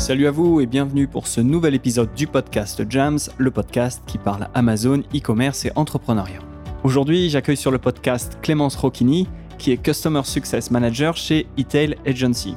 Salut 0.00 0.26
à 0.26 0.30
vous 0.30 0.60
et 0.62 0.66
bienvenue 0.66 1.06
pour 1.06 1.26
ce 1.26 1.42
nouvel 1.42 1.74
épisode 1.74 2.14
du 2.14 2.26
podcast 2.26 2.82
Jams, 2.88 3.18
le 3.36 3.50
podcast 3.50 4.02
qui 4.06 4.16
parle 4.16 4.48
Amazon, 4.54 5.02
e-commerce 5.14 5.66
et 5.66 5.72
entrepreneuriat. 5.76 6.38
Aujourd'hui, 6.84 7.28
j'accueille 7.28 7.58
sur 7.58 7.70
le 7.70 7.76
podcast 7.76 8.38
Clémence 8.40 8.76
Rocchini, 8.76 9.28
qui 9.58 9.72
est 9.72 9.76
Customer 9.76 10.22
Success 10.24 10.70
Manager 10.70 11.18
chez 11.18 11.46
eTail 11.58 11.96
Agency. 12.06 12.56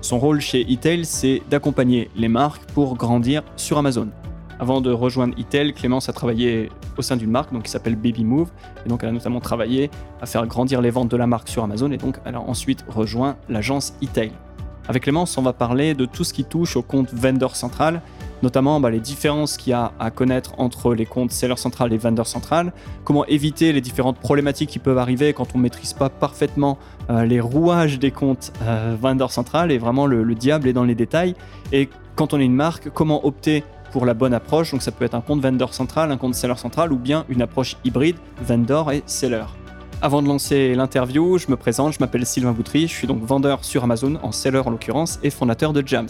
Son 0.00 0.18
rôle 0.18 0.40
chez 0.40 0.62
eTail, 0.72 1.04
c'est 1.04 1.42
d'accompagner 1.50 2.10
les 2.16 2.28
marques 2.28 2.64
pour 2.72 2.96
grandir 2.96 3.42
sur 3.56 3.76
Amazon. 3.76 4.08
Avant 4.58 4.80
de 4.80 4.90
rejoindre 4.90 5.38
eTail, 5.38 5.74
Clémence 5.74 6.08
a 6.08 6.14
travaillé 6.14 6.70
au 6.96 7.02
sein 7.02 7.18
d'une 7.18 7.30
marque 7.30 7.52
donc, 7.52 7.64
qui 7.64 7.70
s'appelle 7.70 7.96
Baby 7.96 8.24
Move. 8.24 8.50
Et 8.86 8.88
donc, 8.88 9.02
elle 9.02 9.10
a 9.10 9.12
notamment 9.12 9.40
travaillé 9.40 9.90
à 10.22 10.26
faire 10.26 10.46
grandir 10.46 10.80
les 10.80 10.90
ventes 10.90 11.10
de 11.10 11.18
la 11.18 11.26
marque 11.26 11.48
sur 11.48 11.62
Amazon. 11.64 11.92
Et 11.92 11.98
donc, 11.98 12.16
elle 12.24 12.34
a 12.34 12.40
ensuite 12.40 12.82
rejoint 12.88 13.36
l'agence 13.50 13.92
eTail. 14.00 14.32
Avec 14.92 15.04
Clémence, 15.04 15.38
on 15.38 15.42
va 15.42 15.54
parler 15.54 15.94
de 15.94 16.04
tout 16.04 16.22
ce 16.22 16.34
qui 16.34 16.44
touche 16.44 16.76
au 16.76 16.82
compte 16.82 17.14
vendor 17.14 17.56
central, 17.56 18.02
notamment 18.42 18.78
bah, 18.78 18.90
les 18.90 19.00
différences 19.00 19.56
qu'il 19.56 19.70
y 19.70 19.72
a 19.72 19.92
à 19.98 20.10
connaître 20.10 20.52
entre 20.58 20.92
les 20.92 21.06
comptes 21.06 21.32
seller 21.32 21.56
central 21.56 21.94
et 21.94 21.96
vendor 21.96 22.26
central, 22.26 22.74
comment 23.02 23.24
éviter 23.24 23.72
les 23.72 23.80
différentes 23.80 24.18
problématiques 24.18 24.68
qui 24.68 24.78
peuvent 24.78 24.98
arriver 24.98 25.32
quand 25.32 25.54
on 25.54 25.56
ne 25.56 25.62
maîtrise 25.62 25.94
pas 25.94 26.10
parfaitement 26.10 26.76
euh, 27.08 27.24
les 27.24 27.40
rouages 27.40 27.98
des 27.98 28.10
comptes 28.10 28.52
euh, 28.64 28.94
vendor 29.00 29.32
central, 29.32 29.72
et 29.72 29.78
vraiment 29.78 30.04
le, 30.04 30.22
le 30.22 30.34
diable 30.34 30.68
est 30.68 30.74
dans 30.74 30.84
les 30.84 30.94
détails, 30.94 31.36
et 31.72 31.88
quand 32.14 32.34
on 32.34 32.38
est 32.38 32.44
une 32.44 32.54
marque, 32.54 32.90
comment 32.90 33.24
opter 33.24 33.64
pour 33.92 34.04
la 34.04 34.12
bonne 34.12 34.34
approche? 34.34 34.72
Donc 34.72 34.82
ça 34.82 34.92
peut 34.92 35.06
être 35.06 35.14
un 35.14 35.22
compte 35.22 35.40
vendor 35.40 35.72
central, 35.72 36.12
un 36.12 36.18
compte 36.18 36.34
seller 36.34 36.56
central 36.56 36.92
ou 36.92 36.98
bien 36.98 37.24
une 37.30 37.40
approche 37.40 37.78
hybride 37.82 38.16
vendor 38.46 38.92
et 38.92 39.02
seller. 39.06 39.46
Avant 40.04 40.20
de 40.20 40.26
lancer 40.26 40.74
l'interview, 40.74 41.38
je 41.38 41.48
me 41.48 41.54
présente, 41.54 41.92
je 41.92 42.00
m'appelle 42.00 42.26
Sylvain 42.26 42.50
Boutry, 42.50 42.88
je 42.88 42.92
suis 42.92 43.06
donc 43.06 43.22
vendeur 43.22 43.64
sur 43.64 43.84
Amazon, 43.84 44.18
en 44.24 44.32
seller 44.32 44.60
en 44.66 44.70
l'occurrence, 44.70 45.20
et 45.22 45.30
fondateur 45.30 45.72
de 45.72 45.80
Jams. 45.86 46.08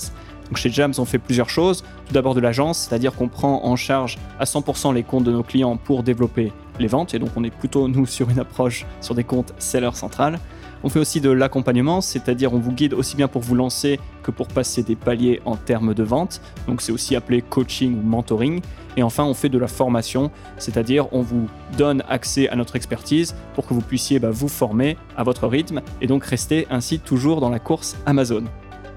Chez 0.54 0.70
Jams, 0.70 0.94
on 0.96 1.04
fait 1.04 1.18
plusieurs 1.18 1.50
choses. 1.50 1.84
Tout 2.06 2.14
d'abord 2.14 2.34
de 2.34 2.40
l'agence, 2.40 2.78
c'est-à-dire 2.78 3.14
qu'on 3.14 3.28
prend 3.28 3.66
en 3.66 3.76
charge 3.76 4.16
à 4.40 4.44
100% 4.44 4.94
les 4.94 5.02
comptes 5.02 5.24
de 5.24 5.32
nos 5.32 5.42
clients 5.42 5.76
pour 5.76 6.02
développer 6.02 6.54
les 6.78 6.86
ventes, 6.86 7.12
et 7.12 7.18
donc 7.18 7.28
on 7.36 7.44
est 7.44 7.50
plutôt 7.50 7.86
nous 7.86 8.06
sur 8.06 8.30
une 8.30 8.38
approche 8.38 8.86
sur 9.02 9.14
des 9.14 9.24
comptes 9.24 9.52
seller 9.58 9.90
central. 9.92 10.40
On 10.84 10.88
fait 10.88 10.98
aussi 10.98 11.20
de 11.20 11.30
l'accompagnement, 11.30 12.00
c'est-à-dire 12.00 12.52
on 12.52 12.58
vous 12.58 12.72
guide 12.72 12.94
aussi 12.94 13.16
bien 13.16 13.28
pour 13.28 13.42
vous 13.42 13.54
lancer 13.54 14.00
que 14.22 14.30
pour 14.30 14.48
passer 14.48 14.82
des 14.82 14.96
paliers 14.96 15.40
en 15.44 15.56
termes 15.56 15.94
de 15.94 16.02
vente. 16.02 16.40
Donc 16.66 16.82
c'est 16.82 16.92
aussi 16.92 17.14
appelé 17.14 17.42
coaching 17.42 17.98
ou 17.98 18.02
mentoring. 18.02 18.60
Et 18.96 19.02
enfin, 19.02 19.24
on 19.24 19.34
fait 19.34 19.48
de 19.48 19.58
la 19.58 19.68
formation, 19.68 20.30
c'est-à-dire 20.58 21.12
on 21.12 21.22
vous 21.22 21.48
donne 21.78 22.02
accès 22.08 22.48
à 22.48 22.56
notre 22.56 22.76
expertise 22.76 23.34
pour 23.54 23.66
que 23.66 23.74
vous 23.74 23.80
puissiez 23.80 24.18
bah, 24.18 24.30
vous 24.30 24.48
former 24.48 24.96
à 25.16 25.22
votre 25.22 25.46
rythme 25.46 25.80
et 26.00 26.06
donc 26.06 26.24
rester 26.24 26.66
ainsi 26.70 26.98
toujours 26.98 27.40
dans 27.40 27.50
la 27.50 27.58
course 27.58 27.96
Amazon. 28.04 28.44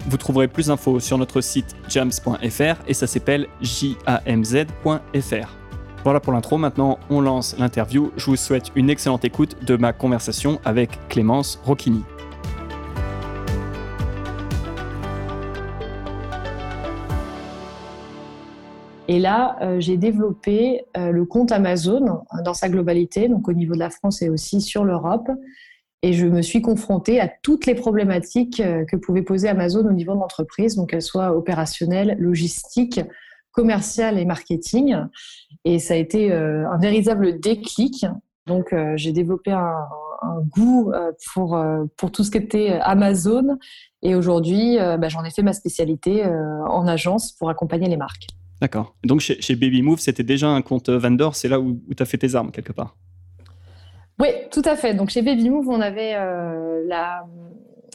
Vous 0.08 0.18
trouverez 0.18 0.48
plus 0.48 0.68
d'infos 0.68 1.00
sur 1.00 1.18
notre 1.18 1.42
site 1.42 1.76
jams.fr 1.90 2.76
et 2.88 2.94
ça 2.94 3.08
s'appelle 3.08 3.48
jamz.fr. 3.62 4.66
Voilà 6.06 6.20
pour 6.20 6.34
l'intro, 6.34 6.60
maintenant 6.60 7.00
on 7.10 7.20
lance 7.20 7.58
l'interview. 7.58 8.12
Je 8.16 8.28
vous 8.28 8.36
souhaite 8.36 8.72
une 8.76 8.92
excellente 8.92 9.26
écoute 9.26 9.66
de 9.66 9.76
ma 9.76 9.92
conversation 9.92 10.60
avec 10.64 10.92
Clémence 11.10 11.60
Rocchini. 11.66 12.04
Et 19.08 19.18
là, 19.18 19.58
euh, 19.64 19.80
j'ai 19.80 19.98
développé 19.98 20.86
euh, 20.96 21.10
le 21.10 21.26
compte 21.26 21.52
Amazon 21.52 22.22
dans 22.44 22.54
sa 22.54 22.70
globalité, 22.70 23.28
donc 23.28 23.48
au 23.48 23.54
niveau 23.54 23.74
de 23.74 23.80
la 23.80 23.90
France 23.90 24.22
et 24.22 24.30
aussi 24.30 24.62
sur 24.62 24.84
l'Europe. 24.84 25.32
Et 26.04 26.14
je 26.14 26.28
me 26.28 26.44
suis 26.44 26.62
confrontée 26.62 27.20
à 27.20 27.28
toutes 27.28 27.66
les 27.66 27.74
problématiques 27.74 28.60
euh, 28.60 28.86
que 28.86 28.96
pouvait 28.96 29.24
poser 29.24 29.48
Amazon 29.50 29.88
au 29.88 29.92
niveau 29.92 30.14
de 30.14 30.20
l'entreprise, 30.20 30.76
donc 30.76 30.92
qu'elles 30.92 31.02
soient 31.02 31.36
opérationnelles, 31.36 32.16
logistiques, 32.20 33.02
commerciales 33.56 34.20
et 34.20 34.26
marketing. 34.26 34.96
Et 35.64 35.80
ça 35.80 35.96
a 35.96 35.98
été 35.98 36.32
euh, 36.32 36.70
un 36.70 36.78
véritable 36.78 37.40
déclic. 37.40 38.06
Donc, 38.46 38.74
euh, 38.74 38.94
j'ai 38.96 39.12
développé 39.12 39.52
un, 39.52 39.74
goût 40.50 40.92
euh, 40.92 41.12
pour, 41.34 41.62
pour 41.98 42.12
tout 42.12 42.24
ce 42.24 42.32
qui 42.32 42.38
était 42.38 42.80
Amazon. 42.82 43.58
Et 44.02 44.16
aujourd'hui, 44.16 44.78
bah, 44.78 45.08
j'en 45.08 45.24
ai 45.24 45.32
fait 45.32 45.42
ma 45.42 45.54
spécialité 45.54 46.24
en 46.26 46.88
agence 46.88 47.32
pour 47.34 47.50
accompagner 47.50 47.88
les 47.88 47.98
marques. 47.98 48.28
D'accord. 48.62 48.96
Donc, 49.04 49.20
chez, 49.20 49.42
chez 49.42 49.56
Baby 49.56 49.82
Move, 49.82 50.00
c'était 50.00 50.24
déjà 50.24 50.48
un 50.48 50.62
compte 50.62 50.90
vendor. 50.90 51.36
C'est 51.36 51.48
là 51.48 51.60
où, 51.60 51.80
tu 51.96 52.02
as 52.02 52.06
fait 52.06 52.18
tes 52.18 52.36
armes, 52.36 52.52
quelque 52.52 52.72
part. 52.72 52.96
Oui, 54.20 54.28
tout 54.52 54.62
à 54.66 54.76
fait. 54.76 54.94
Donc, 54.94 55.10
chez 55.10 55.22
Baby 55.22 55.50
Move, 55.50 55.68
on 55.70 55.82
avait 55.82 56.14
la, 56.88 57.26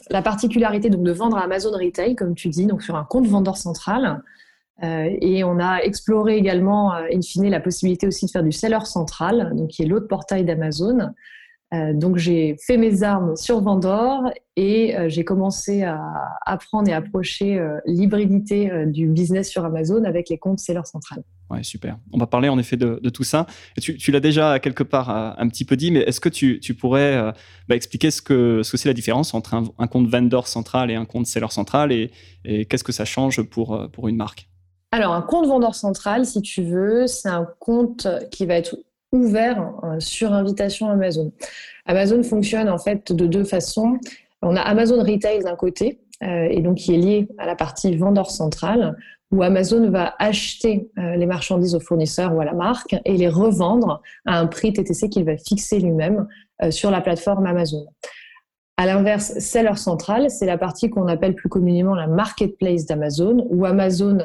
la 0.09 0.21
particularité 0.21 0.89
donc, 0.89 1.03
de 1.03 1.11
vendre 1.11 1.37
à 1.37 1.43
Amazon 1.43 1.71
Retail, 1.71 2.15
comme 2.15 2.35
tu 2.35 2.49
dis, 2.49 2.65
donc 2.65 2.83
sur 2.83 2.95
un 2.95 3.03
compte 3.03 3.27
vendeur 3.27 3.57
central. 3.57 4.21
Euh, 4.83 5.15
et 5.21 5.43
on 5.43 5.59
a 5.59 5.79
exploré 5.79 6.37
également, 6.37 6.93
euh, 6.93 7.07
in 7.13 7.21
fine, 7.21 7.49
la 7.49 7.59
possibilité 7.59 8.07
aussi 8.07 8.25
de 8.25 8.31
faire 8.31 8.43
du 8.43 8.51
seller 8.51 8.85
central, 8.85 9.53
donc 9.55 9.69
qui 9.69 9.83
est 9.83 9.85
l'autre 9.85 10.07
portail 10.07 10.43
d'Amazon. 10.43 11.11
Euh, 11.73 11.93
donc 11.93 12.17
j'ai 12.17 12.57
fait 12.67 12.75
mes 12.75 13.01
armes 13.01 13.37
sur 13.37 13.61
Vendor 13.61 14.29
et 14.57 14.93
j'ai 15.07 15.23
commencé 15.23 15.83
à 15.83 15.97
apprendre 16.45 16.89
et 16.89 16.93
approcher 16.93 17.65
l'hybridité 17.85 18.69
du 18.87 19.07
business 19.07 19.49
sur 19.49 19.63
Amazon 19.63 20.03
avec 20.03 20.27
les 20.27 20.37
comptes 20.37 20.59
seller 20.59 20.81
central. 20.83 21.23
Ouais, 21.49 21.63
super. 21.63 21.97
On 22.11 22.17
va 22.17 22.27
parler 22.27 22.49
en 22.49 22.59
effet 22.59 22.75
de, 22.75 22.97
tout 23.09 23.23
ça. 23.23 23.47
tu, 23.81 24.11
l'as 24.11 24.19
déjà 24.19 24.59
quelque 24.59 24.83
part 24.83 25.09
un 25.09 25.47
petit 25.47 25.63
peu 25.63 25.77
dit, 25.77 25.91
mais 25.91 25.99
est-ce 25.99 26.19
que 26.19 26.27
tu, 26.27 26.59
pourrais 26.73 27.33
bah, 27.69 27.77
expliquer 27.77 28.11
ce 28.11 28.21
que 28.21 28.61
c'est 28.61 28.89
la 28.89 28.93
différence 28.93 29.33
entre 29.33 29.53
un, 29.53 29.87
compte 29.87 30.09
vendor 30.09 30.49
central 30.49 30.91
et 30.91 30.95
un 30.95 31.05
compte 31.05 31.25
seller 31.25 31.49
central 31.49 31.93
et, 31.93 32.11
et 32.43 32.65
qu'est-ce 32.65 32.83
que 32.83 32.91
ça 32.91 33.05
change 33.05 33.41
pour, 33.43 33.89
pour 33.93 34.09
une 34.09 34.17
marque? 34.17 34.50
Alors, 34.93 35.13
un 35.13 35.21
compte 35.21 35.47
vendeur 35.47 35.73
central, 35.73 36.25
si 36.25 36.41
tu 36.41 36.63
veux, 36.63 37.07
c'est 37.07 37.29
un 37.29 37.47
compte 37.59 38.07
qui 38.29 38.45
va 38.45 38.55
être 38.55 38.75
ouvert 39.13 39.73
euh, 39.83 39.99
sur 39.99 40.33
invitation 40.33 40.89
Amazon. 40.89 41.31
Amazon 41.85 42.23
fonctionne 42.23 42.69
en 42.69 42.77
fait 42.77 43.11
de 43.11 43.25
deux 43.25 43.45
façons. 43.45 43.97
On 44.41 44.55
a 44.55 44.61
Amazon 44.61 45.01
Retail 45.01 45.43
d'un 45.43 45.55
côté, 45.55 46.01
euh, 46.23 46.47
et 46.49 46.61
donc 46.61 46.77
qui 46.77 46.93
est 46.93 46.97
lié 46.97 47.27
à 47.37 47.45
la 47.45 47.55
partie 47.55 47.95
vendeur 47.95 48.31
central, 48.31 48.97
où 49.31 49.43
Amazon 49.43 49.89
va 49.89 50.13
acheter 50.19 50.89
euh, 50.97 51.15
les 51.15 51.25
marchandises 51.25 51.73
au 51.73 51.79
fournisseur 51.79 52.35
ou 52.35 52.41
à 52.41 52.45
la 52.45 52.53
marque 52.53 52.95
et 53.05 53.15
les 53.15 53.29
revendre 53.29 54.01
à 54.25 54.39
un 54.39 54.47
prix 54.47 54.73
TTC 54.73 55.09
qu'il 55.09 55.23
va 55.23 55.37
fixer 55.37 55.79
lui-même 55.79 56.27
sur 56.69 56.91
la 56.91 57.01
plateforme 57.01 57.47
Amazon. 57.47 57.87
À 58.77 58.85
l'inverse, 58.85 59.39
seller 59.39 59.77
central, 59.77 60.29
c'est 60.29 60.45
la 60.45 60.59
partie 60.59 60.91
qu'on 60.91 61.07
appelle 61.07 61.33
plus 61.33 61.49
communément 61.49 61.95
la 61.95 62.05
marketplace 62.05 62.85
d'Amazon, 62.85 63.47
où 63.49 63.65
Amazon 63.65 64.19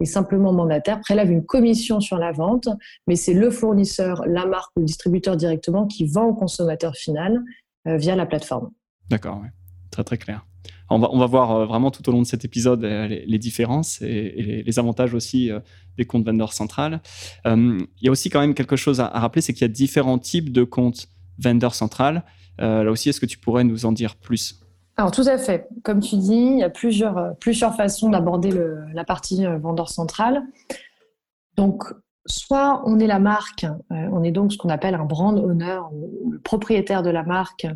est 0.00 0.06
simplement 0.06 0.52
mandataire, 0.52 1.00
prélève 1.00 1.30
une 1.30 1.44
commission 1.44 2.00
sur 2.00 2.18
la 2.18 2.32
vente, 2.32 2.68
mais 3.06 3.16
c'est 3.16 3.34
le 3.34 3.50
fournisseur, 3.50 4.22
la 4.26 4.46
marque 4.46 4.70
ou 4.76 4.80
le 4.80 4.86
distributeur 4.86 5.36
directement 5.36 5.86
qui 5.86 6.06
vend 6.06 6.24
au 6.24 6.34
consommateur 6.34 6.94
final 6.96 7.42
euh, 7.86 7.96
via 7.96 8.16
la 8.16 8.26
plateforme. 8.26 8.70
D'accord, 9.08 9.42
très 9.90 10.04
très 10.04 10.18
clair. 10.18 10.46
On 10.90 10.98
va, 10.98 11.08
on 11.12 11.18
va 11.18 11.26
voir 11.26 11.50
euh, 11.52 11.66
vraiment 11.66 11.90
tout 11.90 12.06
au 12.08 12.12
long 12.12 12.22
de 12.22 12.26
cet 12.26 12.44
épisode 12.44 12.84
euh, 12.84 13.06
les, 13.06 13.38
différences 13.38 14.02
et, 14.02 14.62
les 14.66 14.78
avantages 14.78 15.14
aussi 15.14 15.50
des 15.96 16.04
comptes 16.04 16.24
vendor 16.24 16.52
central. 16.52 17.00
il 17.44 17.86
y 18.00 18.08
a 18.08 18.10
aussi 18.10 18.30
quand 18.30 18.40
même 18.40 18.54
quelque 18.54 18.76
chose 18.76 19.00
à, 19.00 19.08
rappeler, 19.08 19.42
c'est 19.42 19.52
qu'il 19.52 19.62
y 19.62 19.64
a 19.64 19.68
différents 19.68 20.18
types 20.18 20.52
de 20.52 20.64
comptes 20.64 21.08
vendor 21.38 21.74
central. 21.74 22.24
là 22.58 22.90
aussi, 22.90 23.08
est-ce 23.08 23.20
que 23.20 23.26
tu 23.26 23.38
pourrais 23.38 23.64
nous 23.64 23.86
en 23.86 23.92
dire 23.92 24.16
plus? 24.16 24.63
Alors 24.96 25.10
tout 25.10 25.24
à 25.26 25.38
fait. 25.38 25.68
Comme 25.82 26.00
tu 26.00 26.16
dis, 26.16 26.34
il 26.34 26.58
y 26.58 26.62
a 26.62 26.70
plusieurs, 26.70 27.18
euh, 27.18 27.70
façons 27.76 28.10
d'aborder 28.10 28.52
la 28.92 29.04
partie 29.04 29.44
euh, 29.44 29.58
vendeur 29.58 29.88
central. 29.88 30.42
Donc, 31.56 31.84
soit 32.26 32.82
on 32.86 32.98
est 33.00 33.06
la 33.06 33.18
marque, 33.18 33.64
euh, 33.64 34.08
on 34.12 34.22
est 34.22 34.30
donc 34.30 34.52
ce 34.52 34.58
qu'on 34.58 34.68
appelle 34.68 34.94
un 34.94 35.04
brand 35.04 35.36
owner, 35.36 35.80
le 36.30 36.38
propriétaire 36.38 37.02
de 37.02 37.10
la 37.10 37.24
marque, 37.24 37.66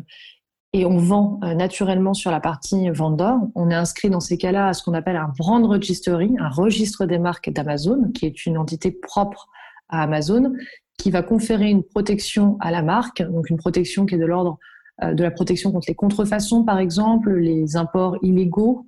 et 0.71 0.85
on 0.85 0.97
vend 0.97 1.39
naturellement 1.41 2.13
sur 2.13 2.29
la 2.29 2.39
partie 2.39 2.91
vendeur. 2.91 3.39
On 3.55 3.71
est 3.71 3.75
inscrit 3.75 4.11
dans 4.11 4.19
ces 4.19 4.37
cas-là 4.37 4.67
à 4.67 4.73
ce 4.73 4.83
qu'on 4.83 4.93
appelle 4.93 5.15
un 5.15 5.33
brand 5.35 5.65
registry, 5.65 6.35
un 6.37 6.49
registre 6.49 7.07
des 7.07 7.17
marques 7.17 7.49
d'Amazon, 7.49 8.11
qui 8.13 8.27
est 8.27 8.45
une 8.45 8.55
entité 8.55 8.91
propre 8.91 9.47
à 9.89 10.03
Amazon, 10.03 10.53
qui 10.99 11.09
va 11.09 11.23
conférer 11.23 11.71
une 11.71 11.81
protection 11.81 12.57
à 12.59 12.69
la 12.69 12.83
marque, 12.83 13.23
donc 13.23 13.49
une 13.49 13.57
protection 13.57 14.05
qui 14.05 14.13
est 14.13 14.19
de 14.19 14.25
l'ordre 14.25 14.59
de 15.01 15.23
la 15.23 15.31
protection 15.31 15.71
contre 15.71 15.87
les 15.87 15.95
contrefaçons, 15.95 16.63
par 16.63 16.79
exemple, 16.79 17.33
les 17.33 17.75
imports 17.75 18.17
illégaux 18.21 18.85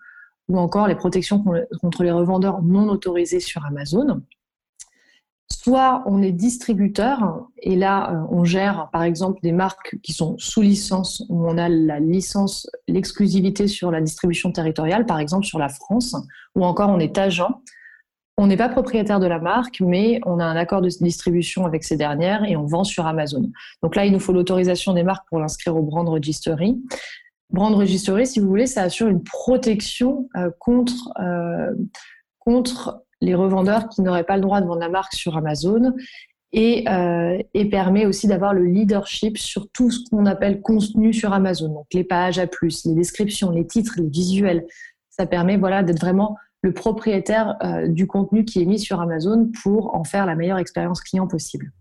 ou 0.48 0.60
encore 0.60 0.88
les 0.88 0.96
protections 0.96 1.44
contre 1.82 2.04
les 2.04 2.12
revendeurs 2.12 2.62
non 2.62 2.90
autorisés 2.90 3.40
sur 3.40 3.66
Amazon. 3.66 4.22
Soit 5.52 6.04
on 6.08 6.24
est 6.24 6.32
distributeur 6.32 7.48
et 7.62 7.76
là 7.76 8.12
euh, 8.12 8.26
on 8.32 8.44
gère 8.44 8.90
par 8.92 9.04
exemple 9.04 9.40
des 9.44 9.52
marques 9.52 9.96
qui 10.02 10.12
sont 10.12 10.36
sous 10.40 10.62
licence 10.62 11.24
où 11.30 11.46
on 11.46 11.58
a 11.58 11.70
la 11.70 12.00
licence, 12.00 12.68
l'exclusivité 12.88 13.68
sur 13.68 13.92
la 13.92 14.02
distribution 14.02 14.52
territoriale, 14.52 15.06
par 15.06 15.20
exemple 15.20 15.46
sur 15.46 15.60
la 15.60 15.70
France, 15.70 16.16
ou 16.56 16.66
encore 16.66 16.90
on 16.90 17.00
est 17.00 17.18
agent 17.18 17.62
on 18.38 18.48
n'est 18.48 18.58
pas 18.58 18.70
propriétaire 18.70 19.20
de 19.20 19.28
la 19.28 19.40
marque, 19.40 19.82
mais 19.82 20.20
on 20.26 20.40
a 20.40 20.46
un 20.46 20.56
accord 20.56 20.82
de 20.82 20.90
distribution 20.90 21.66
avec 21.66 21.84
ces 21.84 21.98
dernières 21.98 22.44
et 22.44 22.56
on 22.56 22.66
vend 22.66 22.84
sur 22.84 23.06
Amazon. 23.06 23.52
Donc 23.84 23.96
là, 23.96 24.06
il 24.06 24.12
nous 24.12 24.20
faut 24.20 24.34
l'autorisation 24.34 24.94
des 24.94 25.04
marques 25.04 25.28
pour 25.30 25.40
l'inscrire 25.40 25.76
au 25.76 25.84
brand 25.84 26.08
registry. 26.08 26.82
Brand 27.52 27.76
registry, 27.76 28.26
si 28.26 28.40
vous 28.40 28.48
voulez, 28.48 28.66
ça 28.66 28.84
assure 28.84 29.08
une 29.08 29.24
protection 29.24 30.30
euh, 30.38 30.50
contre 30.60 31.12
euh, 31.20 31.72
contre 32.40 33.04
les 33.22 33.36
revendeurs 33.36 33.88
qui 33.90 34.02
n'auraient 34.02 34.24
pas 34.24 34.36
le 34.36 34.42
droit 34.42 34.62
de 34.62 34.66
vendre 34.66 34.80
la 34.80 34.90
marque 34.90 35.14
sur 35.14 35.38
Amazon 35.38 35.94
et, 36.54 36.90
euh, 36.90 37.38
et 37.54 37.70
permet 37.70 38.06
aussi 38.06 38.28
d'avoir 38.28 38.54
le 38.54 38.66
leadership 38.66 39.38
sur 39.38 39.70
tout 39.72 39.92
ce 39.92 40.10
qu'on 40.10 40.26
appelle 40.26 40.62
contenu 40.62 41.14
sur 41.14 41.32
Amazon. 41.32 41.70
Donc 41.70 41.86
les 41.94 42.04
pages 42.04 42.40
à 42.40 42.48
plus, 42.48 42.86
les 42.86 42.96
descriptions, 42.96 43.52
les 43.52 43.68
titres, 43.68 43.94
les 43.98 44.10
visuels. 44.10 44.66
Ça 45.10 45.26
permet 45.26 45.58
voilà, 45.58 45.84
d'être 45.84 46.02
vraiment 46.02 46.36
le 46.62 46.74
propriétaire 46.74 47.56
euh, 47.64 47.88
du 47.88 48.08
contenu 48.08 48.46
qui 48.46 48.62
est 48.62 48.66
mis 48.66 48.80
sur 48.80 49.02
Amazon 49.02 49.50
pour 49.64 49.96
en 49.96 50.04
faire 50.04 50.26
la 50.26 50.36
meilleure 50.36 50.60
expérience 50.60 51.02
client 51.02 51.28
possible. 51.28 51.72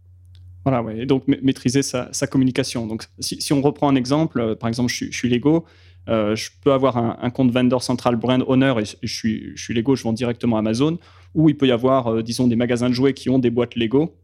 Voilà, 0.65 0.82
ouais. 0.82 1.00
et 1.00 1.06
donc 1.06 1.25
maîtriser 1.27 1.82
sa, 1.82 2.11
communication. 2.31 2.87
Donc, 2.87 3.05
si, 3.19 3.53
on 3.53 3.62
reprend 3.62 3.88
un 3.88 3.94
exemple, 3.94 4.41
euh, 4.41 4.55
par 4.55 4.69
exemple, 4.69 4.91
je, 4.91 5.11
suis 5.11 5.29
Lego, 5.29 5.65
euh, 6.09 6.35
je 6.37 6.50
peux 6.62 6.73
avoir 6.73 6.97
un, 6.99 7.31
compte 7.31 7.50
vendor 7.50 7.82
central 7.82 8.17
brand 8.17 8.44
owner 8.47 8.75
et 8.79 8.85
je 9.03 9.15
suis, 9.15 9.53
je 9.55 9.62
suis 9.62 9.75
Lego, 9.75 9.97
je 9.97 10.03
vends 10.03 10.12
directement 10.12 10.59
Amazon, 10.59 10.99
ou 11.35 11.49
il 11.49 11.56
peut 11.56 11.67
y 11.67 11.73
avoir, 11.73 12.23
disons, 12.23 12.47
des 12.47 12.56
magasins 12.56 12.88
de 12.88 12.94
jouets 12.94 13.15
qui 13.15 13.31
ont 13.31 13.38
des 13.38 13.50
boîtes 13.50 13.75
Lego. 13.75 14.15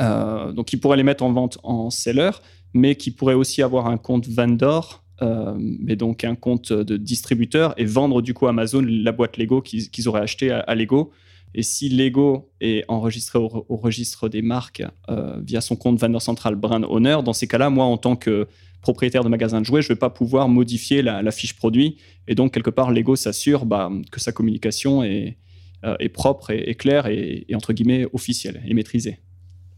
donc, 0.00 0.72
ils 0.72 0.80
pourraient 0.80 0.96
les 0.96 1.02
mettre 1.02 1.24
en 1.24 1.32
vente 1.32 1.58
en 1.62 1.90
seller, 1.90 2.30
mais 2.72 2.94
qui 2.94 3.10
pourraient 3.10 3.34
aussi 3.34 3.62
avoir 3.62 3.88
un 3.88 3.98
compte 3.98 4.26
vendor 4.28 5.02
euh, 5.20 5.54
mais 5.58 5.96
donc 5.96 6.22
un 6.22 6.36
compte 6.36 6.72
de 6.72 6.96
distributeur 6.96 7.74
et 7.76 7.84
vendre 7.84 8.22
du 8.22 8.34
coup 8.34 8.46
à 8.46 8.50
Amazon 8.50 8.84
la 8.86 9.10
boîte 9.10 9.36
Lego 9.36 9.60
qu'ils 9.60 10.08
auraient 10.08 10.20
acheté 10.20 10.50
à, 10.50 10.74
Lego. 10.74 11.10
Et 11.54 11.62
si 11.62 11.88
Lego 11.88 12.50
est 12.60 12.84
enregistré 12.88 13.38
au, 13.38 13.48
registre 13.68 14.28
des 14.28 14.42
marques 14.42 14.82
euh, 15.08 15.40
via 15.42 15.60
son 15.60 15.76
compte 15.76 15.98
vendor 15.98 16.22
central 16.22 16.54
brand 16.54 16.84
owner, 16.88 17.18
dans 17.24 17.32
ces 17.32 17.48
cas-là, 17.48 17.70
moi, 17.70 17.86
en 17.86 17.96
tant 17.96 18.16
que 18.16 18.46
propriétaire 18.80 19.24
de 19.24 19.28
magasin 19.28 19.60
de 19.60 19.66
jouets, 19.66 19.82
je 19.82 19.88
ne 19.88 19.94
vais 19.94 19.98
pas 19.98 20.10
pouvoir 20.10 20.48
modifier 20.48 21.02
la, 21.02 21.30
fiche 21.32 21.56
produit. 21.56 21.96
Et 22.28 22.34
donc, 22.34 22.52
quelque 22.52 22.70
part, 22.70 22.92
Lego 22.92 23.16
s'assure 23.16 23.64
bah, 23.64 23.90
que 24.12 24.20
sa 24.20 24.30
communication 24.30 25.02
est, 25.02 25.38
euh, 25.84 25.96
propre 26.12 26.50
et, 26.50 26.74
claire 26.74 27.06
et, 27.06 27.44
et, 27.48 27.54
entre 27.56 27.72
guillemets, 27.72 28.06
officielle 28.12 28.62
et 28.66 28.74
maîtrisée. 28.74 29.18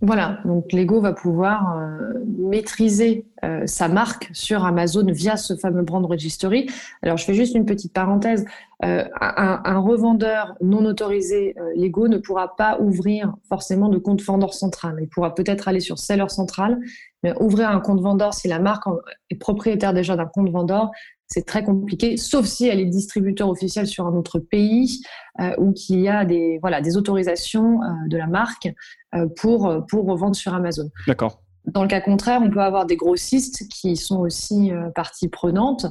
Voilà, 0.02 0.38
donc 0.46 0.72
Lego 0.72 0.98
va 1.02 1.12
pouvoir 1.12 1.76
euh, 1.76 2.24
maîtriser 2.38 3.26
euh, 3.44 3.66
sa 3.66 3.86
marque 3.86 4.30
sur 4.32 4.64
Amazon 4.64 5.04
via 5.06 5.36
ce 5.36 5.56
fameux 5.56 5.82
brand 5.82 6.06
registry. 6.06 6.70
Alors 7.02 7.18
je 7.18 7.24
fais 7.26 7.34
juste 7.34 7.54
une 7.54 7.66
petite 7.66 7.92
parenthèse. 7.92 8.46
Euh, 8.82 9.04
un, 9.20 9.78
revendeur 9.78 10.54
non 10.62 10.86
autorisé 10.86 11.54
Lego 11.76 12.08
ne 12.08 12.16
pourra 12.16 12.56
pas 12.56 12.78
ouvrir 12.80 13.34
forcément 13.46 13.90
de 13.90 13.98
compte 13.98 14.22
vendeur 14.22 14.54
central. 14.54 14.96
Il 15.02 15.08
pourra 15.08 15.34
peut-être 15.34 15.68
aller 15.68 15.80
sur 15.80 15.98
seller 15.98 16.30
central, 16.30 16.78
mais 17.22 17.34
ouvrir 17.38 17.68
un 17.68 17.80
compte 17.80 18.00
vendeur 18.00 18.32
si 18.32 18.48
la 18.48 18.58
marque 18.58 18.84
est 19.28 19.36
propriétaire 19.36 19.92
déjà 19.92 20.16
d'un 20.16 20.24
compte 20.24 20.48
vendeur, 20.48 20.90
c'est 21.32 21.46
très 21.46 21.62
compliqué, 21.62 22.16
sauf 22.16 22.44
si 22.44 22.66
elle 22.66 22.80
est 22.80 22.86
distributeur 22.86 23.48
officiel 23.48 23.86
sur 23.86 24.06
un 24.06 24.14
autre 24.14 24.40
pays 24.40 25.00
euh, 25.40 25.54
ou 25.58 25.72
qu'il 25.72 26.00
y 26.00 26.08
a 26.08 26.24
des, 26.24 26.58
voilà, 26.60 26.80
des 26.80 26.96
autorisations 26.96 27.82
euh, 27.82 27.86
de 28.08 28.16
la 28.16 28.26
marque 28.26 28.68
euh, 29.14 29.26
pour, 29.36 29.86
pour 29.88 30.06
revendre 30.06 30.34
sur 30.34 30.52
Amazon. 30.54 30.90
D'accord. 31.06 31.40
Dans 31.66 31.82
le 31.82 31.88
cas 31.88 32.00
contraire, 32.00 32.40
on 32.42 32.50
peut 32.50 32.60
avoir 32.60 32.84
des 32.84 32.96
grossistes 32.96 33.68
qui 33.68 33.94
sont 33.94 34.18
aussi 34.18 34.72
partie 34.94 35.28
prenante, 35.28 35.86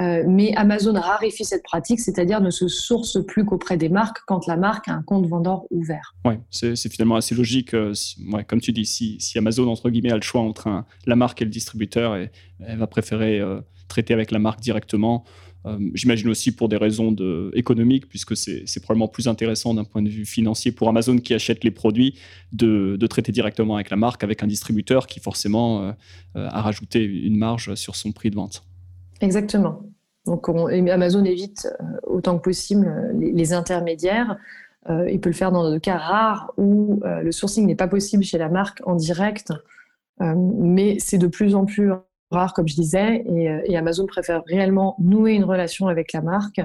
mais 0.00 0.54
Amazon 0.56 0.92
raréfie 0.94 1.44
cette 1.44 1.62
pratique, 1.62 2.00
c'est-à-dire 2.00 2.40
ne 2.40 2.50
se 2.50 2.68
source 2.68 3.24
plus 3.24 3.44
qu'auprès 3.44 3.76
des 3.76 3.88
marques 3.88 4.18
quand 4.26 4.46
la 4.46 4.56
marque 4.56 4.88
a 4.88 4.92
un 4.92 5.02
compte 5.02 5.26
vendeur 5.26 5.62
ouvert. 5.70 6.14
Oui, 6.24 6.34
c'est 6.50 6.88
finalement 6.88 7.16
assez 7.16 7.34
logique. 7.34 7.72
ouais, 7.74 8.44
comme 8.44 8.60
tu 8.60 8.72
dis, 8.72 8.86
si, 8.86 9.38
Amazon, 9.38 9.68
entre 9.68 9.90
guillemets, 9.90 10.12
a 10.12 10.16
le 10.16 10.22
choix 10.22 10.40
entre 10.40 10.84
la 11.06 11.16
marque 11.16 11.42
et 11.42 11.44
le 11.44 11.50
distributeur, 11.50 12.16
elle 12.16 12.78
va 12.78 12.86
préférer 12.86 13.40
traiter 13.88 14.14
avec 14.14 14.30
la 14.30 14.38
marque 14.38 14.60
directement. 14.60 15.24
Euh, 15.66 15.78
j'imagine 15.94 16.28
aussi 16.28 16.52
pour 16.52 16.68
des 16.68 16.76
raisons 16.76 17.14
économiques, 17.54 18.08
puisque 18.08 18.36
c'est 18.36 18.80
probablement 18.82 19.08
plus 19.08 19.28
intéressant 19.28 19.74
d'un 19.74 19.84
point 19.84 20.02
de 20.02 20.08
vue 20.08 20.26
financier 20.26 20.72
pour 20.72 20.88
Amazon 20.88 21.18
qui 21.18 21.34
achète 21.34 21.64
les 21.64 21.70
produits 21.70 22.14
de, 22.52 22.98
traiter 23.08 23.32
directement 23.32 23.76
avec 23.76 23.90
la 23.90 23.96
marque, 23.96 24.24
avec 24.24 24.42
un 24.42 24.46
distributeur 24.46 25.06
qui 25.06 25.20
forcément 25.20 25.82
euh, 25.82 25.92
euh, 26.36 26.48
a 26.50 26.62
rajouté 26.62 27.04
une 27.04 27.36
marge 27.36 27.74
sur 27.74 27.96
son 27.96 28.12
prix 28.12 28.30
de 28.30 28.36
vente. 28.36 28.64
Exactement. 29.20 29.82
Donc 30.26 30.48
Amazon 30.48 31.24
évite 31.24 31.68
autant 32.02 32.38
que 32.38 32.42
possible 32.42 33.12
les, 33.18 33.52
intermédiaires. 33.52 34.38
il 34.88 35.20
peut 35.20 35.28
le 35.28 35.34
faire 35.34 35.52
dans 35.52 35.70
des 35.70 35.80
cas 35.80 35.98
rares 35.98 36.52
où 36.56 37.02
le 37.04 37.30
sourcing 37.30 37.66
n'est 37.66 37.74
pas 37.74 37.88
possible 37.88 38.24
chez 38.24 38.38
la 38.38 38.48
marque 38.48 38.80
en 38.86 38.94
direct, 38.94 39.52
mais 40.20 40.98
c'est 40.98 41.18
de 41.18 41.26
plus 41.26 41.54
en 41.54 41.66
plus 41.66 41.90
rare, 42.34 42.52
comme 42.52 42.68
je 42.68 42.74
disais, 42.74 43.24
euh, 43.26 43.62
et, 43.64 43.76
Amazon 43.76 44.06
préfère 44.06 44.42
réellement 44.46 44.96
nouer 44.98 45.32
une 45.32 45.44
relation 45.44 45.88
avec 45.88 46.12
la 46.12 46.20
marque 46.20 46.60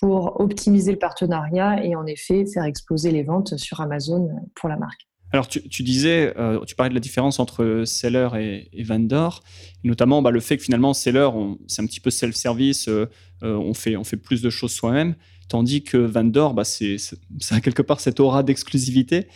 pour 0.00 0.40
optimiser 0.40 0.92
le 0.92 0.98
partenariat 0.98 1.84
et 1.84 1.94
en 1.94 2.06
effet 2.06 2.44
faire 2.46 2.64
exploser 2.64 3.12
les 3.12 3.22
ventes 3.22 3.56
sur 3.56 3.80
Amazon 3.80 4.28
pour 4.54 4.68
la 4.68 4.76
marque. 4.76 5.06
Alors, 5.34 5.48
tu, 5.48 5.82
disais, 5.82 6.32
euh, 6.38 6.64
tu 6.64 6.74
parlais 6.74 6.90
de 6.90 6.94
la 6.94 7.00
différence 7.00 7.38
entre 7.40 7.82
seller 7.84 8.28
et, 8.72 8.82
vendor, 8.84 9.42
notamment 9.82 10.22
bah, 10.22 10.30
le 10.30 10.40
fait 10.40 10.56
que 10.56 10.62
finalement, 10.62 10.94
seller, 10.94 11.28
c'est 11.66 11.82
un 11.82 11.86
petit 11.86 12.00
peu 12.00 12.10
self-service, 12.10 12.88
euh, 12.88 13.06
on, 13.42 13.74
fait, 13.74 13.96
on 13.96 14.04
fait 14.04 14.16
plus 14.16 14.40
de 14.40 14.48
choses 14.48 14.72
soi-même, 14.72 15.16
tandis 15.48 15.82
que 15.82 15.96
vendor, 15.98 16.54
bah, 16.54 16.64
c'est, 16.64 16.96
ça 16.98 17.56
a 17.56 17.60
quelque 17.60 17.82
part 17.82 18.00
cette 18.00 18.20
aura 18.20 18.42
d'exclusivité 18.42 19.26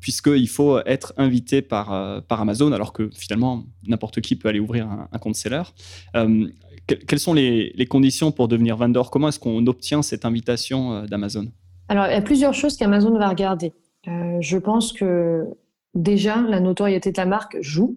puisqu'il 0.00 0.48
faut 0.48 0.78
être 0.86 1.12
invité 1.16 1.62
par, 1.62 1.92
euh, 1.92 2.20
par 2.20 2.40
Amazon, 2.40 2.72
alors 2.72 2.92
que 2.92 3.10
finalement, 3.14 3.64
n'importe 3.86 4.20
qui 4.20 4.36
peut 4.36 4.48
aller 4.48 4.60
ouvrir 4.60 4.88
un, 4.88 5.18
compte 5.18 5.36
seller. 5.36 5.62
Euh, 6.16 6.46
quelles 6.86 7.18
sont 7.18 7.34
les, 7.34 7.86
conditions 7.88 8.32
pour 8.32 8.48
devenir 8.48 8.76
vendor? 8.76 9.10
Comment 9.10 9.28
est-ce 9.28 9.38
qu'on 9.38 9.66
obtient 9.66 10.02
cette 10.02 10.24
invitation 10.24 10.92
euh, 10.92 11.06
d'Amazon? 11.06 11.50
Alors, 11.88 12.06
il 12.06 12.12
y 12.12 12.16
a 12.16 12.22
plusieurs 12.22 12.54
choses 12.54 12.76
qu'Amazon 12.76 13.16
va 13.18 13.28
regarder. 13.28 13.72
Je 14.40 14.58
pense 14.58 14.92
que 14.92 15.46
déjà, 15.94 16.40
la 16.40 16.60
notoriété 16.60 17.12
de 17.12 17.16
la 17.16 17.26
marque 17.26 17.56
joue. 17.60 17.96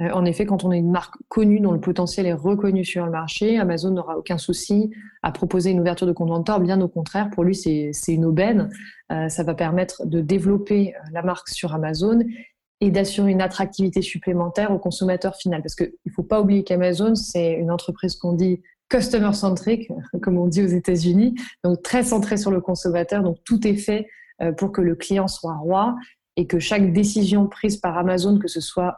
Euh, 0.00 0.10
en 0.12 0.24
effet, 0.24 0.46
quand 0.46 0.64
on 0.64 0.72
est 0.72 0.78
une 0.78 0.90
marque 0.90 1.14
connue 1.28 1.60
dont 1.60 1.72
le 1.72 1.80
potentiel 1.80 2.26
est 2.26 2.32
reconnu 2.32 2.84
sur 2.84 3.04
le 3.04 3.10
marché, 3.10 3.58
Amazon 3.58 3.90
n'aura 3.90 4.16
aucun 4.16 4.38
souci 4.38 4.90
à 5.22 5.32
proposer 5.32 5.70
une 5.70 5.80
ouverture 5.80 6.06
de 6.06 6.12
compte 6.12 6.28
vendeur. 6.28 6.60
Bien 6.60 6.80
au 6.80 6.88
contraire, 6.88 7.30
pour 7.30 7.44
lui, 7.44 7.54
c'est 7.54 7.92
une 8.08 8.24
aubaine. 8.24 8.70
Euh, 9.10 9.28
ça 9.28 9.42
va 9.42 9.54
permettre 9.54 10.06
de 10.06 10.20
développer 10.20 10.94
euh, 10.94 10.98
la 11.12 11.22
marque 11.22 11.48
sur 11.48 11.74
Amazon 11.74 12.20
et 12.80 12.92
d'assurer 12.92 13.32
une 13.32 13.40
attractivité 13.40 14.02
supplémentaire 14.02 14.70
au 14.70 14.78
consommateur 14.78 15.34
final. 15.34 15.62
Parce 15.62 15.74
qu'il 15.74 15.92
ne 16.06 16.12
faut 16.12 16.22
pas 16.22 16.40
oublier 16.40 16.62
qu'Amazon, 16.62 17.16
c'est 17.16 17.54
une 17.54 17.72
entreprise 17.72 18.14
qu'on 18.14 18.34
dit 18.34 18.62
customer 18.88 19.32
centric, 19.32 19.88
comme 20.22 20.38
on 20.38 20.46
dit 20.46 20.62
aux 20.62 20.68
États-Unis, 20.68 21.34
donc 21.64 21.82
très 21.82 22.04
centré 22.04 22.36
sur 22.36 22.52
le 22.52 22.60
consommateur. 22.60 23.24
Donc 23.24 23.38
tout 23.44 23.66
est 23.66 23.74
fait 23.74 24.06
pour 24.56 24.72
que 24.72 24.80
le 24.80 24.94
client 24.94 25.28
soit 25.28 25.56
roi 25.56 25.96
et 26.36 26.46
que 26.46 26.58
chaque 26.58 26.92
décision 26.92 27.46
prise 27.46 27.76
par 27.78 27.98
Amazon, 27.98 28.38
que 28.38 28.48
ce 28.48 28.60
soit 28.60 28.96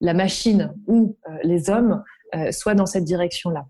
la 0.00 0.14
machine 0.14 0.74
ou 0.86 1.16
euh, 1.28 1.38
les 1.42 1.70
hommes 1.70 2.02
euh, 2.34 2.52
soient 2.52 2.74
dans 2.74 2.86
cette 2.86 3.04
direction-là. 3.04 3.66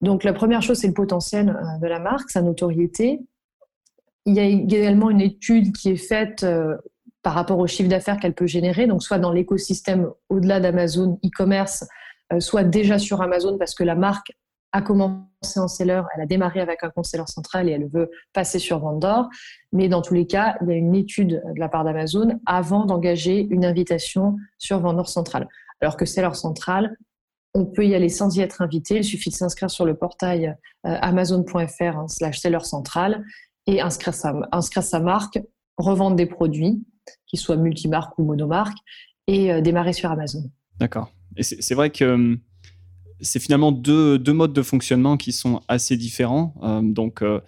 Donc 0.00 0.24
la 0.24 0.32
première 0.32 0.62
chose, 0.62 0.78
c'est 0.78 0.86
le 0.86 0.94
potentiel 0.94 1.50
euh, 1.50 1.78
de 1.80 1.86
la 1.86 1.98
marque, 1.98 2.30
sa 2.30 2.42
notoriété. 2.42 3.20
Il 4.26 4.34
y 4.34 4.40
a 4.40 4.44
également 4.44 5.10
une 5.10 5.20
étude 5.20 5.72
qui 5.72 5.90
est 5.90 5.96
faite 5.96 6.44
par 7.22 7.32
rapport 7.32 7.58
au 7.58 7.66
chiffre 7.66 7.88
d'affaires 7.88 8.18
qu'elle 8.18 8.34
peut 8.34 8.46
générer, 8.46 8.86
donc 8.86 9.02
soit 9.02 9.18
dans 9.18 9.32
l'écosystème 9.32 10.10
au-delà 10.28 10.60
d'Amazon 10.60 11.18
e-commerce, 11.24 11.86
soit 12.38 12.62
déjà 12.62 12.98
sur 12.98 13.22
Amazon 13.22 13.56
parce 13.56 13.74
que 13.74 13.84
la 13.84 13.94
marque 13.94 14.32
a 14.72 14.82
commencé 14.82 15.26
en 15.56 15.68
seller, 15.68 16.02
elle 16.14 16.22
a 16.22 16.26
démarré 16.26 16.60
avec 16.60 16.84
un 16.84 16.90
compte 16.90 17.06
seller 17.06 17.26
central 17.26 17.68
et 17.68 17.72
elle 17.72 17.88
veut 17.88 18.10
passer 18.32 18.58
sur 18.58 18.80
Vendor. 18.80 19.28
Mais 19.72 19.88
dans 19.88 20.02
tous 20.02 20.14
les 20.14 20.26
cas, 20.26 20.56
il 20.60 20.68
y 20.68 20.72
a 20.72 20.76
une 20.76 20.94
étude 20.94 21.42
de 21.54 21.60
la 21.60 21.68
part 21.68 21.84
d'Amazon 21.84 22.40
avant 22.46 22.84
d'engager 22.84 23.46
une 23.50 23.64
invitation 23.64 24.36
sur 24.58 24.80
Vendor 24.80 25.08
central. 25.08 25.48
Alors 25.80 25.96
que 25.96 26.04
seller 26.04 26.34
central, 26.34 26.96
on 27.54 27.64
peut 27.64 27.86
y 27.86 27.94
aller 27.94 28.08
sans 28.08 28.36
y 28.36 28.40
être 28.40 28.62
invité. 28.62 28.96
Il 28.96 29.04
suffit 29.04 29.30
de 29.30 29.34
s'inscrire 29.34 29.70
sur 29.70 29.84
le 29.84 29.96
portail 29.96 30.54
euh, 30.86 30.96
amazon.fr 31.00 32.08
slash 32.08 32.40
seller 32.40 32.60
central 32.60 33.24
et 33.66 33.80
inscrire 33.80 34.14
sa, 34.14 34.34
inscrire 34.52 34.82
sa 34.82 35.00
marque, 35.00 35.38
revendre 35.76 36.16
des 36.16 36.26
produits, 36.26 36.84
qu'ils 37.26 37.38
soient 37.38 37.56
multimarques 37.56 38.18
ou 38.18 38.24
monomarques, 38.24 38.78
et 39.26 39.52
euh, 39.52 39.60
démarrer 39.60 39.92
sur 39.92 40.10
Amazon. 40.10 40.50
D'accord. 40.78 41.10
Et 41.36 41.42
c'est 41.42 41.74
vrai 41.74 41.90
que 41.90 42.04
hum, 42.04 42.38
c'est 43.20 43.40
finalement 43.40 43.72
deux, 43.72 44.18
modes 44.32 44.52
de 44.52 44.62
fonctionnement 44.62 45.16
qui 45.16 45.32
sont 45.32 45.60
assez 45.68 45.96
différents. 45.96 46.54
Euh, 46.62 46.80
donc, 46.82 47.22
euh, 47.22 47.40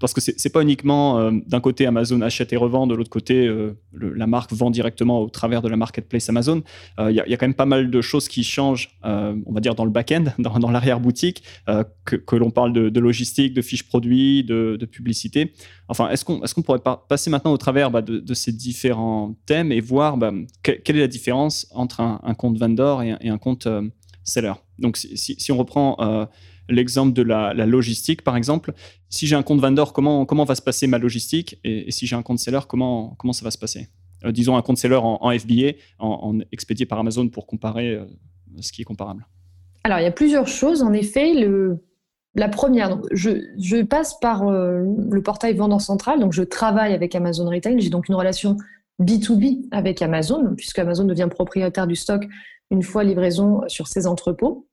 parce 0.00 0.14
que 0.14 0.20
c'est 0.20 0.44
n'est 0.44 0.50
pas 0.50 0.62
uniquement 0.62 1.20
euh, 1.20 1.30
d'un 1.46 1.60
côté 1.60 1.86
Amazon 1.86 2.20
achète 2.22 2.52
et 2.52 2.56
revend, 2.56 2.88
de 2.88 2.94
l'autre 2.96 3.10
côté 3.10 3.48
la 3.92 4.26
marque 4.26 4.52
vend 4.52 4.72
directement 4.72 5.20
au 5.20 5.30
travers 5.30 5.62
de 5.62 5.68
la 5.68 5.76
marketplace 5.76 6.28
Amazon. 6.28 6.64
Il 6.98 7.12
y, 7.12 7.20
a 7.20 7.36
quand 7.36 7.46
même 7.46 7.54
pas 7.54 7.66
mal 7.66 7.88
de 7.88 8.00
choses 8.00 8.26
qui 8.26 8.42
changent, 8.42 8.98
on 9.04 9.52
va 9.52 9.60
dire 9.60 9.76
dans 9.76 9.84
le 9.84 9.92
back-end, 9.92 10.24
dans, 10.38 10.70
l'arrière-boutique, 10.72 11.44
que, 12.04 12.34
l'on 12.34 12.50
parle 12.50 12.72
de, 12.72 13.00
logistique, 13.00 13.54
de 13.54 13.62
fiches 13.62 13.84
produits, 13.84 14.42
de, 14.42 14.88
publicité. 14.90 15.52
Enfin, 15.86 16.08
est-ce 16.08 16.24
qu'on 16.24 16.42
est 16.42 16.62
pourrait 16.64 16.82
passer 17.08 17.30
maintenant 17.30 17.52
au 17.52 17.58
travers 17.58 17.92
bah, 17.92 18.02
de, 18.02 18.34
ces 18.34 18.50
différents 18.50 19.36
thèmes 19.46 19.70
et 19.70 19.80
voir 19.80 20.16
bah, 20.16 20.32
quelle 20.64 20.96
est 20.96 21.00
la 21.00 21.06
différence 21.06 21.68
entre 21.70 22.00
un, 22.00 22.34
compte 22.34 22.58
vendor 22.58 23.04
et 23.04 23.28
un 23.28 23.38
compte 23.38 23.68
seller? 24.24 24.54
Donc, 24.82 24.96
si, 24.96 25.52
on 25.52 25.56
reprend 25.56 25.96
euh, 26.00 26.26
l'exemple 26.68 27.12
de 27.14 27.22
la, 27.22 27.54
logistique, 27.54 28.22
par 28.22 28.36
exemple. 28.36 28.74
Si 29.08 29.26
j'ai 29.26 29.36
un 29.36 29.42
compte 29.42 29.60
vendor, 29.60 29.92
comment, 29.92 30.26
comment 30.26 30.44
va 30.44 30.54
se 30.54 30.62
passer 30.62 30.86
ma 30.86 30.98
logistique? 30.98 31.58
Et, 31.64 31.90
si 31.90 32.06
j'ai 32.06 32.16
un 32.16 32.22
compte 32.22 32.40
seller, 32.40 32.60
comment, 32.68 33.14
comment 33.18 33.32
ça 33.32 33.44
va 33.44 33.50
se 33.50 33.58
passer? 33.58 33.88
Euh, 34.24 34.32
Disons 34.32 34.56
un 34.56 34.62
compte 34.62 34.78
seller 34.78 35.00
en, 35.00 35.30
FBA, 35.38 35.72
en, 35.98 36.40
expédié 36.50 36.84
par 36.84 36.98
Amazon 36.98 37.28
pour 37.28 37.46
comparer 37.46 37.90
euh, 37.90 38.04
ce 38.60 38.72
qui 38.72 38.82
est 38.82 38.84
comparable. 38.84 39.26
Alors, 39.84 39.98
il 39.98 40.02
y 40.02 40.06
a 40.06 40.12
plusieurs 40.12 40.48
choses. 40.48 40.82
En 40.82 40.92
effet, 40.92 41.32
la 42.34 42.48
première, 42.48 43.00
je, 43.12 43.82
passe 43.82 44.18
par 44.20 44.50
le 44.50 45.20
portail 45.22 45.54
vendeur 45.54 45.80
central, 45.80 46.20
donc 46.20 46.32
je 46.32 46.42
travaille 46.42 46.92
avec 46.92 47.14
Amazon 47.14 47.48
Retail. 47.48 47.80
J'ai 47.80 47.90
donc 47.90 48.08
une 48.08 48.14
relation 48.14 48.56
B2B 49.00 49.66
avec 49.70 50.02
Amazon, 50.02 50.54
puisque 50.56 50.78
Amazon 50.78 51.04
devient 51.04 51.28
propriétaire 51.30 51.86
du 51.86 51.96
stock 51.96 52.24
une 52.72 52.82
fois 52.82 53.04
livraison 53.04 53.60
sur 53.68 53.86
ses 53.86 54.08
entrepôts. 54.08 54.66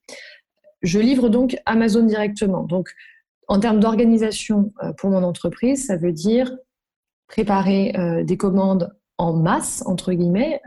Je 0.82 1.00
livre 1.00 1.30
donc 1.30 1.58
Amazon 1.68 2.04
directement. 2.04 2.64
Donc, 2.64 2.90
en 3.48 3.60
termes 3.60 3.80
d'organisation 3.80 4.74
euh, 4.82 4.94
pour 4.94 5.12
mon 5.12 5.24
entreprise, 5.24 5.86
ça 5.86 5.98
veut 5.98 6.14
dire 6.14 6.52
préparer 7.28 7.94
euh, 7.96 8.24
des 8.24 8.38
commandes 8.38 8.92
en 9.20 9.34
masse, 9.34 9.84
entre 9.86 10.14
guillemets, 10.14 10.62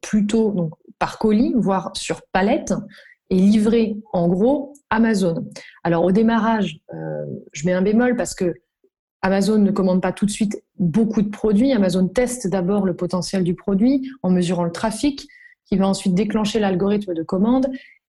plutôt 0.00 0.52
donc, 0.52 0.74
par 1.00 1.18
colis, 1.18 1.52
voire 1.56 1.90
sur 1.94 2.22
palette, 2.30 2.72
et 3.30 3.36
livré 3.36 3.96
en 4.12 4.28
gros 4.28 4.74
Amazon. 4.90 5.48
Alors 5.82 6.04
au 6.04 6.12
démarrage, 6.12 6.78
euh, 6.94 7.24
je 7.52 7.66
mets 7.66 7.72
un 7.72 7.82
bémol 7.82 8.16
parce 8.16 8.34
que 8.34 8.54
Amazon 9.22 9.58
ne 9.58 9.70
commande 9.70 10.00
pas 10.00 10.12
tout 10.12 10.26
de 10.26 10.30
suite 10.30 10.62
beaucoup 10.78 11.22
de 11.22 11.28
produits. 11.28 11.72
Amazon 11.72 12.06
teste 12.06 12.46
d'abord 12.46 12.86
le 12.86 12.94
potentiel 12.94 13.42
du 13.42 13.54
produit 13.54 14.08
en 14.22 14.30
mesurant 14.30 14.64
le 14.64 14.70
trafic, 14.70 15.26
qui 15.66 15.76
va 15.76 15.86
ensuite 15.86 16.14
déclencher 16.14 16.58
l'algorithme 16.58 17.14
de 17.14 17.22
commande. 17.22 17.66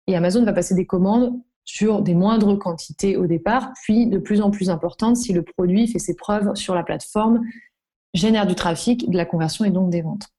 Et 0.08 0.16
Amazon 0.16 0.44
va 0.46 0.54
passer 0.54 0.76
des 0.76 0.86
commandes 0.86 1.34
sur 1.66 2.02
des 2.02 2.14
moindres 2.14 2.58
quantités 2.58 3.18
au 3.18 3.28
départ, 3.28 3.74
puis 3.84 4.08
de 4.08 4.18
plus 4.18 4.42
en 4.42 4.52
plus 4.52 4.70
importantes 4.70 5.18
si 5.18 5.34
le 5.34 5.44
produit 5.44 5.88
fait 5.88 6.00
ses 6.00 6.16
preuves 6.16 6.56
sur 6.56 6.74
la 6.74 6.84
plateforme, 6.84 7.42
génère 8.14 8.48
du 8.48 8.56
trafic, 8.56 9.10
de 9.10 9.18
la 9.18 9.26
conversion 9.26 9.66
et 9.66 9.70
donc 9.70 9.90
des 9.90 10.02
ventes. 10.02 10.30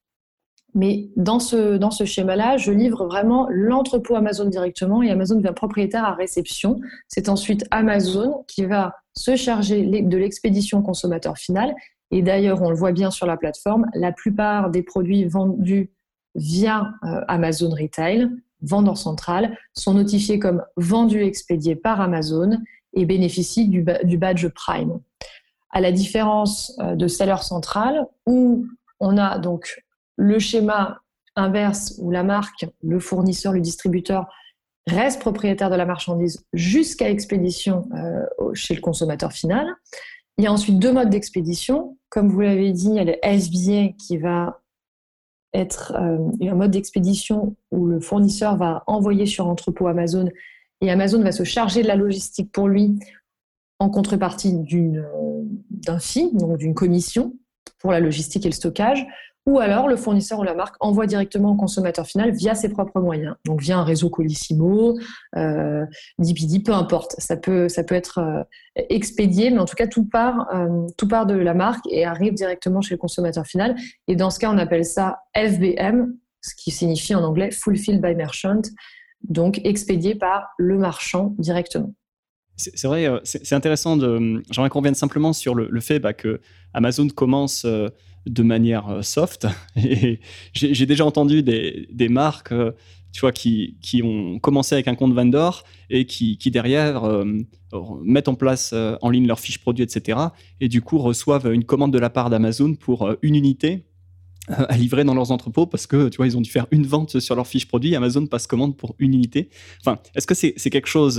Mais 0.75 1.09
dans 1.15 1.39
ce, 1.39 2.05
schéma-là, 2.05 2.57
je 2.57 2.71
livre 2.71 3.05
vraiment 3.05 3.47
l'entrepôt 3.49 4.15
Amazon 4.15 4.45
directement 4.45 5.01
et 5.01 5.09
Amazon 5.09 5.35
devient 5.35 5.53
propriétaire 5.55 6.05
à 6.05 6.13
réception. 6.13 6.79
C'est 7.07 7.29
ensuite 7.29 7.65
Amazon 7.71 8.43
qui 8.47 8.65
va 8.65 8.95
se 9.15 9.35
charger 9.35 9.83
de 9.83 10.17
l'expédition 10.17 10.81
consommateur 10.81 11.37
final. 11.37 11.73
Et 12.11 12.21
d'ailleurs, 12.21 12.61
on 12.61 12.69
le 12.69 12.75
voit 12.75 12.91
bien 12.91 13.11
sur 13.11 13.25
la 13.25 13.37
plateforme, 13.37 13.87
la 13.93 14.11
plupart 14.11 14.69
des 14.69 14.83
produits 14.83 15.25
vendus 15.25 15.91
via 16.35 16.93
euh, 17.03 17.21
Amazon 17.27 17.69
Retail, 17.69 18.29
vendeur 18.61 18.97
central, 18.97 19.57
sont 19.73 19.93
notifiés 19.93 20.39
comme 20.39 20.63
vendus 20.75 21.23
expédiés 21.23 21.75
par 21.75 22.01
Amazon 22.01 22.57
et 22.93 23.05
bénéficient 23.05 23.67
du, 23.67 23.83
badge 24.17 24.47
Prime. 24.49 24.99
À 25.71 25.81
la 25.81 25.91
différence 25.91 26.73
euh, 26.79 26.95
de 26.95 27.07
Seller 27.07 27.41
Central, 27.41 28.05
où 28.25 28.65
on 28.99 29.17
a 29.17 29.37
donc 29.37 29.83
le 30.15 30.39
schéma 30.39 30.99
inverse 31.35 31.95
où 31.99 32.11
la 32.11 32.23
marque, 32.23 32.65
le 32.83 32.99
fournisseur, 32.99 33.53
le 33.53 33.61
distributeur 33.61 34.27
reste 34.87 35.21
propriétaire 35.21 35.69
de 35.69 35.75
la 35.75 35.85
marchandise 35.85 36.45
jusqu'à 36.53 37.09
expédition 37.09 37.87
euh, 37.93 38.53
chez 38.53 38.73
le 38.73 38.81
consommateur 38.81 39.31
final. 39.31 39.67
Il 40.37 40.43
y 40.43 40.47
a 40.47 40.51
ensuite 40.51 40.79
deux 40.79 40.91
modes 40.91 41.09
d'expédition. 41.09 41.97
Comme 42.09 42.29
vous 42.29 42.41
l'avez 42.41 42.71
dit, 42.71 42.89
il 42.89 42.95
y 42.95 42.99
a 42.99 43.03
le 43.03 43.17
SBA 43.23 43.93
qui 43.97 44.17
va 44.17 44.61
être 45.53 45.93
euh, 45.95 46.17
un 46.41 46.55
mode 46.55 46.71
d'expédition 46.71 47.55
où 47.71 47.87
le 47.87 47.99
fournisseur 47.99 48.55
va 48.57 48.83
envoyer 48.87 49.25
sur 49.25 49.47
entrepôt 49.47 49.87
Amazon 49.87 50.29
et 50.81 50.91
Amazon 50.91 51.21
va 51.21 51.31
se 51.31 51.43
charger 51.43 51.81
de 51.81 51.87
la 51.87 51.95
logistique 51.95 52.51
pour 52.51 52.67
lui 52.67 52.97
en 53.79 53.89
contrepartie 53.89 54.53
d'un 54.53 55.99
fee, 55.99 56.29
donc 56.33 56.57
d'une 56.57 56.73
commission 56.73 57.33
pour 57.79 57.91
la 57.91 57.99
logistique 57.99 58.45
et 58.45 58.49
le 58.49 58.53
stockage 58.53 59.05
ou 59.45 59.59
alors 59.59 59.87
le 59.87 59.95
fournisseur 59.95 60.39
ou 60.39 60.43
la 60.43 60.53
marque 60.53 60.75
envoie 60.79 61.07
directement 61.07 61.51
au 61.51 61.55
consommateur 61.55 62.05
final 62.05 62.31
via 62.31 62.55
ses 62.55 62.69
propres 62.69 62.99
moyens, 62.99 63.35
donc 63.45 63.61
via 63.61 63.77
un 63.77 63.83
réseau 63.83 64.09
Colissimo, 64.09 64.99
euh, 65.37 65.85
DPD, 66.19 66.59
peu 66.59 66.73
importe. 66.73 67.15
Ça 67.17 67.37
peut, 67.37 67.67
ça 67.67 67.83
peut 67.83 67.95
être 67.95 68.19
euh, 68.19 68.43
expédié, 68.89 69.49
mais 69.49 69.59
en 69.59 69.65
tout 69.65 69.75
cas, 69.75 69.87
tout 69.87 70.05
part, 70.05 70.47
euh, 70.53 70.87
tout 70.97 71.07
part 71.07 71.25
de 71.25 71.35
la 71.35 71.53
marque 71.53 71.85
et 71.89 72.05
arrive 72.05 72.33
directement 72.33 72.81
chez 72.81 72.95
le 72.95 72.99
consommateur 72.99 73.45
final. 73.45 73.75
Et 74.07 74.15
dans 74.15 74.29
ce 74.29 74.39
cas, 74.39 74.51
on 74.51 74.57
appelle 74.57 74.85
ça 74.85 75.19
FBM, 75.35 76.13
ce 76.41 76.55
qui 76.55 76.71
signifie 76.71 77.15
en 77.15 77.23
anglais 77.23 77.51
Fulfilled 77.51 78.01
by 78.01 78.15
Merchant, 78.15 78.61
donc 79.27 79.61
expédié 79.63 80.15
par 80.15 80.49
le 80.57 80.77
marchand 80.77 81.35
directement. 81.39 81.93
C'est 82.55 82.87
vrai, 82.87 83.07
euh, 83.07 83.19
c'est 83.23 83.53
intéressant. 83.53 83.97
J'aimerais 83.97 84.69
qu'on 84.69 84.79
revienne 84.79 84.95
simplement 84.95 85.31
sur 85.31 85.55
le, 85.55 85.69
le 85.71 85.79
fait 85.79 85.99
bah, 85.99 86.13
que 86.13 86.41
Amazon 86.73 87.07
commence 87.07 87.65
de 88.25 88.43
manière 88.43 88.89
euh, 88.89 89.01
soft. 89.01 89.47
Et 89.75 90.19
j'ai 90.53 90.85
déjà 90.85 91.05
entendu 91.05 91.43
des, 91.43 92.09
marques 92.09 92.51
euh, 92.51 92.71
tu 93.11 93.21
vois, 93.21 93.31
qui, 93.31 93.77
qui, 93.81 94.03
ont 94.03 94.39
commencé 94.39 94.75
avec 94.75 94.87
un 94.87 94.95
compte 94.95 95.13
vendor 95.13 95.63
et 95.89 96.05
qui, 96.05 96.37
qui 96.37 96.51
derrière 96.51 97.03
euh, 97.05 97.25
mettent 98.03 98.27
en 98.27 98.35
place 98.35 98.73
en 99.01 99.09
ligne 99.09 99.25
leurs 99.25 99.39
fiches 99.39 99.57
produits, 99.59 99.83
etc. 99.83 100.19
Et 100.61 100.67
du 100.67 100.81
coup 100.81 100.99
reçoivent 100.99 101.51
une 101.51 101.63
commande 101.63 101.91
de 101.91 101.99
la 101.99 102.09
part 102.09 102.29
d'Amazon 102.29 102.75
pour 102.75 103.09
une 103.23 103.35
unité 103.35 103.85
à 104.47 104.77
livrer 104.77 105.03
dans 105.03 105.13
leurs 105.13 105.31
entrepôts 105.31 105.67
parce 105.67 105.85
que 105.85 106.09
tu 106.09 106.17
vois 106.17 106.27
ils 106.27 106.35
ont 106.35 106.41
dû 106.41 106.49
faire 106.49 106.65
une 106.71 106.85
vente 106.85 107.19
sur 107.19 107.35
leurs 107.35 107.47
fiches 107.47 107.67
produits. 107.67 107.95
Amazon 107.95 108.27
passe 108.27 108.45
commande 108.45 108.77
pour 108.77 108.95
une 108.99 109.13
unité. 109.15 109.49
Enfin, 109.81 109.99
est-ce 110.13 110.27
que 110.27 110.35
c'est 110.35 110.53
quelque 110.69 110.87
chose 110.87 111.17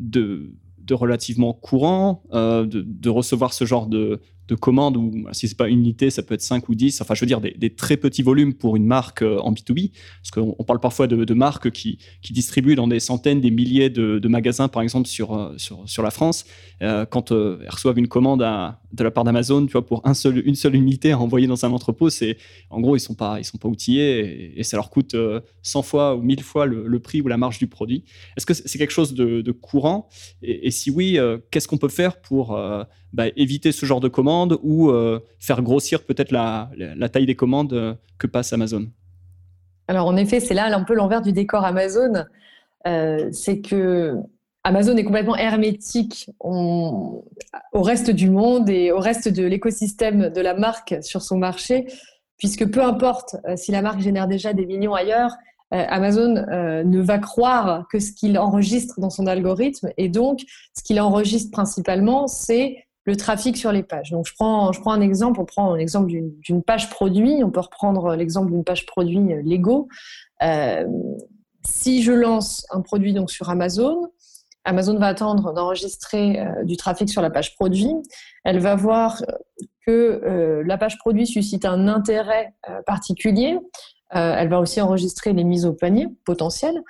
de, 0.00 0.52
de 0.78 0.94
relativement 0.94 1.52
courant 1.52 2.24
de, 2.32 2.64
de, 2.64 3.10
recevoir 3.10 3.52
ce 3.52 3.64
genre 3.64 3.86
de, 3.86 4.20
de 4.48 4.54
commandes, 4.54 4.96
ou 4.96 5.26
si 5.32 5.46
c'est 5.46 5.56
pas 5.56 5.68
une 5.68 5.78
unité, 5.78 6.10
ça 6.10 6.22
peut 6.22 6.34
être 6.34 6.42
5 6.42 6.68
ou 6.68 6.74
10, 6.74 7.00
enfin 7.00 7.14
je 7.14 7.20
veux 7.20 7.26
dire 7.26 7.40
des, 7.40 7.74
très 7.74 7.96
petits 7.96 8.22
volumes 8.22 8.54
pour 8.54 8.76
une 8.76 8.86
marque 8.86 9.22
euh, 9.22 9.38
en 9.38 9.52
B2B, 9.52 9.92
parce 9.92 10.30
qu'on 10.32 10.64
parle 10.64 10.80
parfois 10.80 11.06
de, 11.06 11.34
marques 11.34 11.70
qui, 11.70 11.98
qui, 12.22 12.32
distribuent 12.32 12.74
dans 12.74 12.88
des 12.88 13.00
centaines, 13.00 13.40
des 13.40 13.50
milliers 13.50 13.88
de, 13.88 14.28
magasins, 14.28 14.68
par 14.68 14.82
exemple 14.82 15.08
sur, 15.08 15.34
euh, 15.34 15.54
sur, 15.58 15.88
sur 15.88 16.02
la 16.02 16.10
France, 16.10 16.44
euh, 16.82 17.06
quand 17.06 17.30
elles 17.30 17.68
reçoivent 17.68 17.98
une 17.98 18.08
commande 18.08 18.40
de 18.40 19.04
la 19.04 19.10
part 19.10 19.24
d'Amazon, 19.24 19.66
tu 19.66 19.72
vois, 19.72 19.86
pour 19.86 20.00
un 20.04 20.14
seul, 20.14 20.42
une 20.46 20.54
seule 20.54 20.74
unité 20.74 21.12
à 21.12 21.18
envoyer 21.18 21.46
dans 21.46 21.64
un 21.64 21.70
entrepôt, 21.70 22.10
c'est 22.10 22.36
en 22.70 22.80
gros 22.80 22.96
ils 22.96 23.00
sont 23.00 23.16
sont 23.42 23.58
pas 23.58 23.68
outillés 23.68 24.58
et, 24.58 24.62
ça 24.62 24.76
leur 24.76 24.90
coûte 24.90 25.14
100 25.62 25.82
fois 25.82 26.16
ou 26.16 26.22
1000 26.22 26.42
fois 26.42 26.66
le, 26.66 26.98
prix 26.98 27.20
ou 27.20 27.28
la 27.28 27.36
marge 27.36 27.58
du 27.58 27.66
produit. 27.66 28.04
Est-ce 28.36 28.46
que 28.46 28.54
c'est 28.54 28.78
quelque 28.78 28.92
chose 28.92 29.14
de, 29.14 29.52
courant? 29.52 30.08
Et, 30.42 30.70
si 30.70 30.90
oui, 30.90 31.18
qu'est-ce 31.50 31.68
qu'on 31.68 31.78
peut 31.78 31.88
faire 31.88 32.20
pour 32.20 32.58
bah, 33.12 33.26
éviter 33.36 33.72
ce 33.72 33.84
genre 33.84 34.00
de 34.00 34.08
commandes 34.32 34.58
ou 34.62 34.90
euh, 34.90 35.20
faire 35.38 35.62
grossir 35.62 36.04
peut-être 36.04 36.32
la, 36.32 36.70
taille 37.08 37.26
des 37.26 37.34
commandes 37.34 37.72
euh, 37.72 37.94
que 38.18 38.26
passe 38.26 38.52
Amazon? 38.52 38.86
Alors 39.88 40.06
en 40.06 40.16
effet, 40.16 40.40
c'est 40.40 40.54
là 40.54 40.74
un 40.74 40.84
peu 40.84 40.94
l'envers 40.94 41.22
du 41.22 41.32
décor 41.32 41.64
Amazon. 41.64 42.24
Euh, 42.86 43.28
c'est 43.32 43.60
que 43.60 44.16
Amazon 44.64 44.96
est 44.96 45.04
complètement 45.04 45.36
hermétique 45.36 46.30
au 46.38 47.24
reste 47.74 48.10
du 48.10 48.30
monde 48.30 48.70
et 48.70 48.92
au 48.92 48.98
reste 48.98 49.28
de 49.28 49.44
l'écosystème 49.44 50.30
de 50.30 50.40
la 50.40 50.54
marque 50.54 50.94
sur 51.02 51.20
son 51.20 51.36
marché, 51.36 51.86
puisque 52.38 52.70
peu 52.70 52.82
importe 52.82 53.36
si 53.56 53.72
la 53.72 53.82
marque 53.82 54.00
génère 54.00 54.28
déjà 54.28 54.52
des 54.52 54.66
millions 54.66 54.94
ailleurs, 54.94 55.32
Amazon 55.72 56.34
ne 56.84 57.00
va 57.00 57.18
croire 57.18 57.88
que 57.90 57.98
ce 57.98 58.12
qu'il 58.12 58.38
enregistre 58.38 59.00
dans 59.00 59.10
son 59.10 59.26
algorithme. 59.26 59.90
Et 59.96 60.08
donc, 60.08 60.42
ce 60.76 60.84
qu'il 60.84 61.00
enregistre 61.00 61.50
principalement, 61.50 62.28
c'est 62.28 62.76
le 63.04 63.16
trafic 63.16 63.56
sur 63.56 63.72
les 63.72 63.82
pages. 63.82 64.10
Donc, 64.10 64.26
je 64.26 64.34
prends, 64.34 64.72
je 64.72 64.80
prends 64.80 64.92
un 64.92 65.00
exemple. 65.00 65.40
On 65.40 65.44
prend 65.44 65.74
l'exemple 65.74 66.10
d'une 66.10 66.62
page 66.62 66.90
produit. 66.90 67.42
On 67.42 67.50
peut 67.50 67.60
reprendre 67.60 68.14
l'exemple 68.14 68.52
d'une 68.52 68.64
page 68.64 68.86
produit 68.86 69.32
euh, 69.32 69.42
Lego. 69.44 69.88
Euh, 70.42 70.86
si 71.64 72.02
je 72.02 72.12
lance 72.12 72.64
un 72.70 72.80
produit 72.80 73.12
donc 73.12 73.30
sur 73.30 73.48
Amazon, 73.50 74.08
Amazon 74.64 74.98
va 74.98 75.08
attendre 75.08 75.52
d'enregistrer 75.52 76.40
euh, 76.40 76.64
du 76.64 76.76
trafic 76.76 77.08
sur 77.08 77.22
la 77.22 77.30
page 77.30 77.56
produit. 77.56 77.92
Elle 78.44 78.60
va 78.60 78.76
voir 78.76 79.22
que 79.84 80.62
la 80.64 80.78
page 80.78 80.96
produit 80.98 81.26
suscite 81.26 81.64
un 81.64 81.88
intérêt 81.88 82.54
particulier. 82.86 83.58
elle 84.10 84.48
va 84.48 84.60
aussi 84.60 84.80
enregistrer 84.80 85.32
les 85.32 85.42
mises 85.42 85.66
au 85.66 85.72
panier 85.72 86.06
potentielles. 86.24 86.80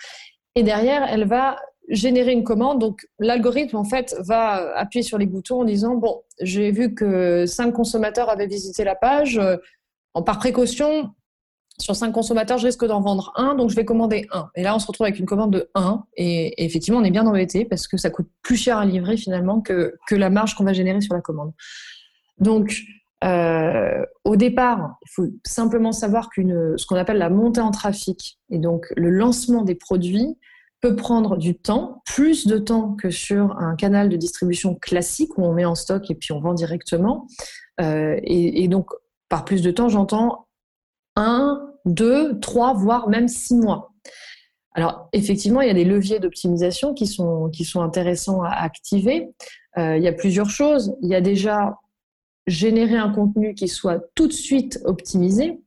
Et 0.57 0.62
derrière, 0.62 1.02
elle 1.09 1.26
va 1.26 1.57
générer 1.89 2.33
une 2.33 2.45
commande. 2.45 2.79
Donc, 2.79 3.07
l'algorithme, 3.19 3.77
en 3.77 3.85
fait, 3.85 4.15
va 4.21 4.77
appuyer 4.77 5.03
sur 5.03 5.19
les 5.19 5.27
boutons 5.27 5.61
en 5.61 5.65
disant, 5.65 5.95
bon, 5.95 6.23
j'ai 6.41 6.71
vu 6.71 6.95
que 6.95 7.47
cinq 7.47 7.73
consommateurs 7.73 8.31
avaient 8.31 8.47
visité 8.47 8.85
la 8.85 8.95
page. 8.95 9.39
Euh, 9.39 9.57
par 10.27 10.39
précaution, 10.39 11.11
sur 11.79 11.97
cinq 11.97 12.12
consommateurs, 12.12 12.59
je 12.59 12.67
risque 12.67 12.85
d'en 12.85 13.01
vendre 13.01 13.33
un, 13.37 13.55
donc 13.55 13.71
je 13.71 13.77
vais 13.77 13.85
commander 13.85 14.27
un. 14.33 14.51
Et 14.55 14.62
là, 14.62 14.75
on 14.75 14.79
se 14.79 14.87
retrouve 14.87 15.07
avec 15.07 15.19
une 15.19 15.27
commande 15.27 15.53
de 15.53 15.71
1. 15.75 16.05
Et, 16.17 16.65
effectivement, 16.65 17.01
on 17.01 17.05
est 17.05 17.11
bien 17.11 17.27
embêté 17.27 17.65
parce 17.65 17.89
que 17.89 17.97
ça 17.97 18.11
coûte 18.11 18.29
plus 18.43 18.57
cher 18.57 18.79
à 18.79 18.85
livrer 18.85 19.17
finalement 19.17 19.61
que, 19.61 19.95
que 20.07 20.15
la 20.15 20.31
marge 20.31 20.55
qu'on 20.55 20.65
va 20.65 20.73
générer 20.73 21.01
sur 21.01 21.15
la 21.15 21.21
commande. 21.21 21.53
Donc, 22.39 22.83
euh, 23.25 24.05
au 24.25 24.37
départ, 24.37 24.97
il 25.07 25.11
faut 25.11 25.27
simplement 25.47 25.93
savoir 25.93 26.29
qu'une 26.29 26.77
ce 26.77 26.87
qu'on 26.87 26.97
appelle 26.97 27.19
la 27.19 27.31
montée 27.31 27.61
en 27.61 27.71
trafic 27.71 28.39
et 28.51 28.59
donc 28.59 28.93
le 28.97 29.11
lancement 29.11 29.62
des 29.62 29.77
produits 29.77 30.39
peut 30.83 30.97
prendre 30.97 31.37
du 31.37 31.55
temps, 31.55 32.03
plus 32.05 32.47
de 32.47 32.59
temps 32.59 32.95
que 32.95 33.09
sur 33.09 33.57
un 33.59 33.77
canal 33.77 34.09
de 34.09 34.17
distribution 34.17 34.75
classique 34.75 35.39
où 35.39 35.45
on 35.45 35.53
met 35.53 35.65
en 35.65 35.77
stock 35.77 36.11
et 36.11 36.15
puis 36.17 36.33
on 36.33 36.41
vend 36.41 36.55
directement. 36.55 37.29
Euh, 37.81 38.19
et, 38.25 38.67
donc, 38.67 38.91
par 39.29 39.45
plus 39.45 39.62
de 39.62 39.71
temps, 39.71 39.89
j'entends 39.89 40.49
un, 41.15 41.73
deux, 41.85 42.39
trois, 42.41 42.75
voire 42.75 43.09
même 43.09 43.29
six 43.29 43.55
mois. 43.55 43.93
Alors, 44.75 45.09
effectivement, 45.12 45.61
il 45.61 45.69
y 45.69 45.71
a 45.71 45.75
des 45.75 45.85
leviers 45.85 46.19
d'optimisation 46.19 46.95
qui 46.95 47.07
sont, 47.07 47.49
qui 47.51 47.65
sont 47.65 47.81
intéressants 47.81 48.43
à 48.43 48.51
activer. 48.51 49.31
Euh, 49.79 49.97
il 49.97 50.03
y 50.03 50.09
a 50.09 50.12
plusieurs 50.12 50.51
choses. 50.51 50.97
Il 51.01 51.09
y 51.09 51.15
a 51.15 51.21
déjà 51.21 51.79
générer 52.49 52.97
un 52.97 53.11
contenu 53.11 53.55
qui 53.55 53.69
soit 53.69 54.03
tout 54.17 54.27
de 54.27 54.33
suite 54.33 54.81
optimisé. 54.85 55.61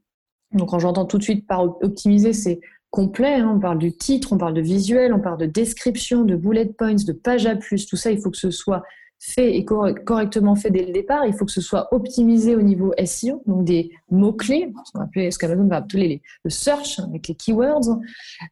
Donc, 0.51 0.71
quand 0.71 0.79
j'entends 0.79 1.05
tout 1.05 1.19
de 1.19 1.23
suite 1.23 1.47
par 1.47 1.61
optimiser, 1.81 2.33
c'est 2.33 2.59
complet. 2.95 3.41
On 3.43 3.59
parle 3.59 3.77
du 3.77 3.91
titre, 3.91 4.31
on 4.31 4.37
parle 4.37 4.53
de 4.53 4.61
visuel, 4.61 5.13
on 5.13 5.19
parle 5.19 5.37
de 5.37 5.45
description, 5.45 6.23
de 6.23 6.35
bullet 6.35 6.65
points, 6.65 6.95
de 6.95 7.11
page 7.11 7.45
à 7.45 7.55
plus. 7.55 7.85
Tout 7.85 7.97
ça, 7.97 8.09
il 8.09 8.19
faut 8.19 8.31
que 8.31 8.37
ce 8.37 8.51
soit 8.51 8.83
fait 9.19 9.55
et 9.57 9.65
correctement 9.65 10.55
fait 10.55 10.71
dès 10.71 10.85
le 10.85 10.93
départ. 10.93 11.25
Il 11.25 11.33
faut 11.33 11.45
que 11.45 11.51
ce 11.51 11.61
soit 11.61 11.93
optimisé 11.93 12.55
au 12.55 12.61
niveau 12.61 12.93
SEO, 13.03 13.43
donc 13.45 13.65
des 13.65 13.91
mots-clés, 14.09 14.71
ce 15.13 15.37
qu'Amazon 15.37 15.67
va 15.67 15.77
appeler 15.77 16.21
le 16.43 16.49
search 16.49 16.99
avec 16.99 17.27
les 17.27 17.35
keywords. 17.35 17.99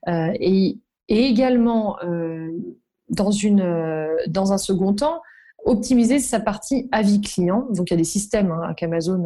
Euh, 0.08 0.32
et, 0.40 0.78
également, 1.08 1.98
euh, 2.04 2.50
dans, 3.10 3.32
une, 3.32 3.62
euh, 3.62 4.16
dans 4.28 4.52
un 4.52 4.58
second 4.58 4.94
temps, 4.94 5.22
optimiser 5.64 6.20
sa 6.20 6.40
partie 6.40 6.90
avis 6.92 7.22
client. 7.22 7.68
Donc 7.72 7.90
il 7.90 7.94
y 7.94 7.94
a 7.94 7.98
des 7.98 8.04
systèmes 8.04 8.52
hein, 8.52 8.74
qu'Amazon 8.76 9.24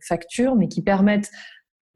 facture, 0.00 0.54
mais 0.54 0.68
qui 0.68 0.80
permettent 0.80 1.30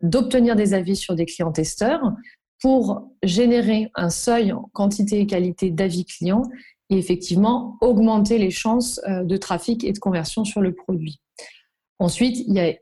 d'obtenir 0.02 0.56
des 0.56 0.74
avis 0.74 0.96
sur 0.96 1.14
des 1.14 1.26
clients 1.26 1.52
testeurs 1.52 2.12
pour 2.60 3.10
générer 3.22 3.90
un 3.94 4.10
seuil 4.10 4.52
en 4.52 4.68
quantité 4.72 5.20
et 5.20 5.26
qualité 5.26 5.70
d'avis 5.70 6.04
clients 6.04 6.42
et 6.90 6.98
effectivement 6.98 7.76
augmenter 7.80 8.38
les 8.38 8.50
chances 8.50 9.00
euh, 9.08 9.22
de 9.24 9.36
trafic 9.36 9.84
et 9.84 9.92
de 9.92 9.98
conversion 9.98 10.44
sur 10.44 10.60
le 10.60 10.74
produit. 10.74 11.20
Ensuite, 11.98 12.38
il 12.46 12.54
y 12.54 12.60
a 12.60 12.74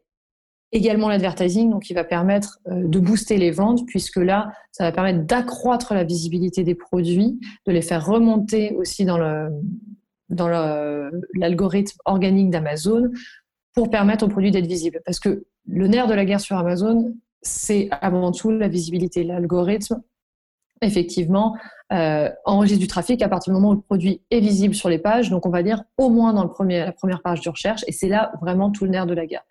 également 0.72 1.08
l'advertising, 1.08 1.70
donc 1.70 1.84
qui 1.84 1.94
va 1.94 2.04
permettre 2.04 2.58
euh, 2.68 2.86
de 2.86 2.98
booster 2.98 3.36
les 3.36 3.50
ventes, 3.50 3.86
puisque 3.86 4.16
là, 4.16 4.52
ça 4.72 4.84
va 4.84 4.92
permettre 4.92 5.24
d'accroître 5.24 5.94
la 5.94 6.04
visibilité 6.04 6.64
des 6.64 6.74
produits, 6.74 7.40
de 7.66 7.72
les 7.72 7.82
faire 7.82 8.04
remonter 8.06 8.74
aussi 8.76 9.04
dans 9.04 9.18
l'algorithme 11.34 11.98
organique 12.04 12.50
d'Amazon 12.50 13.10
pour 13.74 13.90
permettre 13.90 14.24
aux 14.24 14.28
produits 14.28 14.50
d'être 14.50 14.66
visibles. 14.66 15.00
Le 15.66 15.86
nerf 15.86 16.06
de 16.06 16.14
la 16.14 16.24
guerre 16.24 16.40
sur 16.40 16.56
Amazon, 16.56 17.14
c'est 17.42 17.88
avant 18.00 18.32
tout 18.32 18.50
la 18.50 18.68
visibilité. 18.68 19.24
L'algorithme, 19.24 20.02
effectivement, 20.82 21.56
euh, 21.92 22.30
enregistre 22.44 22.80
du 22.80 22.88
trafic 22.88 23.22
à 23.22 23.28
partir 23.28 23.52
du 23.52 23.60
moment 23.60 23.72
où 23.72 23.76
le 23.76 23.80
produit 23.80 24.22
est 24.30 24.40
visible 24.40 24.74
sur 24.74 24.88
les 24.88 24.98
pages. 24.98 25.30
Donc, 25.30 25.46
on 25.46 25.50
va 25.50 25.62
dire 25.62 25.84
au 25.98 26.10
moins 26.10 26.32
dans 26.32 26.42
la 26.44 26.92
première 26.92 27.22
page 27.22 27.40
de 27.40 27.50
recherche. 27.50 27.84
Et 27.86 27.92
c'est 27.92 28.08
là 28.08 28.32
vraiment 28.40 28.70
tout 28.70 28.84
le 28.84 28.90
nerf 28.90 29.06
de 29.06 29.14
la 29.14 29.26
guerre. 29.26 29.44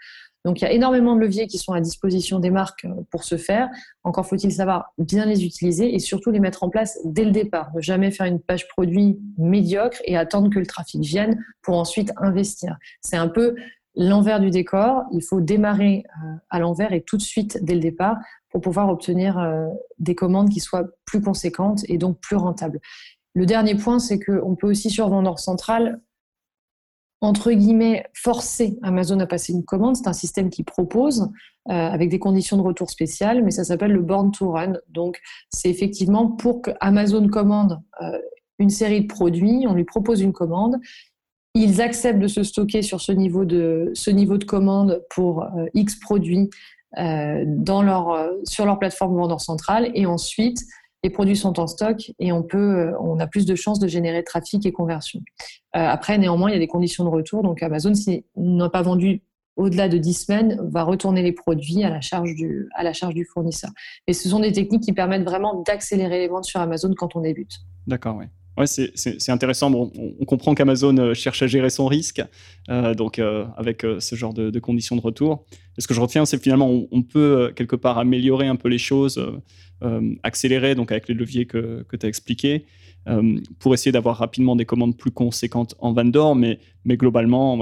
Donc, 0.46 0.62
il 0.62 0.64
y 0.64 0.68
a 0.68 0.72
énormément 0.72 1.16
de 1.16 1.22
leviers 1.22 1.48
qui 1.48 1.58
sont 1.58 1.74
à 1.74 1.82
disposition 1.82 2.40
des 2.40 2.52
marques 2.52 2.86
euh, 2.86 2.94
pour 3.10 3.24
ce 3.24 3.36
faire. 3.36 3.68
Encore 4.04 4.28
faut-il 4.28 4.52
savoir 4.52 4.94
bien 5.00 5.26
les 5.26 5.44
utiliser 5.44 5.96
et 5.96 6.00
surtout 6.00 6.30
les 6.30 6.40
mettre 6.40 6.64
en 6.64 6.70
place 6.70 7.00
dès 7.04 7.26
le 7.26 7.32
départ. 7.32 7.72
Ne 7.74 7.82
jamais 7.82 8.12
faire 8.12 8.28
une 8.28 8.40
page 8.40 8.68
produit 8.68 9.20
médiocre 9.40 9.98
et 10.06 10.16
attendre 10.16 10.52
que 10.52 10.60
le 10.60 10.68
trafic 10.68 11.02
vienne 11.02 11.44
pour 11.64 11.78
ensuite 11.78 12.14
investir. 12.18 12.78
C'est 13.02 13.18
un 13.18 13.28
peu 13.28 13.56
l'envers 13.96 14.40
du 14.40 14.50
décor. 14.50 15.04
Il 15.12 15.24
faut 15.24 15.42
démarrer 15.42 16.04
euh, 16.24 16.36
à 16.50 16.60
l'envers 16.60 16.94
et 16.94 17.02
tout 17.02 17.18
de 17.18 17.22
suite 17.22 17.60
dès 17.64 17.74
le 17.74 17.80
départ 17.80 18.18
pour 18.50 18.62
pouvoir 18.62 18.90
obtenir 18.90 19.38
euh, 19.38 19.68
des 20.00 20.16
commandes 20.16 20.50
qui 20.50 20.60
soient 20.60 20.86
plus 21.06 21.22
conséquentes 21.22 21.84
et 21.88 21.98
donc 21.98 22.20
plus 22.20 22.36
rentables. 22.36 22.80
Le 23.34 23.46
dernier 23.46 23.76
point, 23.76 24.00
c'est 24.00 24.20
qu'on 24.20 24.56
peut 24.56 24.68
aussi 24.68 24.90
sur 24.90 25.10
Vendeur 25.10 25.40
Central, 25.40 26.00
entre 27.22 27.52
guillemets, 27.52 28.06
forcer 28.14 28.78
Amazon 28.82 29.20
à 29.20 29.28
passer 29.28 29.52
une 29.52 29.66
commande. 29.66 29.98
C'est 29.98 30.08
un 30.08 30.14
système 30.14 30.50
qui 30.50 30.64
propose 30.64 31.30
euh, 31.70 31.74
avec 31.74 32.10
des 32.10 32.20
conditions 32.20 32.56
de 32.56 32.62
retour 32.62 32.90
spéciales, 32.90 33.44
mais 33.44 33.52
ça 33.52 33.64
s'appelle 33.64 33.92
le 33.92 34.02
Born 34.02 34.32
to 34.32 34.52
Run. 34.52 34.74
Donc, 34.90 35.20
c'est 35.50 35.70
effectivement 35.70 36.28
pour 36.28 36.62
que 36.62 36.72
Amazon 36.80 37.28
commande 37.28 37.82
une 38.60 38.70
série 38.70 39.02
de 39.02 39.08
produits, 39.08 39.66
on 39.68 39.74
lui 39.74 39.84
propose 39.84 40.22
une 40.22 40.34
commande, 40.34 40.80
ils 41.56 41.82
acceptent 41.82 42.20
de 42.20 42.28
se 42.28 42.44
stocker 42.44 42.82
sur 42.82 43.02
ce 43.02 43.14
niveau 43.14 43.46
de, 43.46 44.46
commande 44.46 45.04
pour 45.10 45.44
euh, 45.44 45.66
X 45.74 45.96
produits 45.96 46.50
euh, 46.98 47.44
dans 47.48 47.82
leur, 47.82 48.12
euh, 48.12 48.32
sur 48.44 48.66
leur 48.66 48.78
plateforme 48.78 49.16
vendeur 49.16 49.40
centrale. 49.40 49.90
Et 49.96 50.06
ensuite, 50.06 50.60
les 51.04 51.10
produits 51.10 51.38
sont 51.38 51.60
en 51.60 51.68
stock 51.68 52.12
et 52.20 52.32
on 52.32 53.20
a 53.20 53.28
plus 53.28 53.46
de 53.46 53.56
chances 53.56 53.80
de 53.80 53.88
générer 53.88 54.24
trafic 54.24 54.66
et 54.66 54.72
conversion. 54.72 55.22
après, 55.72 56.18
néanmoins, 56.18 56.50
il 56.50 56.54
y 56.54 56.56
a 56.56 56.60
des 56.60 56.68
conditions 56.68 57.04
de 57.04 57.10
retour. 57.10 57.44
Donc, 57.44 57.62
Amazon, 57.62 57.94
s'il 57.94 58.24
n'a 58.36 58.70
pas 58.70 58.82
vendu 58.82 59.22
au-delà 59.56 59.88
de 59.88 60.00
10 60.00 60.14
semaines, 60.14 60.60
va 60.64 60.82
retourner 60.82 61.22
les 61.22 61.32
produits 61.32 61.84
à 61.84 61.92
la 61.92 62.02
charge 62.02 62.34
du, 62.34 62.68
à 62.74 62.84
la 62.84 62.92
charge 62.92 63.14
du 63.14 63.24
fournisseur. 63.24 63.70
Et 64.08 64.14
ce 64.14 64.28
sont 64.28 64.40
des 64.40 64.52
techniques 64.52 64.82
qui 64.82 64.94
permettent 64.94 65.26
vraiment 65.26 65.62
d'accélérer 65.62 66.18
les 66.18 66.28
ventes 66.28 66.46
sur 66.46 66.60
Amazon 66.60 66.92
quand 66.98 67.16
on 67.16 67.22
débute. 67.22 67.54
D'accord, 67.86 68.18
oui. 68.18 68.26
Ouais, 68.58 68.68
c'est 68.68 69.30
intéressant. 69.30 69.70
Bon, 69.70 69.92
on, 69.98 70.24
comprend 70.26 70.56
qu'Amazon 70.56 70.98
euh, 70.98 71.14
cherche 71.14 71.42
à 71.42 71.48
gérer 71.48 71.70
son 71.70 71.88
risque, 71.88 72.22
euh, 72.70 72.94
donc 72.94 73.20
euh, 73.20 73.46
avec 73.58 73.86
ce 74.00 74.16
genre 74.16 74.34
de, 74.34 74.60
conditions 74.60 74.96
de 74.96 75.02
retour. 75.02 75.46
Et 75.78 75.82
ce 75.82 75.88
que 75.88 75.94
je 75.94 76.00
retiens, 76.00 76.26
c'est 76.26 76.42
finalement 76.42 76.70
on, 76.90 77.02
peut 77.02 77.52
quelque 77.54 77.76
part 77.76 77.98
améliorer 77.98 78.48
un 78.48 78.56
peu 78.56 78.70
les 78.70 78.78
choses, 78.78 79.22
accélérer, 80.24 80.74
donc 80.74 80.92
avec 80.92 81.10
les 81.10 81.14
leviers 81.14 81.46
que, 81.46 81.84
que 81.90 81.98
tu 81.98 82.06
as 82.06 82.10
expliqués, 82.10 82.66
pour 83.60 83.74
essayer 83.74 83.92
d'avoir 83.92 84.18
rapidement 84.18 84.56
des 84.56 84.66
commandes 84.66 84.98
plus 84.98 85.12
conséquentes 85.12 85.76
en 85.80 85.92
vendor, 85.92 86.36
mais, 86.36 86.60
mais 86.86 86.96
globalement, 86.96 87.60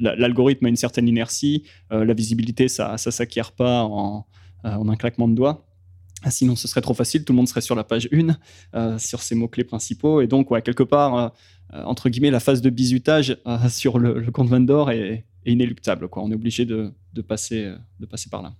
l'algorithme 0.00 0.64
a 0.64 0.68
une 0.70 0.76
certaine 0.76 1.08
inertie, 1.08 1.64
la 1.90 2.14
visibilité, 2.14 2.68
ça 2.68 2.92
ne 2.92 3.10
s'acquiert 3.10 3.52
pas 3.52 3.84
en, 3.84 4.26
en 4.64 4.88
un 4.88 4.96
claquement 4.96 5.28
de 5.28 5.34
doigts. 5.34 5.65
Ah, 6.26 6.30
sinon, 6.32 6.56
ce 6.56 6.66
serait 6.66 6.80
trop 6.80 6.92
facile, 6.92 7.24
tout 7.24 7.32
le 7.32 7.36
monde 7.36 7.46
serait 7.46 7.60
sur 7.60 7.76
la 7.76 7.84
page 7.84 8.08
1, 8.12 8.36
euh, 8.74 8.98
sur 8.98 9.22
ces 9.22 9.36
mots-clés 9.36 9.62
principaux. 9.62 10.20
Et 10.20 10.26
donc, 10.26 10.48
quelque 10.64 10.82
part, 10.82 11.14
euh, 11.14 11.28
euh, 11.72 11.84
entre 11.84 12.08
guillemets, 12.08 12.32
la 12.32 12.40
phase 12.40 12.60
de 12.60 12.68
bizutage 12.68 13.38
sur 13.68 14.00
le, 14.00 14.28
compte 14.32 14.48
Vendor 14.48 14.90
est, 14.90 15.24
inéluctable. 15.44 16.08
On 16.10 16.32
est 16.32 16.34
obligé 16.34 16.64
de, 16.64 16.92
passer, 17.28 17.72
par 18.28 18.42
là. 18.42 18.54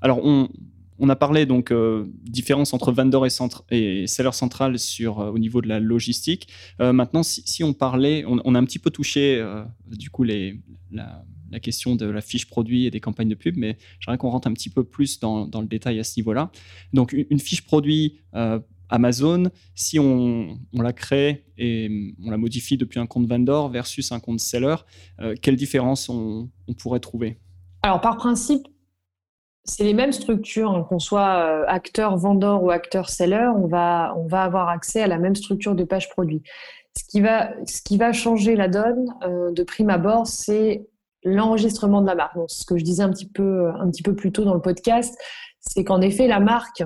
alors, 0.00 0.24
on, 0.24 1.08
a 1.08 1.16
parlé 1.16 1.44
donc 1.44 1.74
différence 2.22 2.72
entre 2.72 2.92
vendor 2.92 3.26
et, 3.26 3.30
centre, 3.30 3.64
et 3.72 4.06
seller 4.06 4.30
central 4.30 4.78
sur, 4.78 5.18
au 5.18 5.38
niveau 5.40 5.60
de 5.60 5.66
la 5.66 5.80
logistique. 5.80 6.46
maintenant, 6.78 7.24
si, 7.24 7.64
on 7.64 7.72
parlait, 7.72 8.24
on, 8.28 8.40
on, 8.44 8.54
a 8.54 8.60
un 8.60 8.64
petit 8.64 8.78
peu 8.78 8.90
touché 8.90 9.44
du 9.88 10.10
coup 10.10 10.22
les, 10.22 10.60
la, 10.92 11.24
la 11.50 11.60
question 11.60 11.96
de 11.96 12.06
la 12.06 12.20
fiche 12.20 12.46
produit 12.46 12.86
et 12.86 12.90
des 12.90 13.00
campagnes 13.00 13.28
de 13.28 13.34
pub, 13.34 13.56
mais 13.56 13.76
j'aimerais 14.00 14.18
qu'on 14.18 14.30
rentre 14.30 14.48
un 14.48 14.52
petit 14.52 14.70
peu 14.70 14.84
plus 14.84 15.20
dans, 15.20 15.46
le 15.46 15.66
détail 15.66 15.98
à 15.98 16.04
ce 16.04 16.18
niveau-là. 16.18 16.50
Donc, 16.92 17.12
une, 17.12 17.38
fiche 17.38 17.64
produit 17.64 18.20
euh, 18.34 18.58
Amazon, 18.88 19.44
si 19.74 19.98
on, 19.98 20.58
la 20.72 20.92
crée 20.92 21.44
et 21.56 22.14
on 22.24 22.30
la 22.30 22.36
modifie 22.36 22.76
depuis 22.76 23.00
un 23.00 23.06
compte 23.06 23.26
vendor 23.26 23.68
versus 23.70 24.12
un 24.12 24.20
compte 24.20 24.40
seller, 24.40 24.76
euh, 25.20 25.34
quelle 25.40 25.56
différence 25.56 26.08
on, 26.08 26.50
pourrait 26.78 27.00
trouver? 27.00 27.38
Alors, 27.82 28.00
par 28.00 28.16
principe, 28.16 28.66
c'est 29.64 29.84
les 29.84 29.94
mêmes 29.94 30.12
structures, 30.12 30.70
hein, 30.72 30.86
qu'on 30.88 30.98
soit 30.98 31.36
euh, 31.36 31.64
acteur 31.68 32.16
vendor 32.16 32.62
ou 32.62 32.70
acteur 32.70 33.08
seller, 33.08 33.50
on 33.56 33.66
va, 33.66 34.14
avoir 34.32 34.68
accès 34.68 35.02
à 35.02 35.06
la 35.06 35.18
même 35.18 35.34
structure 35.34 35.74
de 35.74 35.84
page 35.84 36.08
produit. 36.10 36.42
Ce 36.96 37.04
qui 37.04 37.20
va, 37.20 37.50
ce 37.66 37.82
qui 37.82 37.96
va 37.96 38.12
changer 38.12 38.54
la 38.54 38.68
donne 38.68 39.06
de 39.22 39.62
prime 39.64 39.90
abord, 39.90 40.28
c'est 40.28 40.86
l'enregistrement 41.24 42.02
de 42.02 42.06
la 42.06 42.14
marque. 42.14 42.36
Ce 42.48 42.64
que 42.64 42.76
je 42.76 42.84
disais 42.84 43.02
un 43.02 43.10
petit 43.10 43.28
peu, 43.28 43.70
un 43.70 43.90
petit 43.90 44.02
peu 44.02 44.14
plus 44.14 44.32
tôt 44.32 44.44
dans 44.44 44.54
le 44.54 44.60
podcast, 44.60 45.16
c'est 45.60 45.84
qu'en 45.84 46.00
effet, 46.00 46.26
la 46.26 46.40
marque 46.40 46.84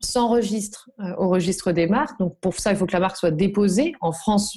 s'enregistre 0.00 0.90
euh, 1.00 1.14
au 1.16 1.28
registre 1.28 1.72
des 1.72 1.86
marques. 1.86 2.18
Donc, 2.18 2.38
pour 2.40 2.54
ça, 2.54 2.72
il 2.72 2.76
faut 2.76 2.86
que 2.86 2.92
la 2.92 3.00
marque 3.00 3.16
soit 3.16 3.30
déposée 3.30 3.94
en 4.00 4.12
France 4.12 4.56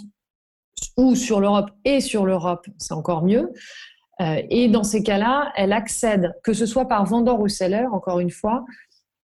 ou 0.98 1.16
sur 1.16 1.40
l'Europe 1.40 1.72
et 1.86 2.02
sur 2.02 2.26
l'Europe, 2.26 2.68
c'est 2.78 2.94
encore 2.94 3.24
mieux. 3.24 3.52
Euh, 4.20 4.42
et 4.50 4.68
dans 4.68 4.84
ces 4.84 5.04
cas-là, 5.04 5.52
elle 5.56 5.74
accède, 5.74 6.34
que 6.44 6.54
ce 6.54 6.66
soit 6.66 6.88
par 6.88 7.06
vendeur 7.06 7.40
ou 7.40 7.48
seller, 7.48 7.86
encore 7.92 8.20
une 8.20 8.30
fois, 8.30 8.66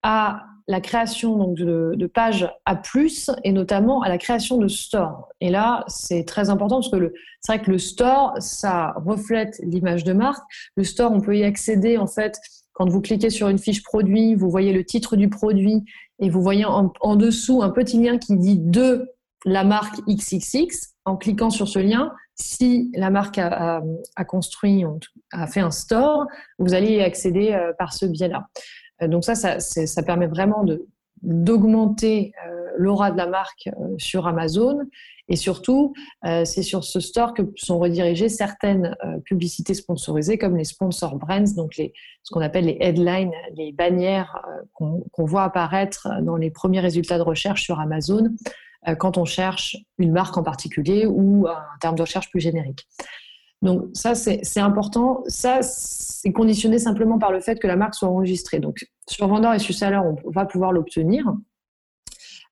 à 0.04 0.46
la 0.68 0.82
création 0.82 1.38
donc, 1.38 1.58
de, 1.58 2.08
pages 2.08 2.50
à 2.66 2.76
plus 2.76 3.30
et 3.44 3.52
notamment 3.52 4.02
à 4.02 4.10
la 4.10 4.18
création 4.18 4.58
de 4.58 4.68
stores. 4.68 5.30
Et 5.42 5.50
là, 5.50 5.84
c'est 5.88 6.24
très 6.24 6.50
important 6.50 6.78
parce 6.78 6.90
que 6.90 7.14
c'est 7.42 7.54
vrai 7.54 7.64
que 7.64 7.72
le 7.72 7.78
store, 7.78 8.34
ça 8.40 8.94
reflète 9.06 9.60
l'image 9.64 10.04
de 10.04 10.14
marque. 10.14 10.44
Le 10.76 10.84
store, 10.84 11.12
on 11.12 11.22
peut 11.22 11.38
y 11.38 11.44
accéder 11.44 11.98
en 11.98 12.08
fait 12.08 12.40
quand 12.74 12.90
vous 12.90 13.02
cliquez 13.02 13.30
sur 13.30 13.48
une 13.48 13.58
fiche 13.58 13.84
produit, 13.84 14.36
vous 14.36 14.50
voyez 14.50 14.74
le 14.74 14.84
titre 14.84 15.16
du 15.16 15.30
produit 15.30 15.86
et 16.20 16.30
vous 16.30 16.42
voyez 16.42 16.66
en, 16.66 17.16
dessous 17.16 17.64
un 17.64 17.70
petit 17.70 18.02
lien 18.02 18.18
qui 18.18 18.36
dit 18.36 18.58
de 18.60 19.10
la 19.46 19.64
marque 19.64 20.02
XXX. 20.08 20.94
En 21.06 21.18
cliquant 21.18 21.52
sur 21.52 21.68
ce 21.68 21.78
lien, 21.78 22.12
si 22.34 22.92
la 22.96 23.12
marque 23.12 23.38
a, 23.38 23.82
construit, 24.28 24.84
a 25.32 25.46
fait 25.46 25.60
un 25.60 25.70
store, 25.70 26.26
vous 26.58 26.74
allez 26.74 26.96
y 26.96 27.02
accéder 27.02 27.54
euh, 27.54 27.72
par 27.78 27.94
ce 27.94 28.08
biais-là. 28.08 28.48
Euh, 29.02 29.08
donc 29.08 29.24
ça, 29.24 29.36
ça, 29.60 30.04
permet 30.04 30.28
vraiment 30.28 30.66
d'augmenter 31.22 32.32
l'aura 32.78 33.10
de 33.12 33.18
la 33.18 33.28
marque 33.28 33.70
sur 33.98 34.28
Amazon. 34.28 34.80
Et 35.28 35.38
surtout, 35.38 35.94
c'est 36.24 36.62
sur 36.62 36.84
ce 36.84 37.00
store 37.00 37.34
que 37.34 37.42
sont 37.56 37.80
redirigées 37.80 38.30
certaines 38.30 38.96
publicités 39.24 39.74
sponsorisées, 39.74 40.38
comme 40.38 40.56
les 40.56 40.66
sponsor 40.66 41.16
brands, 41.16 41.56
donc 41.56 41.74
ce 41.74 42.32
qu'on 42.32 42.42
appelle 42.42 42.66
les 42.66 42.78
headlines, 42.80 43.32
les 43.56 43.72
bannières 43.72 44.40
qu'on 44.74 45.26
voit 45.26 45.44
apparaître 45.44 46.10
dans 46.22 46.36
les 46.36 46.52
premiers 46.52 46.82
résultats 46.82 47.18
de 47.18 47.24
recherche 47.24 47.64
sur 47.64 47.80
Amazon 47.80 48.30
quand 49.00 49.18
on 49.18 49.26
cherche 49.26 49.78
une 49.98 50.12
marque 50.12 50.38
en 50.38 50.44
particulier 50.44 51.08
ou 51.08 51.48
un 51.48 51.78
terme 51.80 51.96
de 51.96 52.02
recherche 52.02 52.30
plus 52.30 52.42
générique. 52.42 52.86
Donc 53.66 53.86
ça, 53.94 54.16
c'est 54.16 54.60
important. 54.60 55.24
Ça, 55.28 55.60
c'est 55.62 56.32
conditionné 56.32 56.80
simplement 56.80 57.20
par 57.20 57.32
le 57.32 57.40
fait 57.42 57.60
que 57.60 57.68
la 57.68 57.76
marque 57.76 57.96
soit 57.96 58.08
enregistrée. 58.08 58.60
Donc 58.60 58.86
sur 59.10 59.28
Vendor 59.28 59.54
et 59.54 59.60
sur 59.60 59.74
Seller, 59.74 60.00
on 60.26 60.30
va 60.30 60.46
pouvoir 60.46 60.72
l'obtenir. 60.72 61.34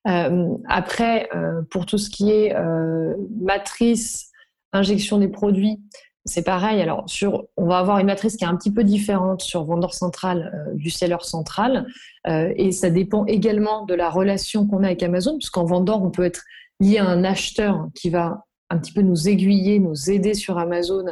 Euh, 0.06 0.48
après, 0.68 1.28
euh, 1.34 1.62
pour 1.70 1.86
tout 1.86 1.96
ce 1.96 2.10
qui 2.10 2.30
est 2.30 2.54
euh, 2.54 3.14
matrice, 3.40 4.30
injection 4.72 5.18
des 5.18 5.28
produits, 5.28 5.80
c'est 6.26 6.42
pareil. 6.42 6.80
Alors, 6.82 7.04
sur, 7.06 7.44
on 7.56 7.66
va 7.66 7.78
avoir 7.78 7.98
une 7.98 8.06
matrice 8.06 8.36
qui 8.36 8.44
est 8.44 8.48
un 8.48 8.56
petit 8.56 8.72
peu 8.72 8.82
différente 8.82 9.40
sur 9.40 9.64
vendeur 9.64 9.94
central 9.94 10.72
du 10.74 10.90
seller 10.90 11.18
central. 11.20 11.86
et 12.26 12.72
ça 12.72 12.88
dépend 12.88 13.26
également 13.26 13.84
de 13.84 13.92
la 13.92 14.08
relation 14.08 14.66
qu'on 14.66 14.82
a 14.82 14.86
avec 14.86 15.02
Amazon, 15.02 15.36
puisqu'en 15.36 15.66
vendeur, 15.66 16.02
on 16.02 16.10
peut 16.10 16.24
être 16.24 16.42
lié 16.80 16.96
à 16.96 17.06
un 17.06 17.24
acheteur 17.24 17.88
qui 17.94 18.08
va 18.08 18.43
un 18.70 18.78
petit 18.78 18.92
peu 18.92 19.02
nous 19.02 19.28
aiguiller, 19.28 19.78
nous 19.78 20.10
aider 20.10 20.34
sur 20.34 20.58
Amazon 20.58 21.04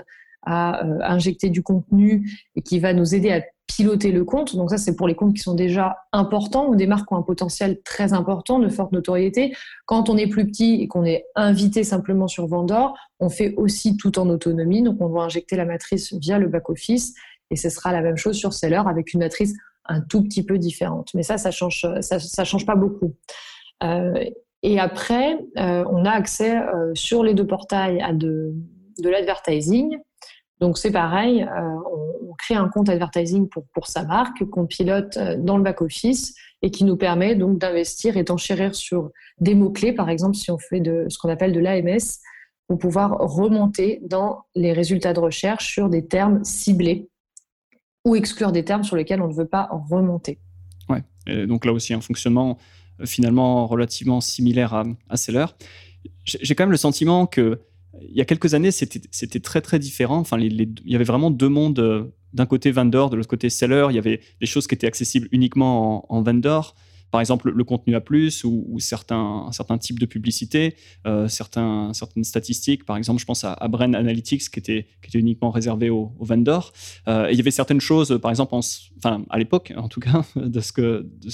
à 0.45 0.85
euh, 0.85 0.99
injecter 1.03 1.51
du 1.51 1.63
contenu 1.63 2.29
et 2.57 2.63
qui 2.63 2.81
va 2.81 2.93
nous 2.93 3.15
aider 3.15 3.31
à 3.31 3.43
piloter 3.67 4.13
le 4.13 4.25
compte. 4.25 4.57
Donc 4.57 4.71
ça, 4.71 4.79
c'est 4.79 4.97
pour 4.97 5.09
les 5.09 5.15
comptes 5.15 5.35
qui 5.35 5.43
sont 5.43 5.55
déjà 5.55 5.97
importants 6.13 6.69
ou 6.69 6.77
des 6.77 6.87
marques 6.87 7.09
qui 7.09 7.15
ont 7.15 7.19
un 7.19 7.23
potentiel 7.23 7.81
très 7.83 8.13
important, 8.13 8.59
de 8.59 8.69
forte 8.69 8.93
notoriété. 8.93 9.55
Quand 9.87 10.11
on 10.11 10.17
est 10.17 10.27
plus 10.27 10.47
petit 10.47 10.83
et 10.83 10.89
qu'on 10.89 11.05
est 11.05 11.25
invité 11.37 11.85
simplement 11.85 12.29
sur 12.29 12.47
Vendor, 12.47 12.97
on 13.21 13.31
fait 13.31 13.55
aussi 13.57 13.97
tout 13.97 14.19
en 14.19 14.29
autonomie. 14.29 14.83
Donc 14.83 15.01
on 15.01 15.09
doit 15.09 15.25
injecter 15.25 15.57
la 15.57 15.65
matrice 15.65 16.13
via 16.15 16.39
le 16.39 16.49
back-office 16.49 17.15
et 17.51 17.57
ce 17.57 17.71
sera 17.71 17.93
la 17.93 18.03
même 18.03 18.17
chose 18.17 18.37
sur 18.37 18.53
Seller 18.53 18.83
avec 18.87 19.13
une 19.15 19.21
matrice 19.21 19.55
un 19.87 20.01
tout 20.01 20.23
petit 20.23 20.45
peu 20.45 20.59
différente. 20.59 21.11
Mais 21.15 21.23
ça, 21.23 21.39
ça 21.39 21.51
change, 21.51 21.87
ça, 22.01 22.45
change 22.45 22.67
pas 22.67 22.77
beaucoup. 22.77 23.15
Euh, 23.83 24.25
et 24.63 24.79
après, 24.79 25.39
euh, 25.59 25.85
on 25.91 26.05
a 26.05 26.11
accès 26.11 26.57
euh, 26.57 26.93
sur 26.95 27.25
les 27.25 27.35
deux 27.35 27.47
portails 27.47 28.01
à 28.01 28.13
de, 28.13 28.55
de 29.01 29.09
l'advertising. 29.09 29.99
Donc 30.61 30.79
c'est 30.79 30.93
pareil, 30.93 31.43
euh, 31.43 31.77
on, 31.93 32.35
crée 32.39 32.55
un 32.55 32.69
compte 32.69 32.89
advertising 32.89 33.49
pour, 33.49 33.65
pour 33.75 33.87
sa 33.87 34.05
marque 34.05 34.45
qu'on 34.47 34.67
pilote 34.67 35.19
dans 35.39 35.59
le 35.59 35.63
back-office 35.63 36.35
et 36.63 36.71
qui 36.71 36.85
nous 36.85 36.97
permet 36.97 37.37
donc 37.37 37.59
d'investir 37.59 38.17
et 38.17 38.25
d'enchérir 38.25 38.75
sur 38.75 39.11
des 39.39 39.55
mots-clés. 39.55 39.93
Par 39.93 40.09
exemple, 40.09 40.35
si 40.35 40.51
on 40.51 40.59
fait 40.59 40.81
de 40.81 41.07
ce 41.09 41.19
qu'on 41.19 41.29
appelle 41.29 41.53
de 41.53 41.61
l'AMS, 41.61 42.01
pour 42.69 42.79
pouvoir 42.79 43.19
remonter 43.19 44.01
dans 44.03 44.45
les 44.55 44.73
résultats 44.73 45.13
de 45.13 45.21
recherche 45.21 45.73
sur 45.73 45.89
des 45.89 46.07
termes 46.07 46.43
ciblés 46.43 47.09
ou 48.05 48.17
exclure 48.17 48.51
des 48.51 48.65
termes 48.65 48.83
sur 48.83 48.97
lesquels 48.97 49.21
on 49.21 49.29
ne 49.29 49.35
veut 49.35 49.47
pas 49.47 49.69
remonter. 49.71 50.41
Ouais, 50.89 51.47
donc 51.47 51.65
là 51.65 51.73
aussi 51.73 51.93
un 51.93 52.01
fonctionnement 52.01 52.57
finalement 53.05 53.67
relativement 53.67 54.21
similaire 54.21 54.75
à, 54.75 54.85
à 55.09 55.17
Seller. 55.17 55.47
J'ai 56.25 56.55
quand 56.55 56.65
même 56.65 56.71
le 56.73 56.77
sentiment 56.77 57.27
que 57.27 57.61
il 58.01 58.17
y 58.17 58.21
a 58.21 58.25
quelques 58.25 58.55
années, 58.55 58.71
c'était 58.71 59.41
très 59.41 59.61
très 59.61 59.79
différent. 59.79 60.19
Enfin, 60.19 60.39
il 60.39 60.75
y 60.85 60.95
avait 60.95 61.05
vraiment 61.05 61.31
deux 61.31 61.49
mondes. 61.49 61.79
Euh, 61.79 62.15
d'un 62.33 62.47
côté 62.47 62.71
vendor, 62.71 63.11
de 63.11 63.17
l'autre 63.17 63.29
côté 63.29 63.51
seller. 63.51 63.87
Il 63.91 63.95
y 63.95 63.99
avait 63.99 64.21
des 64.41 64.47
choses 64.47 64.67
qui 64.67 64.75
étaient 64.75 64.87
accessibles 64.87 65.29
uniquement 65.33 66.07
en, 66.11 66.17
en 66.17 66.23
vendor 66.23 66.75
par 67.13 67.21
exemple 67.21 67.53
le 67.55 67.63
contenu 67.63 67.95
à 67.95 68.01
plus 68.01 68.43
ou, 68.43 68.81
certains, 68.81 69.49
certains 69.53 69.77
types 69.77 69.99
de 69.99 70.07
publicité, 70.07 70.75
euh, 71.07 71.29
certains, 71.29 71.93
certaines 71.93 72.25
statistiques. 72.25 72.85
Par 72.87 72.97
exemple, 72.97 73.21
je 73.21 73.27
pense 73.27 73.45
à, 73.45 73.53
à 73.53 73.69
Brand 73.69 73.95
Analytics 73.95 74.51
qui 74.51 74.59
était, 74.59 74.87
qui 75.03 75.09
était 75.09 75.19
uniquement 75.19 75.51
réservé 75.51 75.91
aux, 75.91 76.11
vendors. 76.21 76.73
Euh, 77.09 77.29
il 77.31 77.37
y 77.37 77.41
avait 77.41 77.51
certaines 77.51 77.83
choses, 77.83 78.19
par 78.23 78.31
exemple, 78.31 78.55
enfin, 78.55 79.25
à 79.29 79.39
l'époque 79.39 79.75
en 79.77 79.89
tout 79.89 80.01
cas, 80.01 80.25
de 80.37 80.61
ce, 80.61 80.73
que, 80.73 81.07
de 81.21 81.29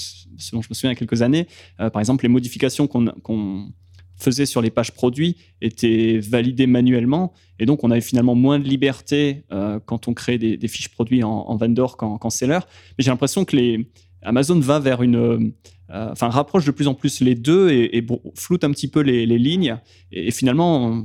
dont 0.51 0.61
je 0.61 0.67
me 0.69 0.73
souviens 0.73 0.89
il 0.89 0.93
y 0.93 0.97
a 0.97 0.99
quelques 0.99 1.21
années, 1.21 1.47
euh, 1.79 1.89
par 1.89 2.01
exemple, 2.01 2.25
les 2.25 2.29
modifications 2.29 2.87
qu'on 2.87 3.71
faisait 4.17 4.45
sur 4.45 4.61
les 4.61 4.71
pages 4.71 4.91
produits 4.91 5.37
étaient 5.61 6.19
validées 6.19 6.67
manuellement. 6.67 7.31
Et 7.57 7.65
donc, 7.65 7.85
on 7.85 7.91
avait 7.91 8.01
finalement 8.01 8.35
moins 8.35 8.59
de 8.59 8.65
liberté 8.65 9.45
quand 9.85 10.09
on 10.09 10.13
créait 10.13 10.37
des, 10.37 10.67
fiches 10.67 10.89
produits 10.89 11.23
en, 11.23 11.29
en 11.29 11.55
vendor 11.55 11.95
qu'en 11.95 12.29
seller. 12.29 12.59
Mais 12.97 13.05
j'ai 13.05 13.11
l'impression 13.11 13.45
que 13.45 13.55
les, 13.55 13.87
Amazon 14.21 14.59
va 14.59 14.79
vers 14.79 15.01
une, 15.01 15.53
euh, 15.91 16.09
enfin 16.11 16.29
rapproche 16.29 16.65
de 16.65 16.71
plus 16.71 16.87
en 16.87 16.93
plus 16.93 17.19
les 17.21 17.33
deux 17.33 17.71
et, 17.71 18.05
floute 18.35 18.63
un 18.63 18.71
petit 18.71 18.87
peu 18.87 18.99
les, 19.01 19.25
lignes. 19.25 19.77
Et, 20.11 20.31
finalement, 20.31 21.03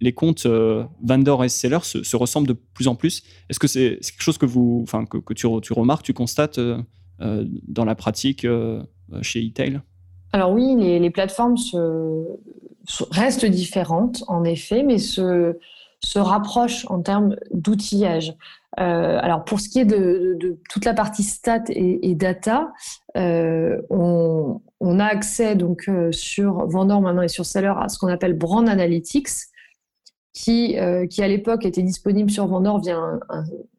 les, 0.00 0.12
comptes 0.12 0.46
euh, 0.46 0.84
vendor 1.02 1.44
et 1.44 1.48
seller 1.48 1.80
se, 1.82 2.16
ressemblent 2.16 2.46
de 2.46 2.52
plus 2.52 2.86
en 2.86 2.94
plus. 2.94 3.22
Est-ce 3.48 3.58
que 3.58 3.66
c'est 3.66 3.98
quelque 4.00 4.22
chose 4.22 4.38
que 4.38 4.46
vous, 4.46 4.80
enfin 4.82 5.04
que, 5.04 5.34
tu, 5.34 5.46
remarques, 5.46 6.04
tu 6.04 6.12
constates 6.12 6.58
euh, 6.58 6.78
dans 7.66 7.84
la 7.84 7.94
pratique 7.94 8.46
chez 9.22 9.44
eTail? 9.44 9.80
Alors 10.32 10.52
oui, 10.52 10.76
les, 10.78 11.10
plateformes 11.10 11.56
restent 13.10 13.46
différentes 13.46 14.22
en 14.28 14.44
effet, 14.44 14.84
mais 14.84 14.98
se 14.98 15.56
se 16.02 16.18
rapprochent 16.18 16.86
en 16.88 17.00
termes 17.02 17.36
d'outillage. 17.50 18.34
Euh, 18.78 19.18
alors 19.20 19.44
pour 19.44 19.60
ce 19.60 19.68
qui 19.68 19.80
est 19.80 19.84
de, 19.84 20.58
toute 20.70 20.84
la 20.84 20.94
partie 20.94 21.22
stats 21.22 21.64
et, 21.68 22.14
data, 22.14 22.72
euh, 23.16 23.80
on, 23.90 24.60
a 24.98 25.04
accès 25.04 25.56
donc 25.56 25.88
euh, 25.88 26.12
sur 26.12 26.66
Vendor 26.66 27.00
maintenant 27.00 27.22
et 27.22 27.28
sur 27.28 27.44
Seller 27.44 27.74
à 27.78 27.88
ce 27.88 27.98
qu'on 27.98 28.08
appelle 28.08 28.34
Brand 28.34 28.68
Analytics, 28.68 29.28
qui, 30.32 30.76
qui 31.10 31.22
à 31.22 31.28
l'époque 31.28 31.66
était 31.66 31.82
disponible 31.82 32.30
sur 32.30 32.46
Vendor 32.46 32.80
via 32.80 32.96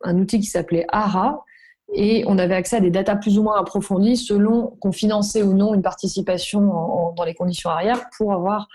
un, 0.02 0.20
outil 0.20 0.40
qui 0.40 0.48
s'appelait 0.48 0.86
ARA. 0.90 1.46
Et 1.94 2.24
on 2.28 2.38
avait 2.38 2.56
accès 2.56 2.78
à 2.78 2.80
des 2.82 2.92
datas 2.92 3.16
plus 3.16 3.38
ou 3.40 3.44
moins 3.44 3.60
approfondies 3.60 4.16
selon 4.16 4.78
qu'on 4.80 4.92
finançait 4.92 5.44
ou 5.44 5.54
non 5.54 5.74
une 5.74 5.82
participation 5.82 7.14
dans 7.16 7.24
les 7.26 7.34
conditions 7.34 7.70
arrière 7.70 8.04
pour 8.18 8.34
avoir 8.34 8.68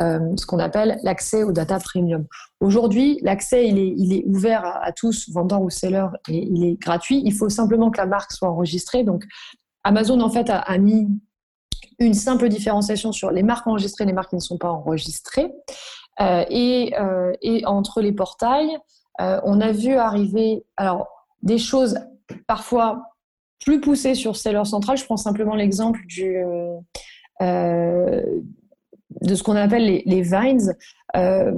ce 0.00 0.46
qu'on 0.46 0.58
appelle 0.58 0.98
l'accès 1.02 1.42
aux 1.42 1.52
data 1.52 1.78
premium. 1.78 2.26
Aujourd'hui, 2.60 3.18
l'accès, 3.22 3.68
il 3.68 3.78
est, 3.78 3.94
il 3.96 4.12
est 4.12 4.24
ouvert 4.26 4.64
à, 4.64 4.92
tous, 4.92 5.30
vendeurs 5.30 5.62
ou 5.62 5.70
sellers, 5.70 6.08
et 6.28 6.38
il 6.38 6.64
est 6.64 6.80
gratuit. 6.80 7.22
Il 7.24 7.32
faut 7.32 7.48
simplement 7.48 7.90
que 7.90 7.98
la 7.98 8.06
marque 8.06 8.32
soit 8.32 8.48
enregistrée. 8.48 9.04
Donc, 9.04 9.24
Amazon, 9.84 10.20
en 10.20 10.30
fait, 10.30 10.48
a, 10.50 10.78
mis 10.78 11.08
une 11.98 12.14
simple 12.14 12.48
différenciation 12.48 13.12
sur 13.12 13.30
les 13.30 13.42
marques 13.42 13.66
enregistrées 13.66 14.04
et 14.04 14.06
les 14.06 14.12
marques 14.12 14.30
qui 14.30 14.36
ne 14.36 14.40
sont 14.40 14.58
pas 14.58 14.70
enregistrées. 14.70 15.52
Euh, 16.20 16.44
et, 16.48 16.94
euh, 16.98 17.32
et, 17.42 17.66
entre 17.66 18.00
les 18.00 18.12
portails, 18.12 18.78
on 19.18 19.60
a 19.60 19.70
vu 19.70 19.94
arriver 19.94 20.64
alors, 20.76 21.06
des 21.42 21.58
choses 21.58 22.00
parfois 22.48 23.02
plus 23.64 23.80
poussées 23.80 24.16
sur 24.16 24.34
Seller 24.34 24.64
Central. 24.64 24.96
Je 24.96 25.04
prends 25.04 25.16
simplement 25.16 25.54
l'exemple 25.54 26.00
du, 26.06 26.42
de 29.24 29.34
ce 29.34 29.42
qu'on 29.42 29.56
appelle 29.56 30.02
les, 30.04 30.22
vines. 30.22 30.76
Euh, 31.16 31.52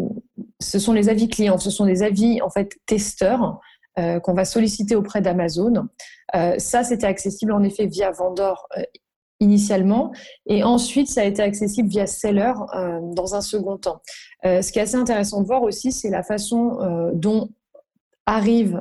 ce 0.61 0.79
sont 0.79 0.93
les 0.93 1.09
avis 1.09 1.29
clients, 1.29 1.59
ce 1.59 1.71
sont 1.71 1.87
des 1.87 2.03
avis 2.03 2.41
en 2.43 2.51
fait 2.51 2.77
testeurs 2.87 3.61
euh, 3.99 4.21
qu'on 4.21 4.35
va 4.35 4.45
solliciter 4.45 4.95
auprès 4.95 5.21
d'Amazon. 5.21 5.89
Euh, 6.35 6.59
ça, 6.59 6.85
c'était 6.85 7.07
accessible 7.07 7.53
en 7.53 7.63
effet 7.63 7.87
via 7.87 8.11
Vendor 8.11 8.69
initialement, 9.39 10.13
et 10.47 10.65
ensuite 10.65 11.11
ça 11.11 11.21
a 11.21 11.25
été 11.25 11.43
accessible 11.43 11.91
via 11.91 12.07
Seller 12.07 12.55
dans 13.13 13.35
un 13.35 13.43
second 13.43 13.77
temps. 13.77 14.01
ce 14.43 14.73
qui 14.73 14.79
est 14.79 14.83
assez 14.83 14.97
intéressant 14.97 15.43
de 15.43 15.47
voir 15.47 15.63
aussi, 15.63 15.93
c'est 15.93 16.09
la 16.09 16.23
façon 16.23 17.11
dont 17.13 17.51
arrivent 18.25 18.81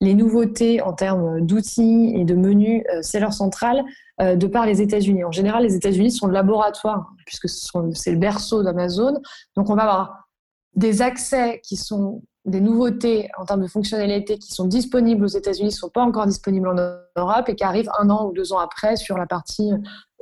les 0.00 0.14
nouveautés 0.14 0.82
en 0.82 0.94
termes 0.94 1.42
d'outils 1.42 2.12
et 2.16 2.24
de 2.24 2.34
menus 2.34 2.82
Seller 3.02 3.30
Central 3.30 3.84
euh, 4.20 4.36
de 4.36 4.46
par 4.46 4.66
les 4.66 4.82
États-Unis. 4.82 5.24
En 5.24 5.32
général, 5.32 5.62
les 5.62 5.74
États-Unis 5.74 6.10
sont 6.10 6.26
le 6.26 6.32
laboratoire, 6.32 7.12
puisque 7.26 7.48
c'est 7.48 8.12
le 8.12 8.18
berceau 8.18 8.62
d'Amazon. 8.62 9.14
Donc, 9.56 9.70
on 9.70 9.74
va 9.74 9.82
avoir 9.82 10.28
des 10.74 11.02
accès 11.02 11.60
qui 11.64 11.76
sont 11.76 12.22
des 12.44 12.60
nouveautés 12.60 13.28
en 13.38 13.44
termes 13.44 13.62
de 13.62 13.68
fonctionnalités 13.68 14.38
qui 14.38 14.52
sont 14.52 14.66
disponibles 14.66 15.24
aux 15.24 15.28
États-Unis, 15.28 15.68
ne 15.68 15.74
sont 15.74 15.90
pas 15.90 16.02
encore 16.02 16.26
disponibles 16.26 16.68
en 16.68 16.74
Europe 17.16 17.48
et 17.48 17.54
qui 17.54 17.64
arrivent 17.64 17.90
un 17.98 18.10
an 18.10 18.26
ou 18.26 18.32
deux 18.32 18.52
ans 18.52 18.58
après 18.58 18.96
sur 18.96 19.18
la 19.18 19.26
partie 19.26 19.70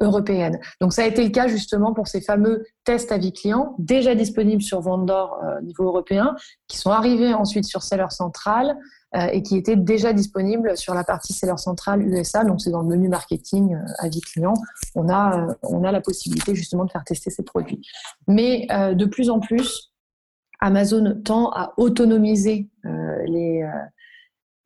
européenne. 0.01 0.59
Donc 0.81 0.93
ça 0.93 1.03
a 1.03 1.07
été 1.07 1.23
le 1.23 1.31
cas 1.31 1.47
justement 1.47 1.95
pour 1.95 2.09
ces 2.09 2.21
fameux 2.21 2.65
tests 2.85 3.13
à 3.13 3.19
vie 3.19 3.33
client, 3.33 3.75
déjà 3.79 4.15
disponibles 4.15 4.63
sur 4.63 4.81
Vendor 4.81 5.39
euh, 5.45 5.61
niveau 5.63 5.85
européen, 5.85 6.35
qui 6.69 6.79
sont 6.79 6.91
arrivés 6.91 7.33
ensuite 7.33 7.65
sur 7.65 7.83
Seller 7.83 8.11
Central 8.11 8.77
et 9.15 9.43
qui 9.43 9.57
était 9.57 9.77
déjà 9.77 10.13
disponible 10.13 10.77
sur 10.77 10.95
la 10.95 11.05
partie 11.05 11.33
seller 11.33 11.57
centrale 11.57 12.03
USA. 12.03 12.45
Donc, 12.45 12.61
c'est 12.61 12.71
dans 12.71 12.83
le 12.83 12.89
menu 12.89 13.09
marketing 13.09 13.75
euh, 13.75 13.79
avis 13.99 14.21
client. 14.21 14.55
On 14.95 15.09
a, 15.09 15.49
euh, 15.49 15.55
on 15.63 15.85
a 15.85 15.93
la 15.93 16.01
possibilité 16.01 16.55
justement 16.55 16.85
de 16.85 16.91
faire 16.91 17.05
tester 17.05 17.31
ces 17.31 17.43
produits. 17.43 17.81
Mais 18.29 18.67
de 18.71 19.05
plus 19.05 19.31
en 19.31 19.41
plus, 19.41 19.93
Amazon 20.61 21.21
tend 21.25 21.51
à 21.51 21.73
autonomiser 21.77 22.69
les, 22.85 23.69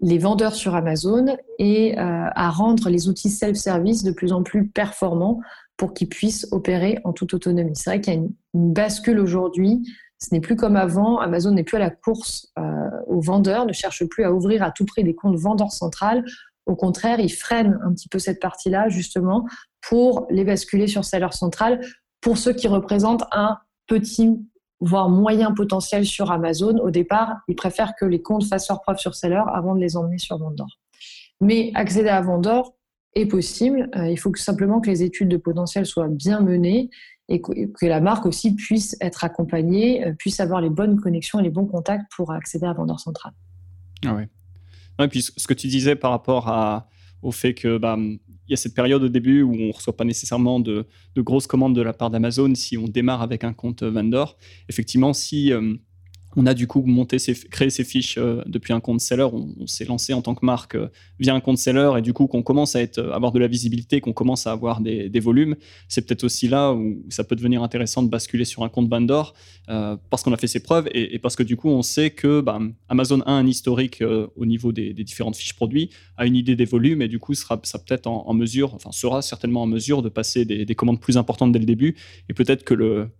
les 0.01 0.19
vendeurs 0.19 0.55
sur 0.55 0.75
Amazon 0.75 1.37
et 1.59 1.97
à 1.99 2.51
rendre 2.51 2.89
les 2.89 3.09
outils 3.09 3.31
self-service 3.31 4.03
de 4.03 4.13
plus 4.13 4.33
en 4.33 4.43
plus 4.43 4.69
performants 4.69 5.41
pour 5.81 5.95
qu'ils 5.95 6.11
puissent 6.11 6.47
opérer 6.51 6.99
en 7.05 7.15
toute 7.15 7.33
autonomie. 7.33 7.73
C'est 7.75 7.89
vrai 7.89 8.01
qu'il 8.03 8.13
y 8.13 8.17
a 8.17 8.21
une, 8.21 8.35
bascule 8.53 9.19
aujourd'hui. 9.19 9.83
Ce 10.23 10.35
n'est 10.35 10.41
plus 10.41 10.57
comme 10.57 10.77
avant. 10.77 11.19
Amazon 11.19 11.53
n'est 11.53 11.65
plus 11.65 11.77
à 11.77 11.81
la 11.81 11.91
course 11.91 12.53
aux 13.07 13.21
vendeurs, 13.21 13.67
ne 13.67 13.73
cherche 13.73 14.05
plus 14.05 14.25
à 14.25 14.33
ouvrir 14.33 14.63
à 14.63 14.71
tout 14.71 14.85
prix 14.85 15.03
des 15.03 15.15
comptes 15.15 15.37
vendeurs 15.37 15.73
centrales. 15.73 16.25
Au 16.67 16.77
contraire, 16.77 17.21
il 17.21 17.31
freine 17.31 17.81
un 17.85 17.93
petit 17.93 18.09
peu 18.09 18.19
cette 18.19 18.41
partie-là, 18.41 18.89
justement, 18.89 19.47
pour 19.81 20.27
les 20.31 20.45
basculer 20.45 20.87
sur 20.87 21.05
Seller 21.05 21.33
Central, 21.33 21.81
pour 22.21 22.39
ceux 22.39 22.53
qui 22.53 22.69
représentent 22.69 23.25
un 23.33 23.59
petit, 23.87 24.39
voire 24.81 25.09
moyen 25.09 25.53
potentiel 25.53 26.05
sur 26.05 26.31
Amazon. 26.31 26.79
Au 26.79 26.91
départ, 26.91 27.39
ils 27.49 27.57
préfèrent 27.57 27.95
que 27.99 28.05
les 28.05 28.23
comptes 28.23 28.45
fassent 28.45 28.69
leur 28.69 28.83
preuve 28.83 28.99
sur 28.99 29.15
Seller 29.15 29.43
avant 29.53 29.75
de 29.75 29.81
les 29.81 29.97
emmener 29.97 30.19
sur 30.19 30.39
Vendor. 30.39 30.79
Mais 31.41 31.73
accéder 31.75 32.11
à 32.11 32.21
Vendor 32.21 32.77
est 33.15 33.27
possible. 33.27 33.91
Euh, 33.97 34.09
il 34.09 34.19
faut 34.19 34.33
simplement 34.37 34.81
que 34.81 34.89
les 34.89 35.03
études 35.03 35.29
de 35.29 35.37
potentiel 35.37 35.87
soient 35.87 36.09
bien 36.09 36.41
menées 36.41 36.91
et 37.31 37.41
que, 37.41 37.87
la 37.87 38.01
marque 38.01 38.27
aussi 38.27 38.55
puisse 38.55 38.97
être 39.01 39.25
accompagnée, 39.25 40.05
euh, 40.05 40.13
puisse 40.13 40.41
avoir 40.41 40.61
les 40.61 40.69
bonnes 40.69 41.01
connexions 41.01 41.39
et 41.39 41.43
les 41.43 41.51
bons 41.51 41.67
contacts 41.67 42.11
pour 42.15 42.33
accéder 42.33 42.67
à 42.67 42.73
Vendor 42.73 42.99
Central. 42.99 43.33
Ah 44.05 44.15
ouais. 44.15 44.29
Et 45.03 45.09
puis 45.09 45.23
ce 45.23 45.47
que 45.47 45.55
tu 45.55 45.69
disais 45.69 45.97
par 45.97 46.11
rapport 46.11 46.85
au 47.23 47.33
fait 47.33 47.55
que 47.55 47.79
bah, 47.79 47.97
il 47.99 48.51
y 48.51 48.53
a 48.53 48.57
cette 48.57 48.75
période 48.75 49.03
au 49.03 49.09
début 49.09 49.43
où 49.43 49.55
on 49.55 49.69
ne 49.69 49.73
reçoit 49.73 49.97
pas 49.97 50.05
nécessairement 50.05 50.61
de, 50.61 50.87
grosses 51.17 51.47
commandes 51.47 51.75
de 51.75 51.81
la 51.81 51.93
part 51.93 52.11
d'Amazon 52.11 52.55
si 52.55 52.77
on 52.77 52.87
démarre 52.87 53.23
avec 53.23 53.45
un 53.45 53.55
compte 53.55 53.83
vendor. 53.83 54.37
Effectivement, 54.69 55.15
si 55.15 55.53
euh, 55.53 55.75
on 56.37 56.47
a 56.47 56.55
du 56.55 56.67
coup 56.67 56.83
monté 56.87 57.19
ses, 57.19 57.35
créé 57.35 57.71
ses 57.71 57.85
fiches 57.85 58.17
euh, 58.19 58.43
depuis 58.47 58.73
un 58.73 58.81
compte 58.81 59.01
seller. 59.01 59.25
On, 59.33 59.67
s'est 59.67 59.85
lancé 59.85 60.13
en 60.13 60.23
tant 60.23 60.35
que 60.35 60.45
marque 60.45 60.75
euh, 60.75 60.89
via 61.19 61.35
un 61.35 61.41
compte 61.41 61.59
seller 61.59 61.93
et 61.99 62.03
du 62.03 62.13
coup 62.13 62.27
qu'on 62.27 62.43
commence 62.43 62.77
à 62.77 62.81
euh, 62.81 63.13
avoir 63.13 63.33
de 63.33 63.39
la 63.39 63.49
visibilité, 63.49 64.01
qu'on 64.01 64.13
commence 64.13 64.47
à 64.47 64.53
avoir 64.53 64.81
des, 64.81 65.21
volumes. 65.21 65.57
C'est 65.89 66.07
peut-être 66.07 66.25
aussi 66.25 66.49
là 66.49 66.73
où 66.73 67.05
ça 67.11 67.25
peut 67.25 67.37
devenir 67.37 67.63
intéressant 67.63 68.03
de 68.03 68.09
basculer 68.09 68.45
sur 68.45 68.63
un 68.63 68.69
compte 68.69 68.89
vendor 68.89 69.35
parce 70.09 70.23
qu'on 70.25 70.33
a 70.33 70.37
fait 70.37 70.47
ses 70.47 70.61
preuves 70.61 70.89
et, 70.93 71.19
parce 71.19 71.37
que 71.37 71.43
du 71.43 71.57
coup 71.57 71.69
on 71.69 71.83
sait 71.83 72.11
que 72.11 72.41
bah, 72.41 72.59
Amazon 72.89 73.21
a 73.21 73.33
un 73.33 73.47
historique 73.47 74.03
au 74.03 74.47
niveau 74.47 74.73
des, 74.73 74.95
différentes 74.95 75.37
fiches 75.37 75.55
produits, 75.55 75.91
a 76.17 76.27
une 76.27 76.37
idée 76.37 76.57
des 76.57 76.65
volumes 76.65 77.03
et 77.03 77.09
du 77.09 77.19
coup 77.19 77.35
sera, 77.35 77.61
peut-être 77.61 78.07
en, 78.07 78.33
mesure, 78.33 78.75
enfin 78.75 78.91
sera 78.93 79.21
certainement 79.21 79.63
en 79.63 79.67
mesure 79.67 80.03
de 80.03 80.09
passer 80.09 80.45
des, 80.45 80.75
commandes 80.75 81.01
plus 81.01 81.19
importantes 81.19 81.53
dès 81.53 81.59
le 81.59 81.67
début 81.67 81.97
et 82.31 82.33
peut-être 82.33 82.65
que 82.65 82.75
le, 82.75 83.11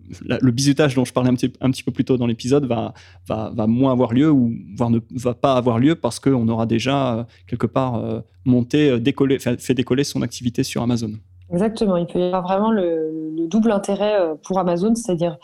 bisutage 0.51 0.95
dont 0.95 1.05
je 1.05 1.13
parlais 1.13 1.31
un 1.31 1.35
petit, 1.35 1.53
un 1.61 1.71
petit 1.71 1.83
peu 1.83 1.93
plus 1.93 2.05
tôt 2.05 2.17
dans 2.17 2.27
l'épisode 2.27 2.65
va 2.65 2.95
va, 3.29 3.67
moins 3.67 3.93
avoir 3.93 4.13
lieu 4.13 4.31
ou 4.31 4.53
voire 4.77 4.91
ne 4.91 4.99
va 5.13 5.35
pas 5.35 5.55
avoir 5.55 5.79
lieu 5.79 5.95
parce 5.95 6.19
qu'on 6.21 6.49
aura 6.49 6.67
déjà 6.67 7.15
euh, 7.15 7.25
quelque 7.47 7.67
part 7.67 7.97
euh, 7.97 8.21
monté, 8.45 8.91
euh, 8.91 8.99
décollé, 8.99 9.39
fait, 9.39 9.75
décoller 9.75 10.05
son 10.05 10.23
activité 10.23 10.63
sur 10.63 10.83
Amazon. 10.83 11.13
Exactement, 11.53 11.97
il 11.97 12.07
peut 12.07 12.21
y 12.21 12.25
avoir 12.25 12.43
vraiment 12.43 12.71
le, 12.71 13.09
double 13.49 13.73
intérêt 13.73 14.17
pour 14.45 14.61
Amazon, 14.61 14.95
c'est-à-dire 14.95 15.37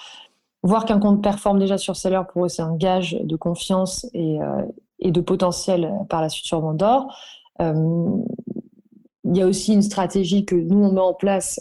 voir 0.62 0.84
qu'un 0.84 1.00
compte 1.00 1.24
performe 1.24 1.58
déjà 1.58 1.76
sur 1.76 1.96
Seller, 1.96 2.20
pour 2.32 2.44
eux 2.44 2.48
c'est 2.48 2.62
un 2.62 2.76
gage 2.76 3.18
de 3.20 3.34
confiance 3.34 4.06
et, 4.14 4.38
de 5.02 5.20
potentiel 5.20 5.92
par 6.08 6.20
la 6.20 6.28
suite 6.28 6.46
sur 6.46 6.60
Vendor. 6.60 7.12
il 7.58 9.36
y 9.36 9.42
a 9.42 9.46
aussi 9.46 9.72
une 9.72 9.82
stratégie 9.82 10.44
que 10.44 10.54
nous 10.54 10.84
on 10.84 10.92
met 10.92 11.00
en 11.00 11.14
place 11.14 11.58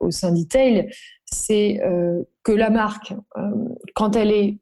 au 0.00 0.10
sein 0.10 0.32
d'Etail, 0.32 0.90
c'est 1.24 1.80
que 2.42 2.52
la 2.52 2.68
marque, 2.68 3.14
quand 3.94 4.14
elle 4.14 4.30
est 4.30 4.58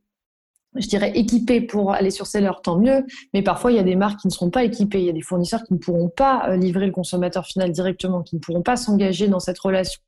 je 0.76 0.86
dirais, 0.86 1.12
équipés 1.14 1.60
pour 1.60 1.92
aller 1.92 2.10
sur 2.10 2.26
Seller, 2.26 2.52
tant 2.62 2.78
mieux. 2.78 3.04
Mais 3.34 3.42
parfois, 3.42 3.72
il 3.72 3.76
y 3.76 3.80
a 3.80 3.84
des 3.84 3.96
marques 3.96 4.20
qui 4.20 4.28
ne 4.28 4.32
seront 4.32 4.50
pas 4.50 4.64
équipées. 4.64 5.00
Il 5.00 5.06
y 5.06 5.10
a 5.10 5.12
des 5.12 5.22
fournisseurs 5.22 5.64
qui 5.64 5.74
ne 5.74 5.78
pourront 5.78 6.08
pas 6.08 6.48
euh, 6.48 6.56
livrer 6.56 6.86
le 6.86 6.92
consommateur 6.92 7.46
final 7.46 7.72
directement, 7.72 8.22
qui 8.22 8.36
ne 8.36 8.40
pourront 8.40 8.62
pas 8.62 8.76
s'engager 8.76 9.28
dans 9.28 9.40
cette 9.40 9.58
relation 9.58 10.00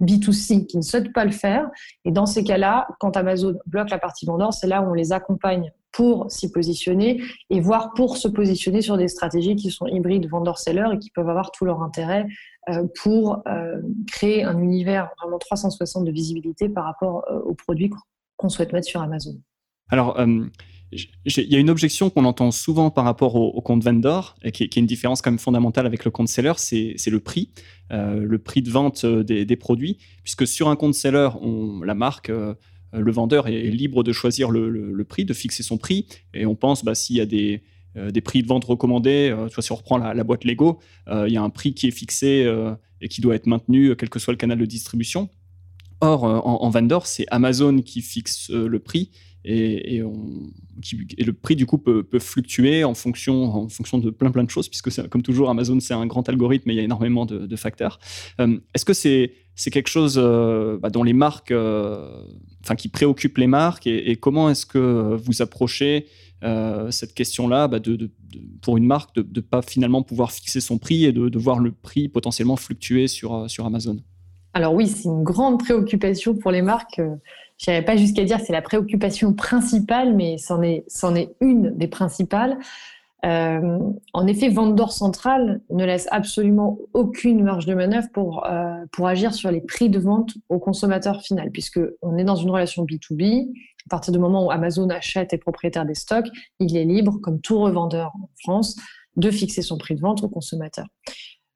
B2C, 0.00 0.66
qui 0.66 0.78
ne 0.78 0.82
souhaitent 0.82 1.12
pas 1.12 1.24
le 1.24 1.30
faire. 1.30 1.68
Et 2.04 2.12
dans 2.12 2.26
ces 2.26 2.44
cas-là, 2.44 2.88
quand 2.98 3.16
Amazon 3.16 3.54
bloque 3.66 3.90
la 3.90 3.98
partie 3.98 4.24
vendeur, 4.24 4.54
c'est 4.54 4.66
là 4.66 4.80
où 4.82 4.90
on 4.90 4.94
les 4.94 5.12
accompagne 5.12 5.70
pour 5.92 6.28
s'y 6.32 6.50
positionner 6.50 7.22
et 7.50 7.60
voir 7.60 7.92
pour 7.92 8.16
se 8.16 8.26
positionner 8.26 8.80
sur 8.80 8.96
des 8.96 9.06
stratégies 9.06 9.54
qui 9.54 9.70
sont 9.70 9.86
hybrides 9.86 10.28
vendeur-seller 10.28 10.88
et 10.94 10.98
qui 10.98 11.10
peuvent 11.10 11.28
avoir 11.28 11.52
tout 11.52 11.64
leur 11.66 11.82
intérêt 11.82 12.26
euh, 12.70 12.84
pour 13.02 13.42
euh, 13.46 13.80
créer 14.08 14.42
un 14.42 14.58
univers 14.58 15.10
vraiment 15.20 15.38
360 15.38 16.04
de 16.04 16.10
visibilité 16.10 16.68
par 16.68 16.84
rapport 16.84 17.24
aux 17.44 17.54
produits 17.54 17.92
qu'on 18.36 18.48
souhaite 18.48 18.72
mettre 18.72 18.88
sur 18.88 19.02
Amazon. 19.02 19.36
Alors, 19.88 20.18
euh, 20.18 20.44
il 20.92 21.52
y 21.52 21.56
a 21.56 21.58
une 21.58 21.70
objection 21.70 22.08
qu'on 22.10 22.24
entend 22.24 22.50
souvent 22.50 22.90
par 22.90 23.04
rapport 23.04 23.34
au, 23.34 23.60
compte 23.60 23.82
vendor, 23.82 24.36
qui 24.52 24.64
est, 24.64 24.68
qui 24.68 24.78
est, 24.78 24.82
une 24.82 24.86
différence 24.86 25.22
quand 25.22 25.30
même 25.30 25.38
fondamentale 25.38 25.86
avec 25.86 26.04
le 26.04 26.10
compte 26.10 26.28
seller, 26.28 26.52
c'est 26.56 27.10
le 27.10 27.20
prix, 27.20 27.50
euh, 27.92 28.20
le 28.20 28.38
prix 28.38 28.62
de 28.62 28.70
vente 28.70 29.04
euh, 29.04 29.24
des, 29.24 29.56
produits, 29.56 29.98
puisque 30.22 30.46
sur 30.46 30.68
un 30.68 30.76
compte 30.76 30.94
seller, 30.94 31.30
la 31.84 31.94
marque, 31.94 32.30
le 32.92 33.12
vendeur 33.12 33.48
est 33.48 33.70
libre 33.70 34.04
de 34.04 34.12
choisir 34.12 34.50
le, 34.52 35.04
prix, 35.04 35.24
de 35.24 35.34
fixer 35.34 35.64
son 35.64 35.78
prix, 35.78 36.06
et 36.32 36.46
on 36.46 36.54
pense 36.54 36.84
bah, 36.84 36.94
s'il 36.94 37.16
y 37.16 37.20
a 37.20 37.26
des, 37.26 37.62
prix 38.20 38.42
de 38.42 38.46
vente 38.46 38.64
recommandés, 38.64 39.32
vois, 39.32 39.62
si 39.62 39.72
on 39.72 39.76
reprend 39.76 39.98
la, 39.98 40.24
boîte 40.24 40.44
Lego, 40.44 40.78
il 41.08 41.32
y 41.32 41.36
a 41.36 41.42
un 41.42 41.50
prix 41.50 41.74
qui 41.74 41.88
est 41.88 41.92
fixé 41.92 42.48
et 43.00 43.08
qui 43.08 43.20
doit 43.20 43.34
être 43.34 43.46
maintenu, 43.46 43.96
quel 43.96 44.10
que 44.10 44.20
soit 44.20 44.32
le 44.32 44.38
canal 44.38 44.58
de 44.58 44.66
distribution. 44.66 45.28
Or, 46.00 46.24
en, 46.24 46.62
en 46.62 46.70
vendor, 46.70 47.06
c'est 47.06 47.26
Amazon 47.30 47.80
qui 47.80 48.02
fixe 48.02 48.50
le 48.50 48.78
prix 48.78 49.10
et, 49.44 50.00
le 50.00 51.32
prix 51.32 51.56
du 51.56 51.66
coup 51.66 51.78
peut, 51.78 52.06
fluctuer 52.18 52.84
en 52.84 52.94
fonction, 52.94 53.44
en 53.44 53.68
fonction 53.68 53.98
de 53.98 54.10
plein 54.10 54.30
plein 54.30 54.44
de 54.44 54.50
choses, 54.50 54.68
puisque 54.68 55.08
comme 55.08 55.22
toujours 55.22 55.50
Amazon 55.50 55.78
c'est 55.80 55.94
un 55.94 56.06
grand 56.06 56.28
algorithme 56.28 56.70
et 56.70 56.72
il 56.74 56.76
y 56.76 56.80
a 56.80 56.82
énormément 56.82 57.26
de, 57.26 57.56
facteurs. 57.56 57.98
Euh, 58.40 58.58
est-ce 58.74 58.84
que 58.84 58.94
c'est 58.94 59.32
c'est 59.54 59.70
quelque 59.70 59.88
chose 59.88 60.18
euh, 60.18 60.78
bah, 60.78 60.90
dont 60.90 61.04
les 61.04 61.12
marques, 61.12 61.52
euh, 61.52 62.24
qui 62.76 62.88
préoccupe 62.88 63.38
les 63.38 63.46
marques 63.46 63.86
et, 63.86 64.16
comment 64.16 64.50
est-ce 64.50 64.66
que 64.66 65.16
vous 65.22 65.42
approchez 65.42 66.06
cette 66.90 67.14
question-là 67.14 67.68
bah, 67.68 67.78
pour 68.60 68.76
une 68.76 68.84
marque 68.84 69.14
de 69.14 69.22
ne 69.22 69.40
pas 69.40 69.62
finalement 69.62 70.02
pouvoir 70.02 70.30
fixer 70.30 70.60
son 70.60 70.76
prix 70.76 71.04
et 71.06 71.12
de, 71.12 71.38
voir 71.38 71.58
le 71.58 71.72
prix 71.72 72.08
potentiellement 72.08 72.56
fluctuer 72.56 73.06
sur, 73.08 73.48
sur 73.48 73.64
Amazon? 73.64 73.98
Alors 74.54 74.72
oui, 74.72 74.86
c'est 74.88 75.08
une 75.08 75.24
grande 75.24 75.58
préoccupation 75.58 76.34
pour 76.34 76.50
les 76.50 76.62
marques 76.62 77.00
je 77.58 77.70
n'irais 77.70 77.84
pas 77.84 77.96
jusqu'à 77.96 78.24
dire 78.24 78.40
c'est 78.40 78.52
la 78.52 78.62
préoccupation 78.62 79.32
principale, 79.32 80.14
mais 80.14 80.38
c'en 80.38 80.62
est, 80.62 80.84
est 81.16 81.36
une 81.40 81.76
des 81.76 81.88
principales. 81.88 82.58
Euh, 83.24 83.78
en 84.12 84.26
effet, 84.26 84.50
Vendor 84.50 84.92
Central 84.92 85.60
ne 85.70 85.84
laisse 85.84 86.06
absolument 86.10 86.78
aucune 86.92 87.42
marge 87.42 87.64
de 87.64 87.74
manœuvre 87.74 88.08
pour, 88.12 88.44
euh, 88.44 88.84
pour 88.92 89.08
agir 89.08 89.32
sur 89.32 89.50
les 89.50 89.62
prix 89.62 89.88
de 89.88 89.98
vente 89.98 90.34
au 90.50 90.58
consommateur 90.58 91.22
final, 91.22 91.50
puisqu'on 91.50 92.18
est 92.18 92.24
dans 92.24 92.36
une 92.36 92.50
relation 92.50 92.84
B2B. 92.84 93.48
À 93.86 93.88
partir 93.88 94.12
du 94.12 94.18
moment 94.18 94.46
où 94.46 94.50
Amazon 94.50 94.90
achète 94.90 95.32
et 95.32 95.38
propriétaire 95.38 95.86
des 95.86 95.94
stocks, 95.94 96.28
il 96.58 96.76
est 96.76 96.84
libre, 96.84 97.18
comme 97.22 97.40
tout 97.40 97.60
revendeur 97.60 98.12
en 98.16 98.28
France, 98.42 98.76
de 99.16 99.30
fixer 99.30 99.62
son 99.62 99.78
prix 99.78 99.94
de 99.94 100.00
vente 100.00 100.22
au 100.22 100.28
consommateur. 100.28 100.86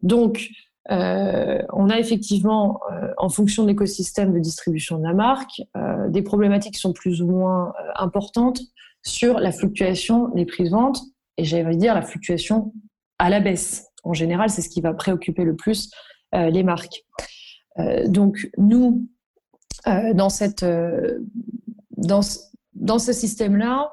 Donc, 0.01 0.49
euh, 0.91 1.61
on 1.73 1.91
a 1.91 1.99
effectivement, 1.99 2.81
euh, 2.91 3.13
en 3.19 3.29
fonction 3.29 3.65
de 3.65 3.69
l'écosystème 3.69 4.33
de 4.33 4.39
distribution 4.39 4.99
de 4.99 5.03
la 5.03 5.13
marque, 5.13 5.61
euh, 5.77 6.09
des 6.09 6.23
problématiques 6.23 6.75
qui 6.75 6.81
sont 6.81 6.93
plus 6.93 7.21
ou 7.21 7.27
moins 7.27 7.75
importantes 7.97 8.61
sur 9.03 9.39
la 9.39 9.53
fluctuation 9.53 10.29
des 10.29 10.47
prix 10.47 10.65
de 10.65 10.71
vente 10.71 11.01
et 11.37 11.45
j'allais 11.45 11.77
dire 11.77 11.95
la 11.95 12.03
fluctuation 12.03 12.73
à 13.19 13.29
la 13.29 13.41
baisse. 13.41 13.89
En 14.03 14.15
général, 14.15 14.49
c'est 14.49 14.63
ce 14.63 14.69
qui 14.69 14.81
va 14.81 14.95
préoccuper 14.95 15.45
le 15.45 15.57
plus 15.57 15.91
les 16.33 16.63
marques. 16.63 17.05
donc 18.07 18.51
nous, 18.59 19.09
dans, 19.87 20.31
ce 20.31 20.53
système-là, 23.13 23.91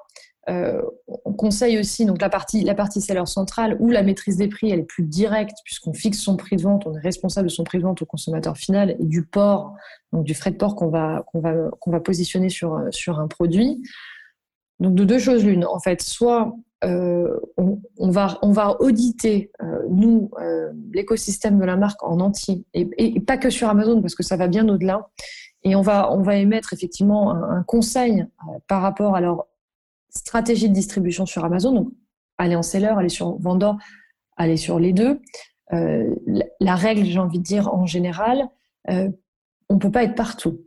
euh, 0.47 0.81
on 1.07 1.33
conseille 1.33 1.79
aussi 1.79 2.05
donc 2.05 2.21
la 2.21 2.29
partie, 2.29 2.63
la 2.63 2.75
partie 2.75 3.01
seller 3.01 3.25
centrale 3.25 3.77
où 3.79 3.89
la 3.89 4.03
maîtrise 4.03 4.37
des 4.37 4.47
prix 4.47 4.69
elle 4.69 4.81
est 4.81 4.83
plus 4.83 5.03
directe 5.03 5.57
puisqu'on 5.63 5.93
fixe 5.93 6.19
son 6.19 6.37
prix 6.37 6.55
de 6.55 6.61
vente, 6.61 6.85
on 6.85 6.95
est 6.95 6.99
responsable 6.99 7.47
de 7.47 7.51
son 7.51 7.63
prix 7.63 7.79
de 7.79 7.83
vente 7.83 8.03
au 8.03 8.05
consommateur 8.05 8.55
final 8.55 8.95
et 8.99 9.05
du 9.05 9.25
port, 9.25 9.73
donc 10.13 10.23
du 10.23 10.35
frais 10.35 10.51
de 10.51 10.57
port 10.57 10.75
qu'on 10.75 10.89
va, 10.89 11.23
qu'on 11.31 11.39
va, 11.39 11.53
qu'on 11.79 11.91
va 11.91 11.99
positionner 11.99 12.49
sur, 12.49 12.79
sur 12.91 13.19
un 13.19 13.27
produit. 13.27 13.81
Donc 14.79 14.93
de 14.93 15.03
deux 15.03 15.19
choses 15.19 15.43
l'une, 15.43 15.65
en 15.65 15.79
fait, 15.79 16.01
soit 16.01 16.55
euh, 16.83 17.39
on, 17.57 18.11
va, 18.11 18.37
on 18.41 18.51
va 18.51 18.79
auditer, 18.81 19.51
euh, 19.63 19.83
nous, 19.89 20.29
l'écosystème 20.91 21.57
de 21.57 21.65
la 21.65 21.77
marque 21.77 22.03
en 22.03 22.19
entier, 22.19 22.65
et, 22.73 23.19
pas 23.21 23.37
que 23.37 23.49
sur 23.49 23.69
Amazon, 23.69 24.01
parce 24.01 24.15
que 24.15 24.23
ça 24.23 24.35
va 24.35 24.47
bien 24.47 24.67
au-delà, 24.67 25.09
et 25.63 25.75
on 25.75 25.81
va, 25.81 26.11
on 26.11 26.21
va 26.21 26.35
émettre 26.35 26.73
effectivement 26.73 27.31
un, 27.31 27.57
un 27.57 27.63
conseil 27.63 28.25
par 28.67 28.81
rapport 28.81 29.15
à 29.15 29.21
leur 29.21 29.47
stratégie 30.17 30.69
de 30.69 30.73
distribution 30.73 31.25
sur 31.25 31.45
Amazon, 31.45 31.71
donc 31.73 31.89
aller 32.37 32.55
en 32.55 32.63
seller, 32.63 32.93
aller 32.97 33.09
sur 33.09 33.37
vendor, 33.39 33.77
aller 34.37 34.57
sur 34.57 34.79
les 34.79 34.93
deux. 34.93 35.21
Euh, 35.73 36.13
la, 36.59 36.75
règle, 36.75 37.05
j'ai 37.05 37.19
envie 37.19 37.39
de 37.39 37.43
dire 37.43 37.73
en 37.73 37.85
général, 37.85 38.47
euh, 38.89 39.09
on 39.69 39.75
ne 39.75 39.79
peut 39.79 39.91
pas 39.91 40.03
être 40.03 40.15
partout. 40.15 40.61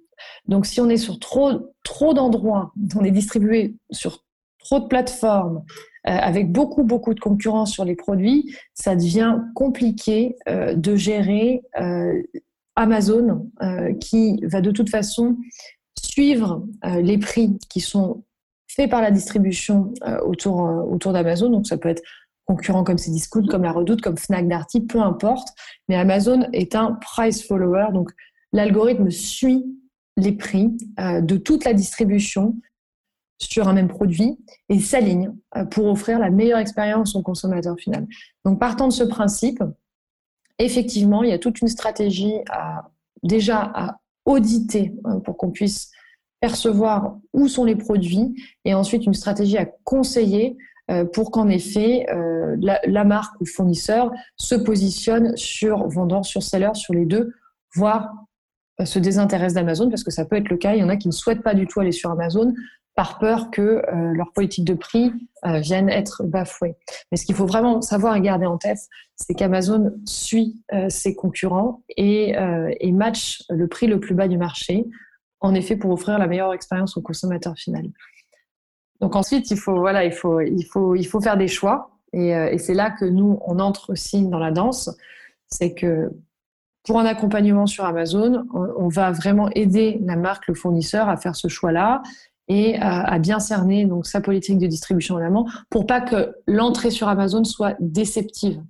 Donc 0.47 0.67
si 0.67 0.81
on 0.81 0.89
est 0.89 0.97
sur 0.97 1.19
trop, 1.19 1.73
trop 1.85 2.15
d'endroits, 2.15 2.73
on 2.97 3.05
est 3.05 3.11
distribué 3.11 3.77
sur 3.91 4.25
trop 4.59 4.81
de 4.81 4.87
plateformes, 4.87 5.65
avec 6.05 6.51
beaucoup, 6.51 6.85
beaucoup 6.85 7.13
de 7.13 7.21
concurrence 7.21 7.73
sur 7.73 7.85
les 7.85 7.95
produits, 7.95 8.57
ça 8.73 8.97
devient 8.97 9.39
compliqué 9.55 10.37
de 10.47 10.97
gérer 10.97 11.63
Amazon 12.77 13.51
qui 14.01 14.41
va 14.45 14.61
de 14.61 14.71
toute 14.71 14.89
façon 14.89 15.37
suivre 16.03 16.65
les 16.85 17.19
prix 17.19 17.59
qui 17.69 17.81
sont 17.81 18.25
faits 18.69 18.91
par 18.91 19.03
la 19.03 19.11
distribution 19.11 19.93
autour, 20.25 20.61
autour 20.91 21.13
d'Amazon. 21.13 21.51
Donc 21.51 21.67
ça 21.67 21.79
peut 21.79 21.89
être 21.89 22.03
concurrents 22.49 22.85
comme 22.85 22.99
Cdiscount, 22.99 23.47
comme 23.47 23.63
La 23.63 23.73
Redoute, 23.73 24.01
comme 24.01 24.17
Fnac 24.17 24.49
Darty, 24.49 24.81
peu 24.81 25.01
importe. 25.01 25.49
Mais 25.89 25.97
Amazon 25.97 26.49
est 26.53 26.75
un 26.75 26.93
price 26.93 27.47
follower, 27.47 27.89
donc 27.93 28.11
l'algorithme 28.53 29.11
suit 29.11 29.67
les 30.17 30.33
prix 30.33 30.77
euh, 30.99 31.21
de 31.21 31.37
toute 31.37 31.65
la 31.65 31.75
distribution 31.75 32.57
sur 33.41 33.69
un 33.69 33.73
même 33.73 33.87
produit 33.87 34.37
et 34.69 34.81
s'aligne 34.81 35.33
euh, 35.57 35.65
pour 35.65 35.87
offrir 35.87 36.19
la 36.19 36.31
meilleure 36.31 36.59
expérience 36.59 37.15
au 37.15 37.23
consommateur 37.23 37.77
final. 37.79 38.07
Donc 38.45 38.59
partant 38.59 38.89
de 38.89 38.93
ce 38.93 39.05
principe, 39.05 39.63
effectivement, 40.59 41.23
il 41.23 41.31
y 41.31 41.33
a 41.33 41.39
toute 41.39 41.61
une 41.61 41.69
stratégie 41.69 42.35
déjà 43.23 43.71
à 43.75 43.99
auditer 44.25 44.95
euh, 45.07 45.21
pour 45.21 45.37
qu'on 45.37 45.51
puisse 45.51 45.91
percevoir 46.41 47.17
où 47.33 47.49
sont 47.49 47.65
les 47.65 47.77
produits 47.77 48.35
et 48.65 48.75
ensuite 48.75 49.07
une 49.07 49.15
stratégie 49.15 49.59
à 49.59 49.67
conseiller 49.85 50.57
euh, 50.91 51.05
pour 51.05 51.31
qu'en 51.31 51.49
effet 51.49 52.07
euh, 52.11 52.57
la, 52.59 53.05
marque 53.05 53.39
ou 53.41 53.47
fournisseur 53.47 54.11
se 54.37 54.55
positionne 54.55 55.37
sur 55.37 55.87
vendeur, 55.89 56.25
sur 56.25 56.43
seller, 56.43 56.71
sur 56.75 56.95
les 56.95 57.05
deux, 57.05 57.35
voire 57.75 58.11
euh, 58.81 58.87
se 58.87 58.99
désintéresse 58.99 59.53
d'Amazon 59.53 59.91
parce 59.91 60.03
que 60.03 60.11
ça 60.11 60.25
peut 60.25 60.37
être 60.37 60.49
le 60.49 60.57
cas. 60.57 60.75
Il 60.75 60.81
y 60.81 60.83
en 60.83 60.89
a 60.89 60.97
qui 60.97 61.09
ne 61.09 61.13
souhaitent 61.13 61.43
pas 61.43 61.55
du 61.55 61.67
tout 61.67 61.81
aller 61.81 61.93
sur 61.93 62.11
Amazon 62.11 62.55
par 62.95 63.19
peur 63.19 63.53
que 63.53 63.81
leur 64.13 64.33
politique 64.33 64.65
de 64.65 64.75
prix 64.75 65.13
vienne 65.45 65.89
être 65.89 66.25
bafouée. 66.25 66.75
Mais 67.13 67.17
ce 67.17 67.25
qu'il 67.25 67.37
faut 67.37 67.47
vraiment 67.47 67.81
savoir 67.81 68.17
et 68.17 68.21
garder 68.21 68.47
en 68.47 68.59
tête, 68.59 68.81
c'est 69.15 69.35
qu'Amazon 69.35 69.93
suit 70.05 70.61
ses 70.89 71.15
concurrents 71.15 71.85
et, 71.97 72.35
et 72.81 72.91
match 72.91 73.45
le 73.51 73.69
prix 73.69 73.87
le 73.87 74.01
plus 74.01 74.17
bas 74.17 74.27
du 74.27 74.37
marché, 74.37 74.85
en 75.41 75.55
effet 75.55 75.77
pour 75.77 75.91
offrir 75.91 76.19
la 76.19 76.27
meilleure 76.27 76.53
expérience 76.53 76.97
au 76.97 77.03
consommateur 77.03 77.57
final. 77.57 77.91
Donc 79.01 79.15
ensuite, 79.15 79.51
il 79.51 79.57
faut, 79.57 79.79
voilà, 79.79 80.05
il 80.05 80.13
faut, 80.13 80.41
il 80.41 80.65
faut, 80.65 80.95
il 80.95 81.05
faut 81.07 81.21
faire 81.21 81.37
des 81.37 81.49
choix. 81.49 81.99
Et, 82.13 82.35
euh, 82.35 82.57
c'est 82.59 82.75
là 82.75 82.91
que 82.91 83.05
nous, 83.05 83.39
on 83.47 83.59
entre 83.59 83.91
aussi 83.91 84.27
dans 84.27 84.39
la 84.39 84.51
danse. 84.51 84.91
C'est 85.47 85.75
que 85.75 86.11
pour 86.85 86.99
un 86.99 87.05
accompagnement 87.05 87.67
sur 87.67 87.85
Amazon, 87.85 88.47
on, 88.53 88.89
va 88.89 89.13
vraiment 89.13 89.51
aider 89.51 89.99
la 90.03 90.17
marque, 90.17 90.49
le 90.49 90.55
fournisseur 90.55 91.09
à 91.09 91.17
faire 91.17 91.37
ce 91.37 91.49
choix-là 91.49 92.03
et 92.49 92.77
à, 92.77 93.19
bien 93.19 93.41
cerner 93.41 93.85
donc 93.85 94.07
sa 94.07 94.23
politique 94.23 94.59
de 94.59 94.67
distribution 94.67 95.17
en 95.17 95.19
amont 95.19 95.45
pour 95.69 95.87
pas 95.87 96.01
que 96.01 96.35
l'entrée 96.47 96.91
sur 96.91 97.09
Amazon 97.09 97.45
soit 97.45 97.77
déceptive 97.79 98.63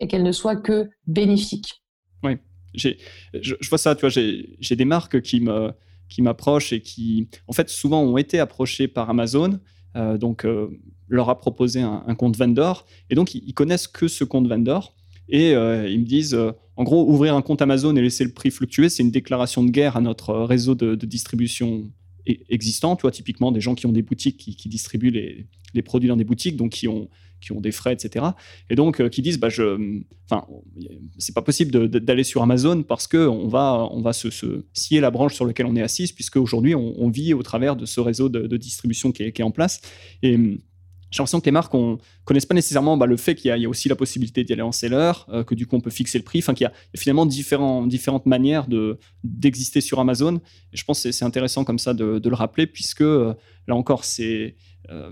et 0.00 0.08
qu'elle 0.08 0.22
ne 0.22 0.32
soit 0.32 0.56
que 0.56 0.88
bénéfique. 1.06 1.82
Oui, 2.22 2.38
je, 2.74 2.90
je, 3.34 3.68
vois 3.68 3.76
ça, 3.76 3.94
tu 3.94 4.02
vois, 4.02 4.08
j'ai 4.08 4.76
des 4.76 4.84
marques 4.86 5.20
qui 5.20 5.40
me 5.40 5.72
qui 6.08 6.22
m'approchent 6.22 6.72
et 6.72 6.80
qui, 6.80 7.28
en 7.48 7.52
fait, 7.52 7.68
souvent 7.68 8.02
ont 8.02 8.16
été 8.16 8.38
approchées 8.38 8.88
par 8.88 9.10
Amazon 9.10 9.60
euh, 9.96 10.18
donc, 10.18 10.44
euh, 10.44 10.68
leur 11.08 11.30
a 11.30 11.38
proposé 11.38 11.80
un, 11.80 12.14
compte 12.16 12.36
vendor. 12.36 12.86
Et 13.10 13.14
donc, 13.14 13.34
ils, 13.34 13.54
connaissent 13.54 13.86
que 13.86 14.08
ce 14.08 14.24
compte 14.24 14.48
vendor. 14.48 14.94
Et 15.28 15.54
euh, 15.54 15.88
ils 15.88 16.00
me 16.00 16.04
disent, 16.04 16.36
en 16.76 16.84
gros, 16.84 17.08
ouvrir 17.08 17.34
un 17.34 17.42
compte 17.42 17.62
Amazon 17.62 17.94
et 17.96 18.02
laisser 18.02 18.24
le 18.24 18.32
prix 18.32 18.50
fluctuer, 18.50 18.88
c'est 18.88 19.02
une 19.02 19.10
déclaration 19.10 19.62
de 19.62 19.70
guerre 19.70 19.96
à 19.96 20.00
notre 20.00 20.34
réseau 20.34 20.74
de, 20.74 20.94
distribution 20.94 21.90
e-, 22.28 22.34
existant. 22.48 22.96
Tu 22.96 23.02
vois, 23.02 23.12
typiquement, 23.12 23.52
des 23.52 23.60
gens 23.60 23.74
qui 23.74 23.86
ont 23.86 23.92
des 23.92 24.02
boutiques, 24.02 24.36
qui, 24.36 24.68
distribuent 24.68 25.10
les, 25.10 25.46
les, 25.74 25.82
produits 25.82 26.08
dans 26.08 26.16
des 26.16 26.24
boutiques, 26.24 26.56
donc 26.56 26.72
qui 26.72 26.88
ont 26.88 27.08
qui 27.40 27.52
ont 27.52 27.60
des 27.60 27.72
frais, 27.72 27.92
etc. 27.92 28.26
Et 28.70 28.74
donc 28.74 29.00
euh, 29.00 29.08
qui 29.08 29.22
disent, 29.22 29.38
bah, 29.38 29.48
je, 29.48 30.02
enfin, 30.28 30.46
c'est 31.18 31.34
pas 31.34 31.42
possible 31.42 31.88
d'aller 31.88 32.24
sur 32.24 32.42
Amazon 32.42 32.82
parce 32.82 33.06
que 33.06 33.28
on 33.28 33.48
va, 33.48 33.88
on 33.90 34.00
va 34.00 34.12
se, 34.12 34.28
scier 34.72 35.00
la 35.00 35.10
branche 35.10 35.34
sur 35.34 35.46
laquelle 35.46 35.66
on 35.66 35.76
est 35.76 35.82
assis, 35.82 36.12
puisque 36.12 36.36
aujourd'hui 36.36 36.74
on, 36.74 37.08
vit 37.08 37.34
au 37.34 37.42
travers 37.42 37.76
de 37.76 37.86
ce 37.86 38.00
réseau 38.00 38.28
de, 38.28 38.56
distribution 38.56 39.12
qui 39.12 39.22
est, 39.22 39.40
en 39.42 39.50
place. 39.50 39.80
Et 40.22 40.34
hum, 40.34 40.58
j'ai 41.10 41.18
l'impression 41.18 41.40
que 41.40 41.46
les 41.46 41.52
marques 41.52 41.72
ne 41.72 41.96
connaissent 42.24 42.46
pas 42.46 42.54
nécessairement 42.54 42.96
bah, 42.96 43.06
le 43.06 43.16
fait 43.16 43.36
qu'il 43.36 43.56
y, 43.56 43.64
a 43.64 43.68
aussi 43.68 43.88
la 43.88 43.94
possibilité 43.94 44.42
d'y 44.42 44.52
aller 44.52 44.62
en 44.62 44.72
seller, 44.72 45.12
euh, 45.28 45.44
que 45.44 45.54
du 45.54 45.66
coup 45.66 45.76
on 45.76 45.80
peut 45.80 45.90
fixer 45.90 46.18
le 46.18 46.24
prix, 46.24 46.40
enfin 46.40 46.52
qu'il 46.52 46.64
y, 46.64 46.68
a 46.68 46.72
finalement 46.96 47.26
différentes 47.26 48.26
manières 48.26 48.66
d'exister 49.22 49.80
sur 49.80 50.00
Amazon. 50.00 50.40
Et 50.72 50.76
je 50.76 50.84
pense 50.84 51.02
que 51.02 51.12
c'est 51.12 51.24
intéressant 51.24 51.64
comme 51.64 51.78
ça 51.78 51.94
de, 51.94 52.20
le 52.22 52.34
rappeler, 52.34 52.66
puisque 52.66 53.02
euh, 53.02 53.34
là 53.66 53.74
encore, 53.74 54.04
c'est 54.04 54.54
euh, 54.90 55.10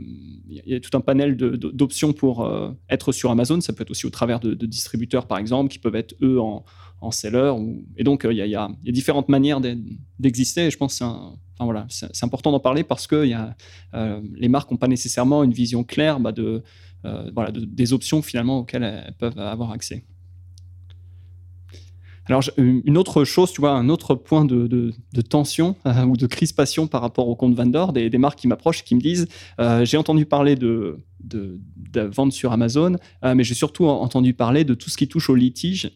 il 0.48 0.62
y 0.66 0.74
a 0.74 0.80
tout 0.80 0.96
un 0.96 1.00
panel 1.00 1.36
d'options 1.36 2.12
pour 2.12 2.44
euh, 2.44 2.70
être 2.88 3.12
sur 3.12 3.30
Amazon. 3.30 3.60
Ça 3.60 3.72
peut 3.72 3.82
être 3.82 3.90
aussi 3.90 4.06
au 4.06 4.10
travers 4.10 4.40
de, 4.40 4.54
distributeurs, 4.66 5.26
par 5.26 5.38
exemple, 5.38 5.70
qui 5.70 5.78
peuvent 5.78 5.96
être 5.96 6.14
eux 6.22 6.40
en, 6.40 6.64
seller. 7.10 7.52
Et 7.98 8.04
donc, 8.04 8.24
euh, 8.24 8.32
il 8.32 8.38
y, 8.38 8.54
a, 8.54 8.68
différentes 8.84 9.28
manières 9.28 9.60
d'exister. 10.18 10.66
Et 10.66 10.70
je 10.70 10.76
pense 10.78 10.98
que 10.98 11.04
c'est 11.88 12.24
important 12.24 12.50
d'en 12.50 12.60
parler 12.60 12.82
parce 12.82 13.06
que 13.06 13.28
les 14.36 14.48
marques 14.48 14.70
n'ont 14.70 14.78
pas 14.78 14.88
nécessairement 14.88 15.42
une 15.42 15.52
vision 15.52 15.84
claire 15.84 16.18
bah, 16.20 16.32
des 17.52 17.92
options 17.92 18.22
finalement 18.22 18.60
auxquelles 18.60 18.84
elles 18.84 19.14
peuvent 19.18 19.38
avoir 19.38 19.72
accès. 19.72 20.04
Alors, 22.26 22.42
une 22.56 22.96
autre 22.96 23.24
chose, 23.24 23.52
tu 23.52 23.60
vois, 23.60 23.72
un 23.72 23.88
autre 23.88 24.14
point 24.14 24.44
de, 24.44 24.92
tension 25.28 25.76
euh, 25.86 26.04
ou 26.04 26.16
de 26.16 26.26
crispation 26.26 26.86
par 26.86 27.00
rapport 27.02 27.28
au 27.28 27.36
compte 27.36 27.54
vendor, 27.54 27.92
des, 27.92 28.10
marques 28.18 28.38
qui 28.38 28.48
m'approchent 28.48 28.84
qui 28.84 28.94
me 28.94 29.00
disent 29.00 29.28
euh, 29.60 29.84
J'ai 29.84 29.96
entendu 29.96 30.24
parler 30.24 30.56
de, 30.56 31.00
de, 31.20 31.60
vente 31.94 32.32
sur 32.32 32.52
Amazon, 32.52 32.96
euh, 33.24 33.34
mais 33.34 33.44
j'ai 33.44 33.54
surtout 33.54 33.86
entendu 33.86 34.34
parler 34.34 34.64
de 34.64 34.74
tout 34.74 34.90
ce 34.90 34.96
qui 34.96 35.08
touche 35.08 35.28
au 35.30 35.34
litige. 35.34 35.90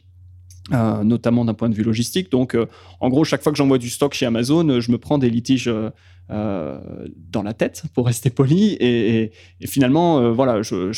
notamment 0.71 1.47
d'un 1.47 1.55
point 1.55 1.71
de 1.71 1.75
vue 1.75 1.83
logistique. 1.83 2.31
Donc, 2.31 2.55
en 3.01 3.09
gros, 3.09 3.25
chaque 3.25 3.43
fois 3.43 3.53
que 3.53 3.59
j'envoie 3.59 3.79
du 3.79 3.89
stock 3.89 4.13
chez 4.13 4.27
Amazon, 4.27 4.81
je 4.81 4.93
me 4.93 4.99
prends 4.99 5.17
des 5.17 5.31
litiges 5.31 5.73
dans 6.29 7.43
la 7.43 7.55
tête, 7.55 7.85
pour 7.95 8.05
rester 8.05 8.29
poli. 8.29 8.77
Et, 8.79 9.33
finalement, 9.65 10.31
voilà, 10.33 10.61
je, 10.61 10.93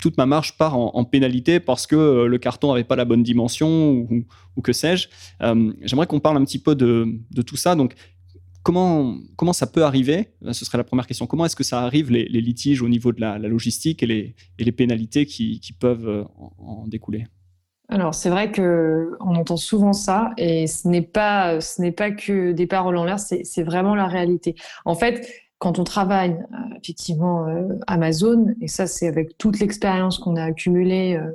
toute 0.00 0.16
ma 0.16 0.26
marge 0.26 0.56
part 0.56 0.76
en, 0.76 1.04
pénalité 1.04 1.60
parce 1.60 1.86
que 1.86 1.96
euh, 1.96 2.26
le 2.26 2.38
carton 2.38 2.68
n'avait 2.68 2.84
pas 2.84 2.96
la 2.96 3.04
bonne 3.04 3.22
dimension 3.22 3.92
ou, 3.92 4.24
que 4.62 4.72
sais-je. 4.72 5.08
Euh, 5.42 5.72
j'aimerais 5.82 6.06
qu'on 6.06 6.20
parle 6.20 6.36
un 6.36 6.44
petit 6.44 6.58
peu 6.58 6.74
de, 6.74 7.20
tout 7.46 7.56
ça. 7.56 7.74
Donc, 7.74 7.94
comment, 8.62 9.18
comment 9.36 9.52
ça 9.52 9.66
peut 9.66 9.84
arriver? 9.84 10.34
Ce 10.52 10.64
serait 10.64 10.78
la 10.78 10.84
première 10.84 11.06
question. 11.06 11.26
Comment 11.26 11.46
est-ce 11.46 11.56
que 11.56 11.64
ça 11.64 11.82
arrive, 11.82 12.10
les, 12.10 12.24
litiges 12.26 12.82
au 12.82 12.88
niveau 12.88 13.12
de 13.12 13.20
la, 13.20 13.38
logistique 13.38 14.02
et 14.02 14.34
les, 14.58 14.72
pénalités 14.72 15.26
qui, 15.26 15.74
peuvent 15.78 16.08
euh, 16.08 16.24
en, 16.58 16.86
découler? 16.86 17.26
Alors 17.88 18.14
c'est 18.14 18.30
vrai 18.30 18.52
que 18.52 19.16
on 19.18 19.34
entend 19.34 19.56
souvent 19.56 19.92
ça 19.92 20.30
et 20.38 20.68
ce 20.68 20.86
n'est 20.86 21.02
pas 21.02 21.60
ce 21.60 21.82
n'est 21.82 21.90
pas 21.90 22.12
que 22.12 22.52
des 22.52 22.68
paroles 22.68 22.96
en 22.96 23.04
l'air, 23.04 23.18
c'est 23.18 23.62
vraiment 23.64 23.96
la 23.96 24.06
réalité. 24.06 24.54
En 24.84 24.94
fait, 24.94 25.28
quand 25.60 25.78
on 25.78 25.84
travaille 25.84 26.32
euh, 26.32 26.78
effectivement 26.82 27.46
euh, 27.46 27.68
Amazon, 27.86 28.54
et 28.60 28.66
ça 28.66 28.86
c'est 28.86 29.06
avec 29.06 29.36
toute 29.38 29.60
l'expérience 29.60 30.18
qu'on 30.18 30.34
a 30.36 30.42
accumulée 30.42 31.16
euh, 31.16 31.30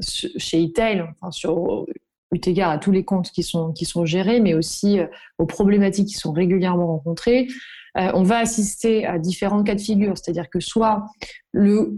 chez 0.00 0.62
eTail, 0.62 1.02
enfin, 1.02 1.30
sur 1.32 1.86
eu 2.32 2.40
égard 2.46 2.70
à 2.70 2.78
tous 2.78 2.92
les 2.92 3.04
comptes 3.04 3.30
qui 3.30 3.42
sont, 3.42 3.72
qui 3.72 3.84
sont 3.84 4.06
gérés, 4.06 4.40
mais 4.40 4.54
aussi 4.54 5.00
aux 5.38 5.44
problématiques 5.44 6.08
qui 6.08 6.14
sont 6.14 6.32
régulièrement 6.32 6.86
rencontrées, 6.86 7.46
on 7.94 8.22
va 8.22 8.38
assister 8.38 9.04
à 9.04 9.18
différents 9.18 9.62
cas 9.62 9.74
de 9.74 9.80
figure, 9.80 10.16
c'est-à-dire 10.16 10.48
que 10.48 10.58
soit 10.58 11.04
le 11.52 11.94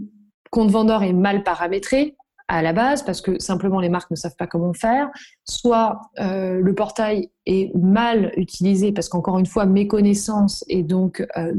compte 0.51 0.69
vendeur 0.69 1.03
est 1.03 1.13
mal 1.13 1.43
paramétré, 1.43 2.17
à 2.47 2.61
la 2.61 2.73
base 2.73 3.03
parce 3.03 3.21
que 3.21 3.39
simplement 3.39 3.79
les 3.79 3.89
marques 3.89 4.11
ne 4.11 4.15
savent 4.15 4.35
pas 4.35 4.47
comment 4.47 4.73
faire, 4.73 5.09
soit 5.45 6.01
euh, 6.19 6.59
le 6.59 6.75
portail 6.75 7.29
est 7.45 7.75
mal 7.75 8.31
utilisé 8.37 8.91
parce 8.91 9.09
qu'encore 9.09 9.39
une 9.39 9.45
fois 9.45 9.65
méconnaissance 9.65 10.63
et 10.67 10.83
donc 10.83 11.25
euh, 11.37 11.53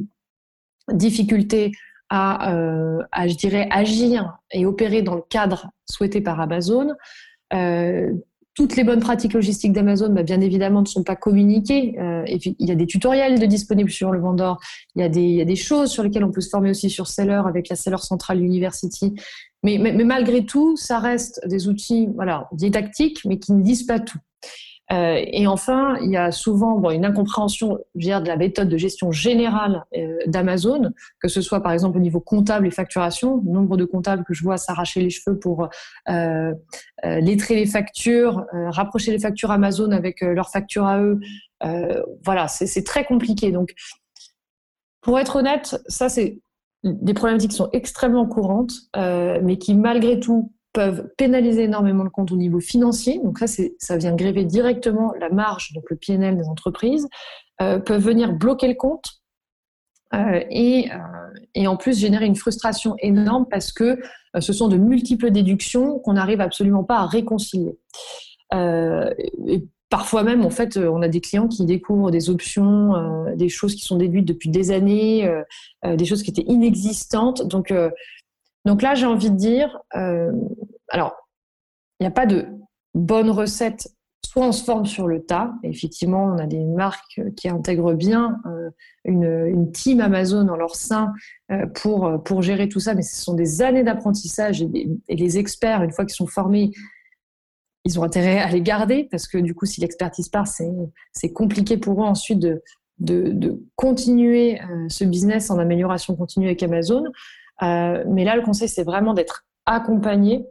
difficulté 0.92 1.72
à, 2.08 2.52
euh, 2.54 3.02
à, 3.10 3.26
je 3.26 3.34
dirais, 3.34 3.68
agir 3.72 4.38
et 4.52 4.64
opérer 4.64 5.02
dans 5.02 5.16
le 5.16 5.22
cadre 5.22 5.70
souhaité 5.90 6.20
par 6.20 6.40
Amazon. 6.40 6.94
Toutes 8.56 8.74
les 8.74 8.84
bonnes 8.84 9.00
pratiques 9.00 9.34
logistiques 9.34 9.72
d'Amazon, 9.72 10.08
bah, 10.12 10.22
bien 10.22 10.40
évidemment, 10.40 10.80
ne 10.80 10.86
sont 10.86 11.04
pas 11.04 11.16
communiquées. 11.16 11.94
puis, 12.40 12.56
il 12.58 12.68
y 12.68 12.72
a 12.72 12.74
des 12.74 12.86
tutoriels 12.86 13.38
de 13.38 13.46
disponibles 13.46 13.90
sur 13.90 14.10
le 14.10 14.18
vendor. 14.18 14.58
Il 14.94 15.02
y, 15.02 15.04
a 15.04 15.08
des, 15.08 15.20
il 15.20 15.34
y 15.34 15.42
a 15.42 15.44
des 15.44 15.56
choses 15.56 15.90
sur 15.90 16.02
lesquelles 16.02 16.24
on 16.24 16.32
peut 16.32 16.40
se 16.40 16.48
former 16.48 16.70
aussi 16.70 16.90
sur 16.90 17.06
Seller 17.06 17.42
avec 17.46 17.68
la 17.68 17.76
Seller 17.76 17.98
Central 17.98 18.42
University 18.42 19.14
mais, 19.66 20.04
malgré 20.04 20.44
tout, 20.44 20.76
ça 20.76 20.98
reste 20.98 21.40
des 21.46 21.68
outils 21.68 22.08
voilà, 22.14 22.48
didactiques, 22.52 23.24
mais 23.24 23.38
qui 23.38 23.52
ne 23.52 23.62
disent 23.62 23.84
pas 23.84 23.98
tout. 23.98 24.18
Euh, 24.92 25.20
et 25.26 25.46
enfin, 25.46 25.96
il 26.00 26.10
y 26.10 26.16
a 26.16 26.30
souvent 26.30 26.78
bon, 26.78 26.90
une 26.90 27.04
incompréhension 27.04 27.78
dire, 27.94 28.22
de 28.22 28.28
la 28.28 28.36
méthode 28.36 28.68
de 28.68 28.76
gestion 28.76 29.10
générale 29.10 29.84
euh, 29.96 30.16
d'Amazon, 30.26 30.92
que 31.20 31.28
ce 31.28 31.40
soit 31.40 31.60
par 31.60 31.72
exemple 31.72 31.98
au 31.98 32.00
niveau 32.00 32.20
comptable 32.20 32.66
et 32.66 32.70
facturation. 32.70 33.42
Nombre 33.44 33.76
de 33.76 33.84
comptables 33.84 34.24
que 34.24 34.34
je 34.34 34.44
vois 34.44 34.56
s'arracher 34.56 35.00
les 35.00 35.10
cheveux 35.10 35.38
pour 35.38 35.68
euh, 36.08 36.52
lettrer 37.04 37.56
les 37.56 37.66
factures, 37.66 38.44
rapprocher 38.52 39.10
les 39.10 39.18
factures 39.18 39.50
Amazon 39.50 39.90
avec 39.90 40.20
leurs 40.20 40.50
factures 40.50 40.86
à 40.86 41.00
eux. 41.00 41.20
voilà, 42.24 42.48
c'est 42.48 42.84
très 42.84 43.04
compliqué. 43.04 43.50
Donc, 43.50 43.74
pour 45.00 45.18
être 45.18 45.36
honnête, 45.36 45.80
ça 45.88 46.08
c'est 46.08 46.38
des 46.84 47.14
problématiques 47.14 47.50
qui 47.50 47.56
sont 47.56 47.70
extrêmement 47.72 48.26
courantes, 48.26 48.72
mais 48.94 49.58
qui 49.58 49.74
malgré 49.74 50.20
tout 50.20 50.52
peuvent 50.76 51.08
pénaliser 51.16 51.62
énormément 51.62 52.04
le 52.04 52.10
compte 52.10 52.32
au 52.32 52.36
niveau 52.36 52.60
financier. 52.60 53.18
Donc 53.24 53.38
ça, 53.38 53.46
ça 53.78 53.96
vient 53.96 54.14
gréver 54.14 54.44
directement 54.44 55.14
la 55.18 55.30
marge, 55.30 55.72
donc 55.74 55.84
le 55.88 55.96
PNL 55.96 56.36
des 56.36 56.46
entreprises, 56.48 57.08
peuvent 57.58 58.02
venir 58.02 58.34
bloquer 58.34 58.68
le 58.68 58.74
compte 58.74 59.22
et, 60.12 60.90
et, 61.54 61.66
en 61.66 61.76
plus 61.78 61.98
générer 61.98 62.26
une 62.26 62.36
frustration 62.36 62.94
énorme 62.98 63.46
parce 63.50 63.72
que 63.72 63.98
ce 64.38 64.52
sont 64.52 64.68
de 64.68 64.76
multiples 64.76 65.30
déductions 65.30 65.98
qu'on 65.98 66.12
n'arrive 66.12 66.42
absolument 66.42 66.84
pas 66.84 66.98
à 66.98 67.06
réconcilier. 67.06 67.78
et 68.52 69.66
Parfois 69.88 70.24
même, 70.24 70.44
en 70.44 70.50
fait, 70.50 70.76
on 70.76 71.00
a 71.00 71.06
des 71.06 71.20
clients 71.20 71.46
qui 71.46 71.64
découvrent 71.64 72.10
des 72.10 72.28
options, 72.28 72.96
euh, 72.96 73.36
des 73.36 73.48
choses 73.48 73.76
qui 73.76 73.82
sont 73.82 73.96
déduites 73.96 74.24
depuis 74.24 74.48
des 74.48 74.72
années, 74.72 75.24
euh, 75.28 75.42
euh, 75.84 75.94
des 75.94 76.04
choses 76.04 76.24
qui 76.24 76.30
étaient 76.30 76.44
inexistantes. 76.48 77.46
Donc, 77.46 77.72
donc 78.66 78.82
là, 78.82 78.94
j'ai 78.94 79.06
envie 79.06 79.30
de 79.30 79.36
dire, 79.36 79.78
alors, 80.88 81.14
il 81.98 82.02
n'y 82.02 82.06
a 82.06 82.10
pas 82.10 82.26
de 82.26 82.46
bonne 82.94 83.30
recette. 83.30 83.88
Soit 84.24 84.46
on 84.46 84.52
se 84.52 84.64
forme 84.64 84.86
sur 84.86 85.06
le 85.06 85.24
tas. 85.24 85.54
effectivement, 85.62 86.24
on 86.24 86.38
a 86.38 86.46
des 86.46 86.64
marques 86.64 87.20
qui 87.36 87.48
intègrent 87.48 87.94
bien 87.94 88.38
une, 89.04 89.24
une, 89.24 89.72
team 89.72 90.00
Amazon 90.00 90.48
en 90.48 90.56
leur 90.56 90.74
sein 90.74 91.14
pour, 91.74 92.22
pour 92.24 92.42
gérer 92.42 92.68
tout 92.68 92.80
ça, 92.80 92.94
mais 92.94 93.02
ce 93.02 93.22
sont 93.22 93.34
des 93.34 93.62
années 93.62 93.84
d'apprentissage 93.84 94.60
et, 94.60 94.88
et, 95.08 95.16
les 95.16 95.38
experts, 95.38 95.82
une 95.82 95.92
fois 95.92 96.04
qu'ils 96.04 96.16
sont 96.16 96.26
formés, 96.26 96.72
ils 97.86 98.00
ont 98.00 98.02
intérêt 98.02 98.40
à 98.40 98.50
les 98.50 98.60
garder 98.60 99.08
parce 99.10 99.28
que 99.28 99.38
du 99.38 99.54
coup, 99.54 99.64
si 99.64 99.80
l'expertise 99.80 100.28
part, 100.28 100.48
c'est 100.48 101.32
compliqué 101.32 101.76
pour 101.76 102.02
eux 102.02 102.06
ensuite 102.06 102.40
de, 102.40 102.62
de, 102.98 103.62
continuer 103.76 104.60
euh, 104.60 104.88
ce 104.88 105.04
business 105.04 105.50
en 105.50 105.58
amélioration 105.58 106.16
continue 106.16 106.46
avec 106.46 106.62
Amazon. 106.62 107.04
Euh, 107.62 108.04
mais 108.06 108.24
là, 108.24 108.36
le 108.36 108.42
conseil, 108.42 108.68
c'est 108.68 108.84
vraiment 108.84 109.14
d'être 109.14 109.46
accompagné 109.64 110.46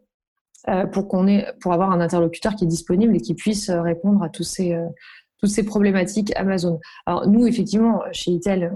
euh, 0.68 0.86
pour 0.86 1.08
qu'on 1.08 1.28
ait, 1.28 1.48
pour 1.62 1.74
avoir 1.74 1.92
un 1.92 2.02
interlocuteur 2.02 2.56
qui 2.56 2.66
est 2.66 2.68
disponible 2.68 3.16
et 3.16 3.20
qui 3.20 3.36
puisse 3.36 3.70
répondre 3.70 4.24
à 4.24 4.30
tous 4.30 4.44
ces, 4.44 4.78
toutes 5.40 5.52
ces 5.52 5.64
problématiques 5.64 6.36
Amazon. 6.36 6.80
Alors 7.06 7.28
nous, 7.28 7.46
effectivement, 7.48 8.02
chez 8.12 8.32
Itel, 8.32 8.72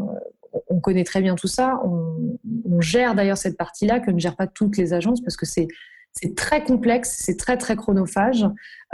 on 0.67 0.79
connaît 0.79 1.03
très 1.03 1.21
bien 1.21 1.35
tout 1.35 1.47
ça. 1.47 1.81
On, 1.83 2.81
gère 2.81 3.13
d'ailleurs 3.13 3.37
cette 3.37 3.57
partie-là 3.57 3.99
que 3.99 4.09
ne 4.09 4.19
gèrent 4.19 4.37
pas 4.37 4.47
toutes 4.47 4.77
les 4.77 4.93
agences 4.93 5.19
parce 5.21 5.35
que 5.35 5.45
c'est 5.45 5.67
c'est 6.13 6.35
très 6.35 6.63
complexe, 6.63 7.17
c'est 7.19 7.37
très 7.37 7.57
très 7.57 7.75
chronophage, 7.75 8.45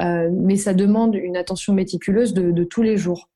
euh, 0.02 0.30
mais 0.32 0.58
ça 0.58 0.74
demande 0.74 1.16
une 1.16 1.38
attention 1.38 1.74
méticuleuse 1.74 2.34
de, 2.34 2.64
tous 2.64 2.82
les 2.82 2.98
jours. 2.98 3.30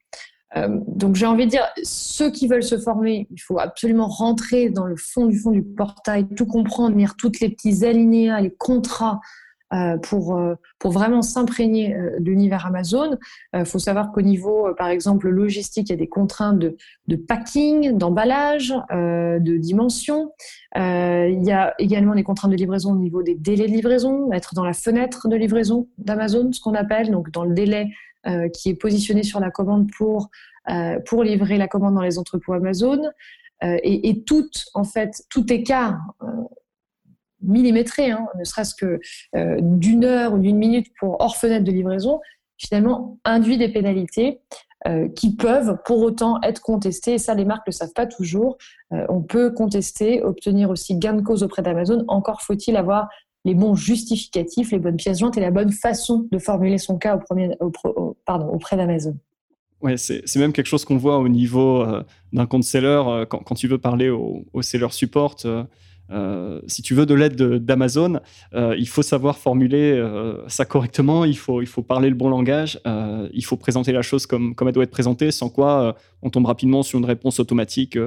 Euh, 0.58 0.80
donc 0.88 1.16
j'ai 1.16 1.26
envie 1.26 1.46
de 1.46 1.52
dire, 1.52 1.68
ceux 1.84 2.32
qui 2.32 2.48
veulent 2.48 2.64
se 2.64 2.78
former, 2.78 3.28
il 3.32 3.40
faut 3.40 3.60
absolument 3.60 4.08
rentrer 4.08 4.70
dans 4.70 4.86
le 4.86 4.96
fond 4.96 5.28
du 5.28 5.38
fond 5.38 5.52
du 5.52 5.64
portail, 5.64 6.28
tout 6.36 6.46
comprendre, 6.46 6.96
lire 6.96 7.16
toutes 7.16 7.40
les 7.40 7.50
petits 7.50 7.86
alinéas, 7.86 8.42
les 8.42 8.52
contrats, 8.52 9.20
euh, 9.72 10.00
pour, 10.00 10.36
euh, 10.36 10.56
pour 10.80 10.92
vraiment 10.92 11.22
s'imprégner 11.22 11.96
de 12.20 12.26
l'univers 12.26 12.66
Amazon. 12.66 13.20
Il 13.54 13.66
faut 13.66 13.78
savoir 13.78 14.12
qu'au 14.12 14.22
niveau, 14.22 14.68
par 14.76 14.88
exemple, 14.88 15.30
logistique, 15.30 15.90
il 15.90 15.92
y 15.92 15.94
a 15.94 15.98
des 15.98 16.08
contraintes 16.08 16.58
de, 16.58 16.76
de 17.06 17.16
packing, 17.16 17.96
d'emballage, 17.96 18.74
de 18.90 19.58
dimension. 19.58 20.32
il 20.76 21.44
y 21.44 21.52
a 21.52 21.76
également 21.78 22.16
des 22.16 22.24
contraintes 22.24 22.50
de 22.50 22.56
livraison 22.56 22.94
au 22.94 22.98
niveau 22.98 23.22
des 23.22 23.36
délais 23.36 23.68
de 23.68 23.74
livraison, 23.74 24.32
être 24.32 24.56
dans 24.56 24.66
la 24.66 24.74
fenêtre 24.74 25.28
de 25.28 25.36
livraison 25.36 25.88
d'Amazon, 26.00 26.52
ce 26.52 26.60
qu'on 26.60 26.74
appelle, 26.74 27.12
donc 27.12 27.30
dans 27.30 27.44
le 27.44 27.54
délai 27.54 27.90
qui 28.54 28.70
est 28.70 28.76
positionné 28.76 29.24
sur 29.24 29.40
la 29.40 29.50
commande 29.50 29.90
pour, 29.98 30.30
pour 31.06 31.24
livrer 31.24 31.58
la 31.58 31.68
commande 31.68 31.96
dans 31.96 32.02
les 32.02 32.18
entrepôts 32.20 32.54
Amazon. 32.54 33.02
et, 33.64 34.10
et 34.10 34.24
tout, 34.24 34.50
en 34.74 34.84
fait, 34.84 35.24
tout 35.30 35.52
écart 35.52 35.98
millimétré, 37.42 38.12
hein, 38.12 38.28
ne 38.38 38.44
serait-ce 38.44 38.76
que 38.76 39.00
euh, 39.36 39.58
d'une 39.62 40.06
heure 40.06 40.34
ou 40.34 40.40
d'une 40.40 40.58
minute 40.58 40.88
pour 41.00 41.18
hors 41.20 41.38
fenêtre 41.38 41.66
de 41.66 41.72
livraison, 41.72 42.20
finalement 42.58 43.18
induit 43.24 43.58
des 43.58 43.70
pénalités 43.70 44.42
euh, 44.88 45.10
qui 45.10 45.36
peuvent 45.36 45.78
pour 45.86 46.00
autant 46.00 46.42
être 46.42 46.62
contestées. 46.62 47.14
Et 47.14 47.18
ça, 47.18 47.34
les 47.34 47.46
marques 47.46 47.68
ne 47.68 47.72
le 47.72 47.76
savent 47.76 47.94
pas 47.94 48.06
toujours. 48.06 48.58
Euh, 48.94 49.06
on 49.10 49.22
peut 49.22 49.52
contester, 49.52 50.22
obtenir 50.22 50.70
aussi 50.70 50.98
gain 50.98 51.14
de 51.14 51.22
cause 51.22 51.44
auprès 51.44 51.62
d'Amazon. 51.62 52.04
Encore 52.08 52.42
faut-il 52.42 52.76
avoir 52.78 53.10
les 53.50 53.56
bons 53.56 53.76
justificatifs, 53.76 54.72
les 54.72 54.80
bonnes 54.80 54.98
pièces 54.98 55.20
jointes 55.20 55.38
et 55.38 55.42
la 55.42 55.52
bonne 55.52 55.72
façon 55.72 56.28
de 56.32 56.38
formuler 56.38 56.78
son 56.78 56.98
cas 56.98 57.20
auprès 58.28 58.78
d'Amazon. 58.78 59.18
Ouais, 59.82 59.98
c'est 59.98 60.36
même 60.36 60.54
quelque 60.54 60.68
chose 60.68 60.86
qu'on 60.86 60.98
voit 60.98 61.18
au 61.18 61.30
niveau 61.30 61.86
d'un 62.32 62.46
compte 62.46 62.64
seller 62.64 63.24
quand, 63.30 63.40
quand, 63.40 63.56
tu 63.56 63.68
veux 63.68 63.78
parler 63.78 64.10
au, 64.10 64.46
au 64.54 64.62
seller 64.62 64.90
support. 64.92 65.38
Euh, 66.12 66.60
si 66.68 66.82
tu 66.82 66.96
veux 66.96 67.06
de 67.06 67.14
l'aide 67.14 67.36
d'Amazon, 67.36 68.20
euh, 68.54 68.76
il 68.78 68.88
faut 68.88 69.02
savoir 69.02 69.38
formuler 69.38 69.94
euh, 69.94 70.38
ça 70.48 70.66
correctement, 70.66 71.24
il 71.24 71.38
faut, 71.38 71.62
il 71.62 71.68
faut 71.68 71.84
parler 71.84 72.10
le 72.10 72.16
bon 72.16 72.30
langage, 72.30 72.80
il 73.34 73.46
faut 73.46 73.58
présenter 73.58 73.92
la 73.92 74.02
chose 74.02 74.26
comme, 74.26 74.56
comme 74.56 74.68
elle 74.68 74.74
doit 74.74 74.84
être 74.84 74.92
présentée, 74.92 75.32
sans 75.32 75.50
quoi 75.50 75.96
on 76.22 76.30
tombe 76.30 76.46
rapidement 76.46 76.84
sur 76.84 77.00
une 77.00 77.06
réponse 77.06 77.40
automatique 77.40 77.98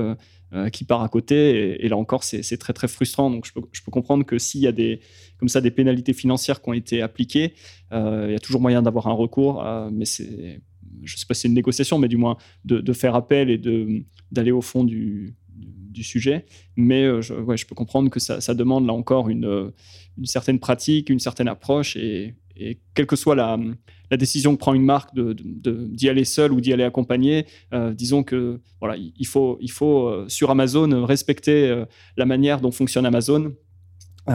qui 0.72 0.84
part 0.84 1.02
à 1.02 1.08
côté. 1.08 1.84
Et, 1.84 1.88
là 1.88 1.96
encore, 1.96 2.24
c'est 2.24 2.56
très 2.58 2.72
très 2.72 2.88
frustrant. 2.88 3.30
Donc 3.30 3.46
je 3.46 3.52
peux, 3.52 3.90
comprendre 3.90 4.24
que 4.24 4.38
s'il 4.38 4.60
y 4.60 4.66
a 4.66 4.72
des, 4.72 5.00
comme 5.38 5.48
ça, 5.48 5.60
des 5.60 5.70
pénalités 5.70 6.12
financières 6.12 6.60
qui 6.60 6.68
ont 6.68 6.74
été 6.74 7.02
appliquées, 7.02 7.54
il 7.90 8.30
y 8.30 8.34
a 8.34 8.38
toujours 8.38 8.60
moyen 8.60 8.82
d'avoir 8.82 9.06
un 9.06 9.12
recours, 9.12 9.64
mais 9.90 10.04
c'est 10.04 10.60
je 11.02 11.14
ne 11.14 11.18
sais 11.18 11.26
pas 11.26 11.34
si 11.34 11.42
c'est 11.42 11.48
une 11.48 11.54
négociation, 11.54 11.98
mais 11.98 12.08
du 12.08 12.16
moins 12.16 12.36
de, 12.64 12.80
de 12.80 12.92
faire 12.92 13.14
appel 13.14 13.50
et 13.50 13.60
d'aller 14.30 14.52
au 14.52 14.60
fond 14.60 14.84
du, 14.84 15.34
du 15.92 16.02
sujet. 16.02 16.46
Mais 16.76 17.04
euh, 17.04 17.20
je, 17.20 17.66
peux 17.66 17.74
comprendre 17.74 18.10
que 18.10 18.20
ça, 18.20 18.54
demande 18.54 18.86
là 18.86 18.92
encore 18.92 19.28
une, 19.28 19.44
euh, 19.44 19.70
une, 20.18 20.26
certaine 20.26 20.58
pratique, 20.58 21.10
une 21.10 21.20
certaine 21.20 21.48
approche. 21.48 21.96
Et, 21.96 22.34
quelle 22.94 23.06
que 23.06 23.16
soit 23.16 23.34
la, 23.34 23.58
décision 24.16 24.54
que 24.54 24.60
prend 24.60 24.74
une 24.74 24.84
marque 24.84 25.14
d'y 25.14 25.34
de, 25.42 25.86
d'y 25.90 26.08
aller 26.08 26.24
seul 26.24 26.52
ou 26.52 26.60
d'y 26.60 26.72
aller 26.72 26.84
accompagné, 26.84 27.46
euh, 27.72 27.94
disons 27.94 28.22
que 28.22 28.60
voilà, 28.78 28.96
il 28.96 29.26
faut, 29.26 29.58
il 29.60 29.70
faut 29.70 30.28
sur 30.28 30.50
Amazon 30.50 31.04
respecter 31.06 31.84
la 32.16 32.26
manière 32.26 32.60
dont 32.60 32.70
fonctionne 32.70 33.06
Amazon. 33.06 33.52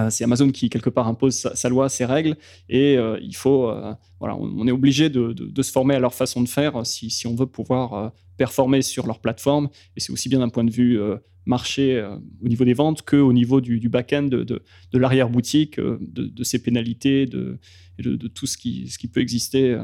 C'est 0.09 0.23
Amazon 0.23 0.49
qui 0.49 0.69
quelque 0.69 0.89
part 0.89 1.07
impose 1.07 1.49
sa, 1.53 1.69
loi, 1.69 1.87
ses 1.87 2.05
règles, 2.05 2.35
et 2.67 2.97
il 3.21 3.35
faut, 3.35 3.71
voilà, 4.19 4.35
on, 4.35 4.67
est 4.67 4.71
obligé 4.71 5.09
de, 5.09 5.31
de, 5.31 5.61
se 5.61 5.71
former 5.71 5.95
à 5.95 5.99
leur 5.99 6.13
façon 6.13 6.41
de 6.41 6.49
faire 6.49 6.85
si, 6.85 7.09
si 7.09 7.25
on 7.25 7.35
veut 7.35 7.45
pouvoir 7.45 8.11
performer 8.35 8.81
sur 8.81 9.07
leur 9.07 9.19
plateforme. 9.19 9.69
Et 9.95 10.01
c'est 10.01 10.11
aussi 10.11 10.27
bien 10.27 10.39
d'un 10.39 10.49
point 10.49 10.65
de 10.65 10.71
vue 10.71 10.99
marché 11.47 11.95
euh, 11.95 12.17
au 12.43 12.47
niveau 12.47 12.65
des 12.65 12.73
ventes 12.73 13.01
qu'au 13.01 13.33
niveau 13.33 13.61
du, 13.61 13.89
back-end 13.89 14.23
de, 14.23 14.43
de, 14.43 14.61
l'arrière-boutique, 14.93 15.79
euh, 15.79 15.97
de, 16.01 16.43
ces 16.43 16.61
pénalités, 16.61 17.25
de, 17.25 17.57
tout 18.27 18.45
ce 18.45 18.57
qui, 18.57 18.89
ce 18.89 18.99
qui 18.99 19.07
peut 19.07 19.21
exister, 19.21 19.79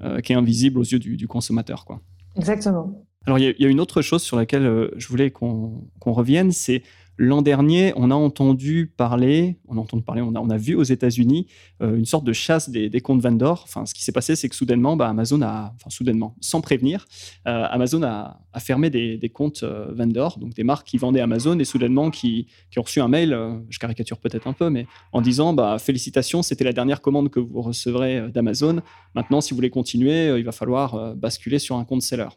euh, 0.00 0.20
qui 0.20 0.32
est 0.32 0.36
invisible 0.36 0.78
aux 0.78 0.84
yeux 0.84 0.98
du, 0.98 1.28
consommateur. 1.28 1.84
Quoi. 1.84 2.00
Exactement. 2.36 3.06
Alors, 3.26 3.38
il 3.38 3.54
y, 3.56 3.64
a 3.64 3.68
une 3.68 3.78
autre 3.78 4.02
chose 4.02 4.22
sur 4.22 4.36
laquelle 4.36 4.90
je 4.96 5.06
voulais 5.06 5.30
qu'on 5.30 5.88
revienne, 6.04 6.50
c'est 6.50 6.82
L'an 7.24 7.40
dernier, 7.40 7.92
on 7.94 8.10
a 8.10 8.16
entendu 8.16 8.92
parler, 8.96 9.56
on 9.68 9.76
a 9.76 9.80
entendu 9.80 10.02
parler, 10.02 10.22
on 10.22 10.34
a, 10.34 10.40
on 10.40 10.50
a 10.50 10.56
vu 10.56 10.74
aux 10.74 10.82
États-Unis 10.82 11.46
euh, 11.80 11.94
une 11.96 12.04
sorte 12.04 12.24
de 12.24 12.32
chasse 12.32 12.68
des, 12.68 12.90
comptes 13.00 13.20
vendors. 13.20 13.62
Enfin, 13.62 13.86
ce 13.86 13.94
qui 13.94 14.02
s'est 14.02 14.10
passé, 14.10 14.34
c'est 14.34 14.48
que 14.48 14.56
soudainement, 14.56 14.96
bah, 14.96 15.08
Amazon 15.08 15.40
a, 15.40 15.72
enfin 15.76 15.88
soudainement, 15.88 16.34
sans 16.40 16.60
prévenir, 16.60 17.06
euh, 17.46 17.64
Amazon 17.70 18.02
a, 18.02 18.40
fermé 18.58 18.90
des, 18.90 19.30
comptes 19.32 19.62
euh, 19.62 19.92
vendors, 19.92 20.36
donc 20.40 20.54
des 20.54 20.64
marques 20.64 20.88
qui 20.88 20.98
vendaient 20.98 21.20
Amazon 21.20 21.56
et 21.60 21.64
soudainement 21.64 22.10
qui, 22.10 22.48
ont 22.76 22.82
reçu 22.82 23.00
un 23.00 23.06
mail, 23.06 23.38
je 23.70 23.78
caricature 23.78 24.18
peut-être 24.18 24.48
un 24.48 24.52
peu, 24.52 24.68
mais 24.68 24.88
en 25.12 25.20
disant 25.20 25.52
bah, 25.52 25.78
félicitations, 25.78 26.42
c'était 26.42 26.64
la 26.64 26.72
dernière 26.72 27.00
commande 27.00 27.28
que 27.28 27.38
vous 27.38 27.62
recevrez 27.62 28.32
d'Amazon. 28.32 28.82
Maintenant, 29.14 29.40
si 29.40 29.50
vous 29.50 29.58
voulez 29.58 29.70
continuer, 29.70 30.36
il 30.36 30.44
va 30.44 30.50
falloir 30.50 31.14
basculer 31.14 31.60
sur 31.60 31.76
un 31.76 31.84
compte 31.84 32.02
seller. 32.02 32.30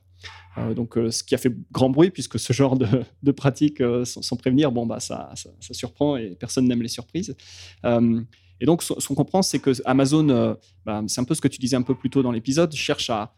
Euh, 0.57 0.73
donc, 0.73 0.97
euh, 0.97 1.11
ce 1.11 1.23
qui 1.23 1.36
a 1.36 1.38
fait 1.38 1.53
grand 1.71 1.89
bruit, 1.89 2.11
puisque 2.11 2.39
ce 2.39 2.53
genre 2.53 2.78
de, 2.78 2.88
de 3.23 3.32
pratique 3.32 3.82
euh, 3.82 4.05
sans, 4.05 4.36
prévenir, 4.38 4.71
bon, 4.71 4.86
bah, 4.86 4.99
ça, 4.99 5.32
ça, 5.36 5.73
surprend 5.73 6.17
et 6.17 6.36
personne 6.36 6.67
n'aime 6.67 6.82
les 6.82 6.88
surprises. 6.88 7.36
et 7.84 8.65
donc, 8.65 8.84
ce, 8.84 8.93
qu'on 9.07 9.15
comprend, 9.15 9.41
c'est 9.41 9.59
que 9.59 9.71
Amazon, 9.86 10.57
bah, 10.86 11.03
c'est 11.07 11.21
un 11.21 11.26
peu 11.26 11.36
ce 11.36 11.41
que 11.41 11.47
tu 11.47 11.59
disais 11.59 11.76
un 11.76 11.82
peu 11.82 11.95
plus 11.95 12.09
tôt 12.09 12.23
dans 12.23 12.32
l'épisode, 12.32 12.73
cherche 12.73 13.09
à, 13.09 13.34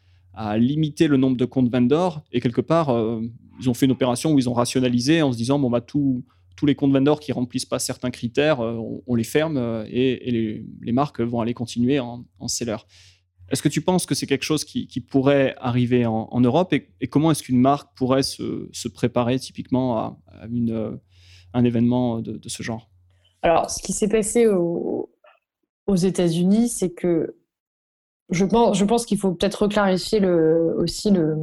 limiter 0.59 1.07
le 1.07 1.17
nombre 1.17 1.35
de 1.35 1.45
comptes 1.45 1.71
vendors 1.71 2.21
et 2.31 2.39
quelque 2.41 2.61
part, 2.61 2.95
ils 3.59 3.69
ont 3.71 3.73
fait 3.73 3.88
une 3.88 3.91
opération 3.91 4.33
où 4.33 4.38
ils 4.38 4.47
ont 4.47 4.53
rationalisé 4.53 5.23
en 5.23 5.31
se 5.31 5.38
disant, 5.38 5.57
bon, 5.57 5.71
bah, 5.71 5.81
tous 5.81 6.23
les 6.63 6.75
comptes 6.75 6.91
vendors 6.91 7.19
qui 7.19 7.31
remplissent 7.31 7.65
pas 7.65 7.79
certains 7.79 8.11
critères, 8.11 8.59
on, 8.59 9.15
les 9.15 9.23
ferme 9.23 9.57
et, 9.89 10.63
les, 10.81 10.91
marques 10.91 11.21
vont 11.21 11.41
aller 11.41 11.55
continuer 11.55 11.99
en, 11.99 12.23
en 12.39 12.47
seller. 12.47 12.77
Est-ce 13.49 13.61
que 13.61 13.69
tu 13.69 13.81
penses 13.81 14.05
que 14.05 14.15
c'est 14.15 14.27
quelque 14.27 14.43
chose 14.43 14.65
qui, 14.65 15.01
pourrait 15.01 15.55
arriver 15.57 16.05
en, 16.05 16.41
Europe 16.41 16.73
et, 16.73 17.07
comment 17.07 17.31
est-ce 17.31 17.43
qu'une 17.43 17.59
marque 17.59 17.95
pourrait 17.95 18.23
se, 18.23 18.87
préparer 18.87 19.39
typiquement 19.39 19.97
à, 19.97 20.17
une, 20.49 20.99
un 21.53 21.63
événement 21.63 22.19
de, 22.19 22.49
ce 22.49 22.63
genre? 22.63 22.89
Alors, 23.41 23.69
ce 23.69 23.81
qui 23.81 23.93
s'est 23.93 24.09
passé 24.09 24.47
aux 24.47 25.09
États-Unis, 25.95 26.69
c'est 26.69 26.89
que 26.89 27.37
je 28.29 28.45
pense, 28.45 28.77
je 28.77 28.85
pense 28.85 29.05
qu'il 29.05 29.17
faut 29.17 29.31
peut-être 29.31 29.63
reclarifier 29.63 30.19
le, 30.19 30.75
aussi 30.77 31.11
le, 31.11 31.35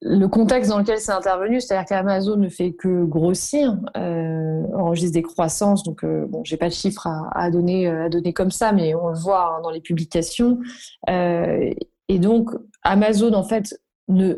le 0.00 0.26
contexte 0.26 0.70
dans 0.70 0.78
lequel 0.78 0.98
c'est 0.98 1.12
intervenu, 1.12 1.60
c'est-à-dire 1.60 1.86
qu'Amazon 1.86 2.36
ne 2.36 2.48
fait 2.48 2.72
que 2.72 3.04
grossir, 3.04 3.76
euh, 3.96 4.62
enregistre 4.74 5.14
des 5.14 5.22
croissances. 5.22 5.82
Donc, 5.82 6.04
euh, 6.04 6.26
bon, 6.28 6.42
j'ai 6.44 6.56
pas 6.56 6.68
de 6.68 6.74
chiffres 6.74 7.08
à, 7.32 7.50
donner, 7.50 7.88
euh, 7.88 8.06
à 8.06 8.08
donner 8.08 8.32
comme 8.32 8.52
ça, 8.52 8.72
mais 8.72 8.94
on 8.94 9.08
le 9.08 9.18
voit 9.18 9.56
hein, 9.56 9.60
dans 9.62 9.70
les 9.70 9.80
publications. 9.80 10.60
Euh, 11.08 11.72
et 12.08 12.18
donc, 12.18 12.50
Amazon, 12.82 13.32
en 13.34 13.42
fait, 13.42 13.80
ne, 14.06 14.34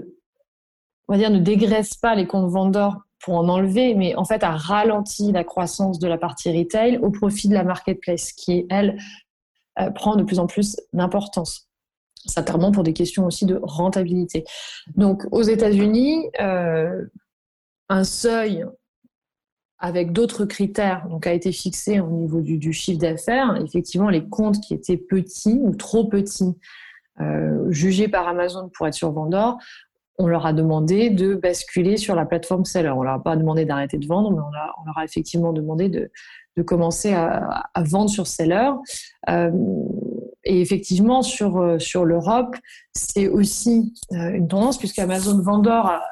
ne 1.09 1.39
dégraisse 1.39 1.95
pas 1.95 2.15
les 2.15 2.27
comptes 2.27 2.51
vendeurs 2.51 2.97
pour 3.23 3.37
en 3.37 3.49
enlever, 3.51 3.95
mais 3.95 4.15
en 4.15 4.25
fait, 4.25 4.43
a 4.43 4.53
ralenti 4.53 5.31
la 5.31 5.45
croissance 5.45 5.99
de 5.99 6.09
la 6.09 6.17
partie 6.17 6.57
retail 6.57 6.97
au 6.99 7.11
profit 7.11 7.49
de 7.49 7.55
la 7.55 7.65
marketplace, 7.65 8.33
qui, 8.33 8.67
elle, 8.71 8.97
prend 9.95 10.17
de 10.17 10.23
plus 10.25 10.39
en 10.39 10.47
plus 10.47 10.77
d'importance 10.93 11.70
certainement 12.27 12.73
pour 12.73 12.83
des 12.83 12.93
questions 12.93 13.27
aussi 13.27 13.47
de 13.47 13.59
rentabilité. 13.63 14.45
Donc 14.97 15.27
aux 15.31 15.43
États-Unis, 15.43 16.29
euh, 16.41 17.05
un 17.89 18.05
seuil 18.05 18.65
avec 19.79 20.13
d'autres 20.13 20.45
critères 20.45 21.07
a 21.25 21.33
été 21.33 21.53
fixé 21.53 22.01
au 22.01 22.11
niveau 22.11 22.43
du, 22.43 22.73
chiffre 22.73 23.01
d'affaires. 23.01 23.57
Effectivement, 23.65 24.11
les 24.11 24.29
comptes 24.29 24.61
qui 24.61 24.75
étaient 24.75 24.99
petits 24.99 25.59
ou 25.63 25.75
trop 25.75 26.05
petits, 26.05 26.55
euh, 27.21 27.71
jugés 27.71 28.09
par 28.09 28.29
Amazon 28.29 28.71
pour 28.75 28.87
être 28.87 28.95
sur 28.95 29.11
Vendor, 29.11 29.59
on 30.19 30.27
leur 30.27 30.45
a 30.45 30.53
demandé 30.53 31.09
de 31.09 31.35
basculer 31.35 31.97
sur 31.97 32.15
la 32.15 32.27
plateforme 32.27 32.67
seller. 32.67 32.91
On 32.91 33.03
leur 33.03 33.15
a 33.15 33.23
pas 33.23 33.37
demandé 33.37 33.65
d'arrêter 33.65 33.97
de 33.97 34.07
vendre, 34.07 34.31
mais 34.31 34.41
on, 34.41 34.51
leur 34.85 34.99
a 34.99 35.05
effectivement 35.05 35.55
demandé 35.55 35.89
de, 35.89 36.11
commencer 36.63 37.15
à, 37.15 37.73
vendre 37.79 38.11
sur 38.11 38.27
seller. 38.27 38.71
Euh, 39.31 39.51
et 40.51 40.61
effectivement, 40.61 41.23
sur, 41.23 41.59
euh, 41.59 41.79
sur 41.79 42.05
l'Europe, 42.05 42.57
c'est 42.93 43.29
aussi 43.29 43.95
euh, 44.13 44.33
une 44.33 44.49
tendance 44.49 44.79
puisque 44.79 44.99
Amazon 44.99 45.41
Vendor 45.41 45.87
a 45.87 46.03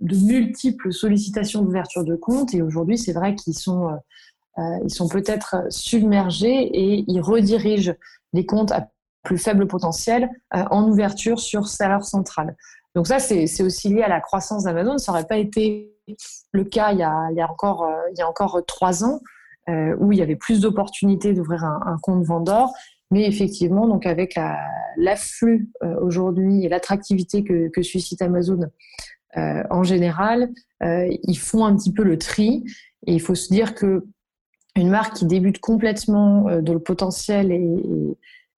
de 0.00 0.16
multiples 0.16 0.90
sollicitations 0.90 1.60
d'ouverture 1.60 2.02
de 2.02 2.16
compte 2.16 2.54
et 2.54 2.62
aujourd'hui, 2.62 2.96
c'est 2.96 3.12
vrai 3.12 3.34
qu'ils 3.34 3.52
sont, 3.52 3.90
euh, 4.56 4.88
sont 4.88 5.06
peut-être 5.06 5.66
submergés 5.68 6.62
et 6.62 7.04
ils 7.06 7.20
redirigent 7.20 7.94
les 8.32 8.46
comptes 8.46 8.72
à 8.72 8.88
plus 9.22 9.36
faible 9.36 9.66
potentiel 9.66 10.30
en 10.50 10.88
ouverture 10.88 11.38
sur 11.38 11.68
serveur 11.68 12.04
central. 12.04 12.56
Donc 12.94 13.06
ça, 13.06 13.18
c'est 13.18 13.62
aussi 13.62 13.88
lié 13.88 14.02
à 14.02 14.08
la 14.08 14.20
croissance 14.20 14.64
d'Amazon. 14.64 14.98
Ça 14.98 15.12
n'aurait 15.12 15.26
pas 15.26 15.38
été 15.38 15.94
le 16.52 16.64
cas 16.64 16.92
il 16.92 16.98
y 16.98 17.02
a, 17.02 17.28
il 17.30 17.36
y 17.36 17.40
a, 17.40 17.50
encore, 17.50 17.88
il 18.12 18.18
y 18.18 18.22
a 18.22 18.28
encore 18.28 18.62
trois 18.66 19.02
ans, 19.02 19.20
où 19.68 20.12
il 20.12 20.18
y 20.18 20.22
avait 20.22 20.36
plus 20.36 20.60
d'opportunités 20.60 21.32
d'ouvrir 21.32 21.64
un, 21.64 21.80
un, 21.86 21.96
compte 22.02 22.22
vendor. 22.24 22.74
Mais 23.10 23.26
effectivement, 23.26 23.86
donc 23.86 24.06
avec 24.06 24.38
l'afflux 24.96 25.68
euh, 25.82 25.96
aujourd'hui 26.00 26.64
et 26.64 26.68
l'attractivité 26.68 27.44
que, 27.44 27.82
suscite 27.82 28.22
Amazon 28.22 28.60
euh, 29.36 29.62
en 29.70 29.82
général, 29.82 30.50
euh, 30.82 31.08
ils 31.22 31.38
font 31.38 31.64
un 31.64 31.76
petit 31.76 31.92
peu 31.92 32.02
le 32.02 32.18
tri. 32.18 32.64
Et 33.06 33.14
il 33.14 33.20
faut 33.20 33.34
se 33.34 33.52
dire 33.52 33.74
que 33.74 34.04
une 34.76 34.90
marque 34.90 35.14
qui 35.14 35.26
débute 35.26 35.60
complètement, 35.60 36.60
dont 36.60 36.72
le 36.72 36.80
potentiel 36.80 37.52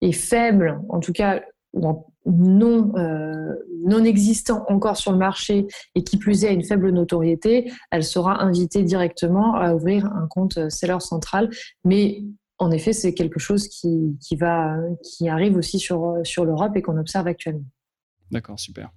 est, 0.02 0.12
faible, 0.14 0.80
en 0.88 1.02
tout 1.02 1.12
cas 1.12 1.41
non, 1.74 2.06
non 2.26 4.04
existant 4.06 4.64
encore 4.70 4.96
sur 4.96 5.12
le 5.12 5.18
marché 5.18 5.68
et 5.93 6.04
qui 6.04 6.18
plus 6.18 6.46
est 6.46 6.48
à 6.48 6.52
une 6.52 6.64
faible 6.64 6.91
notoriété, 6.91 7.70
elle 7.91 8.06
sera 8.06 8.41
invitée 8.41 8.84
directement 8.84 9.56
à 9.56 9.76
ouvrir 9.76 10.06
un 10.06 10.28
compte 10.30 10.70
seller 10.70 11.02
central. 11.02 11.50
Mais 11.84 12.24
en 12.58 12.72
effet, 12.72 12.93
c'est 12.93 13.14
quelque 13.14 13.39
chose 13.39 13.68
qui, 13.68 14.18
arrive 15.28 15.58
aussi 15.58 15.80
sur, 15.80 16.16
l'Europe 16.43 16.76
et 16.76 16.82
qu'on 16.82 16.97
observe 16.97 17.28
actuellement. 17.28 17.66
D'accord, 18.32 18.60
super. 18.60 18.91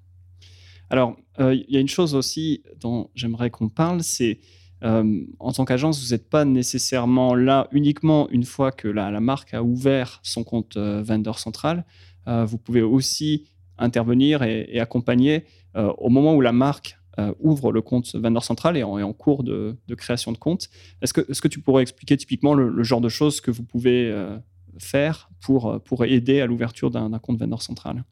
Alors, 0.90 1.16
euh, 1.38 1.54
il 1.54 1.74
y 1.74 1.76
a 1.76 1.80
une 1.80 1.88
chose 1.88 2.14
aussi 2.14 2.62
dont 2.80 3.10
j'aimerais 3.14 3.50
qu'on 3.50 3.68
parle, 3.68 4.02
c'est 4.02 4.38
euh, 4.84 5.24
en 5.40 5.52
tant 5.52 5.64
qu'agence, 5.64 6.02
vous 6.02 6.14
n'êtes 6.14 6.30
pas 6.30 6.44
nécessairement 6.44 7.34
là 7.34 7.68
uniquement 7.72 8.28
une 8.30 8.44
fois 8.44 8.70
que 8.70 8.88
la, 8.88 9.20
marque 9.20 9.52
a 9.52 9.62
ouvert 9.62 10.20
son 10.22 10.44
compte 10.44 10.76
euh, 10.76 11.02
vendeur 11.02 11.38
central. 11.38 11.84
vous 12.26 12.58
pouvez 12.58 12.82
aussi 12.82 13.48
intervenir 13.78 14.42
et 14.42 14.80
accompagner 14.80 15.46
au 15.74 16.10
moment 16.10 16.34
où 16.34 16.42
la 16.42 16.52
marque 16.52 16.98
euh, 17.18 17.34
ouvre 17.40 17.72
le 17.72 17.82
compte 17.82 18.14
vendor 18.14 18.44
central 18.44 18.76
et 18.76 18.84
en, 18.84 19.00
en 19.00 19.12
cours 19.12 19.42
de, 19.42 19.76
création 19.96 20.30
de 20.30 20.38
compte. 20.38 20.68
Est-ce 21.02 21.12
que, 21.12 21.20
est 21.20 21.40
que 21.40 21.48
tu 21.48 21.58
pourrais 21.58 21.82
expliquer 21.82 22.16
typiquement 22.16 22.54
le, 22.54 22.82
genre 22.84 23.00
de 23.00 23.08
choses 23.08 23.40
que 23.40 23.50
vous 23.50 23.64
pouvez 23.64 24.08
euh, 24.08 24.38
faire 24.78 25.28
pour, 25.40 25.68
euh, 25.68 25.78
pour 25.80 26.04
aider 26.04 26.40
à 26.40 26.46
l'ouverture 26.46 26.92
d'un 26.92 27.10
compte 27.18 27.38
vendor 27.38 27.62
central? 27.62 28.04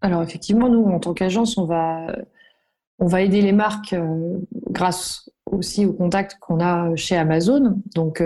Alors 0.00 0.22
effectivement, 0.22 0.68
nous, 0.68 0.84
en 0.84 1.00
tant 1.00 1.12
qu'agence, 1.12 1.58
on 1.58 1.64
va, 1.64 2.14
on 3.00 3.06
va 3.06 3.22
aider 3.22 3.42
les 3.42 3.50
marques 3.50 3.96
grâce 4.70 5.28
aussi 5.50 5.84
au 5.84 5.92
contact 5.92 6.36
qu'on 6.38 6.60
a 6.60 6.94
chez 6.94 7.16
Amazon. 7.16 7.80
Donc 7.96 8.22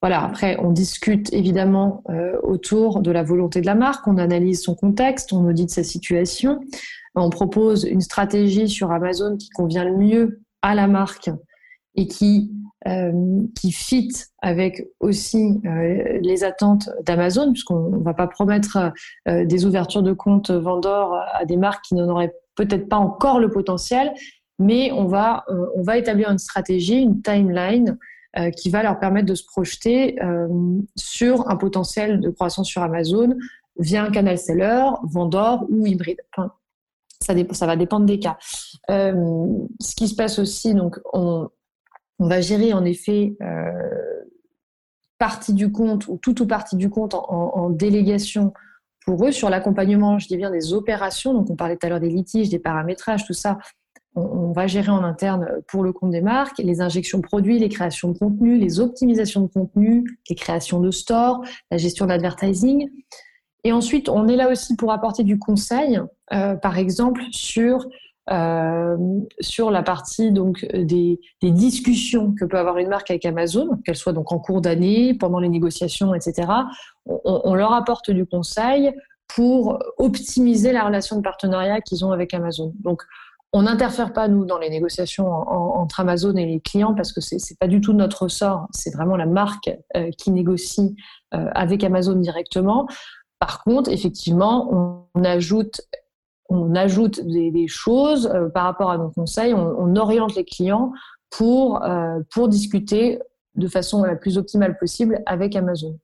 voilà, 0.00 0.22
après, 0.22 0.56
on 0.60 0.70
discute 0.70 1.32
évidemment 1.32 2.04
autour 2.42 3.00
de 3.00 3.10
la 3.10 3.22
volonté 3.22 3.60
de 3.60 3.66
la 3.66 3.74
marque, 3.74 4.06
on 4.06 4.18
analyse 4.18 4.62
son 4.62 4.74
contexte, 4.74 5.32
on 5.32 5.46
audite 5.46 5.70
sa 5.70 5.82
situation 5.82 6.60
on 7.14 7.30
propose 7.30 7.84
une 7.84 8.00
stratégie 8.00 8.68
sur 8.68 8.90
Amazon 8.90 9.36
qui 9.36 9.50
convient 9.50 9.84
le 9.84 9.96
mieux 9.96 10.40
à 10.62 10.74
la 10.74 10.86
marque 10.86 11.30
et 11.94 12.06
qui, 12.06 12.50
euh, 12.88 13.42
fit 13.70 14.12
avec 14.40 14.88
aussi 14.98 15.60
euh, 15.66 16.18
les 16.20 16.42
attentes 16.42 16.90
d'Amazon, 17.04 17.52
puisqu'on 17.52 17.90
ne 17.90 18.02
va 18.02 18.12
pas 18.12 18.26
promettre 18.26 18.92
euh, 19.28 19.44
des 19.44 19.66
ouvertures 19.66 20.02
de 20.02 20.12
comptes 20.12 20.50
vendeurs 20.50 21.14
à 21.32 21.44
des 21.44 21.56
marques 21.56 21.84
qui 21.84 21.94
n'en 21.94 22.08
auraient 22.08 22.34
peut-être 22.56 22.88
pas 22.88 22.96
encore 22.96 23.38
le 23.38 23.50
potentiel, 23.50 24.12
mais 24.58 24.90
on 24.92 25.06
va, 25.06 25.44
on 25.76 25.82
va 25.82 25.96
établir 25.96 26.30
une 26.30 26.38
stratégie, 26.38 27.00
une 27.00 27.22
timeline 27.22 27.98
qui 28.56 28.70
va 28.70 28.82
leur 28.82 28.98
permettre 28.98 29.26
de 29.26 29.34
se 29.34 29.44
projeter 29.44 30.16
sur 30.96 31.50
un 31.50 31.56
potentiel 31.56 32.20
de 32.20 32.30
croissance 32.30 32.68
sur 32.68 32.82
Amazon 32.82 33.34
via 33.78 34.04
un 34.04 34.10
canal 34.10 34.38
seller, 34.38 34.84
vendeur 35.02 35.64
ou 35.70 35.86
hybride. 35.86 36.20
Ça, 37.22 37.66
va 37.66 37.76
dépendre 37.76 38.06
des 38.06 38.18
cas. 38.18 38.36
Euh, 38.90 39.46
ce 39.80 39.94
qui 39.94 40.08
se 40.08 40.14
passe 40.14 40.38
aussi, 40.38 40.74
donc, 40.74 40.98
on, 41.12 41.48
va 42.18 42.40
gérer 42.40 42.72
en 42.72 42.84
effet 42.84 43.34
euh, 43.42 44.24
partie 45.18 45.54
du 45.54 45.72
compte 45.72 46.06
ou 46.06 46.18
tout 46.18 46.40
ou 46.40 46.46
partie 46.46 46.76
du 46.76 46.88
compte 46.88 47.14
en, 47.14 47.70
délégation 47.70 48.52
pour 49.04 49.26
eux 49.26 49.32
sur 49.32 49.50
l'accompagnement, 49.50 50.18
je 50.18 50.28
dis 50.28 50.36
bien 50.36 50.50
des 50.50 50.72
opérations. 50.72 51.34
Donc, 51.34 51.50
on 51.50 51.56
parlait 51.56 51.76
tout 51.76 51.86
à 51.86 51.90
l'heure 51.90 52.00
des 52.00 52.08
litiges, 52.08 52.48
des 52.48 52.60
paramétrages, 52.60 53.26
tout 53.26 53.32
ça. 53.32 53.58
On, 54.14 54.52
va 54.52 54.66
gérer 54.66 54.90
en 54.90 55.02
interne 55.02 55.48
pour 55.68 55.82
le 55.82 55.92
compte 55.92 56.10
des 56.10 56.20
marques, 56.20 56.58
les 56.58 56.82
injections 56.82 57.18
de 57.18 57.22
produits, 57.22 57.58
les 57.58 57.70
créations 57.70 58.10
de 58.10 58.18
contenu, 58.18 58.58
les 58.58 58.78
optimisations 58.78 59.40
de 59.40 59.46
contenu, 59.46 60.04
les 60.28 60.36
créations 60.36 60.80
de 60.80 60.90
stores, 60.90 61.42
la 61.70 61.78
gestion 61.78 62.04
de 62.04 62.10
l'advertising. 62.10 62.90
Et 63.64 63.72
ensuite, 63.72 64.08
on 64.08 64.26
est 64.28 64.36
là 64.36 64.50
aussi 64.50 64.76
pour 64.76 64.92
apporter 64.92 65.22
du 65.22 65.38
conseil, 65.38 66.00
euh, 66.32 66.56
par 66.56 66.78
exemple 66.78 67.22
sur 67.30 67.86
euh, 68.30 68.96
sur 69.40 69.72
la 69.72 69.82
partie 69.82 70.30
donc 70.30 70.64
des, 70.72 71.18
discussions 71.42 72.32
que 72.38 72.44
peut 72.44 72.58
avoir 72.58 72.78
une 72.78 72.88
marque 72.88 73.10
avec 73.10 73.24
Amazon, 73.24 73.80
qu'elle 73.84 73.96
soit 73.96 74.12
donc 74.12 74.30
en 74.30 74.38
cours 74.38 74.60
d'année, 74.60 75.14
pendant 75.14 75.40
les 75.40 75.48
négociations, 75.48 76.14
etc. 76.14 76.48
On, 77.04 77.54
leur 77.54 77.72
apporte 77.72 78.12
du 78.12 78.24
conseil 78.24 78.92
pour 79.34 79.80
optimiser 79.98 80.72
la 80.72 80.84
relation 80.84 81.16
de 81.16 81.22
partenariat 81.22 81.80
qu'ils 81.80 82.04
ont 82.04 82.12
avec 82.12 82.32
Amazon. 82.32 82.72
Donc, 82.78 83.02
on 83.52 83.62
n'interfère 83.62 84.12
pas 84.12 84.28
nous 84.28 84.44
dans 84.44 84.58
les 84.58 84.70
négociations 84.70 85.26
entre 85.26 85.98
Amazon 85.98 86.36
et 86.36 86.46
les 86.46 86.60
clients 86.60 86.94
parce 86.94 87.12
que 87.12 87.20
c'est 87.20 87.36
n'est 87.36 87.56
pas 87.58 87.66
du 87.66 87.80
tout 87.80 87.92
notre 87.92 88.28
sort. 88.28 88.68
C'est 88.70 88.94
vraiment 88.94 89.16
la 89.16 89.26
marque 89.26 89.68
euh, 89.96 90.10
qui 90.16 90.30
négocie 90.30 90.94
avec 91.32 91.82
Amazon 91.82 92.16
directement. 92.16 92.86
Par 93.42 93.64
contre, 93.64 93.90
effectivement, 93.90 95.08
on 95.16 95.24
ajoute, 95.24 95.80
des, 96.48 97.66
choses 97.66 98.28
euh, 98.28 98.48
par 98.48 98.62
rapport 98.62 98.92
à 98.92 98.98
nos 98.98 99.10
conseils, 99.10 99.52
on, 99.52 99.96
oriente 99.96 100.36
les 100.36 100.44
clients 100.44 100.92
pour, 101.28 101.82
euh, 101.82 102.20
pour 102.30 102.48
discuter 102.48 103.18
de 103.56 103.66
façon 103.66 104.04
la 104.04 104.14
plus 104.14 104.38
optimale 104.38 104.78
possible 104.78 105.24
avec 105.26 105.56
Amazon. 105.56 105.98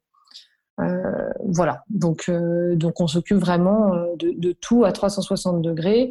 Euh, 0.80 1.30
voilà, 1.46 1.84
donc, 1.90 2.28
donc 2.74 3.00
on 3.00 3.06
s'occupe 3.06 3.38
vraiment 3.38 3.92
de, 4.18 4.50
tout 4.60 4.84
à 4.84 4.90
360 4.90 5.62
degrés, 5.62 6.10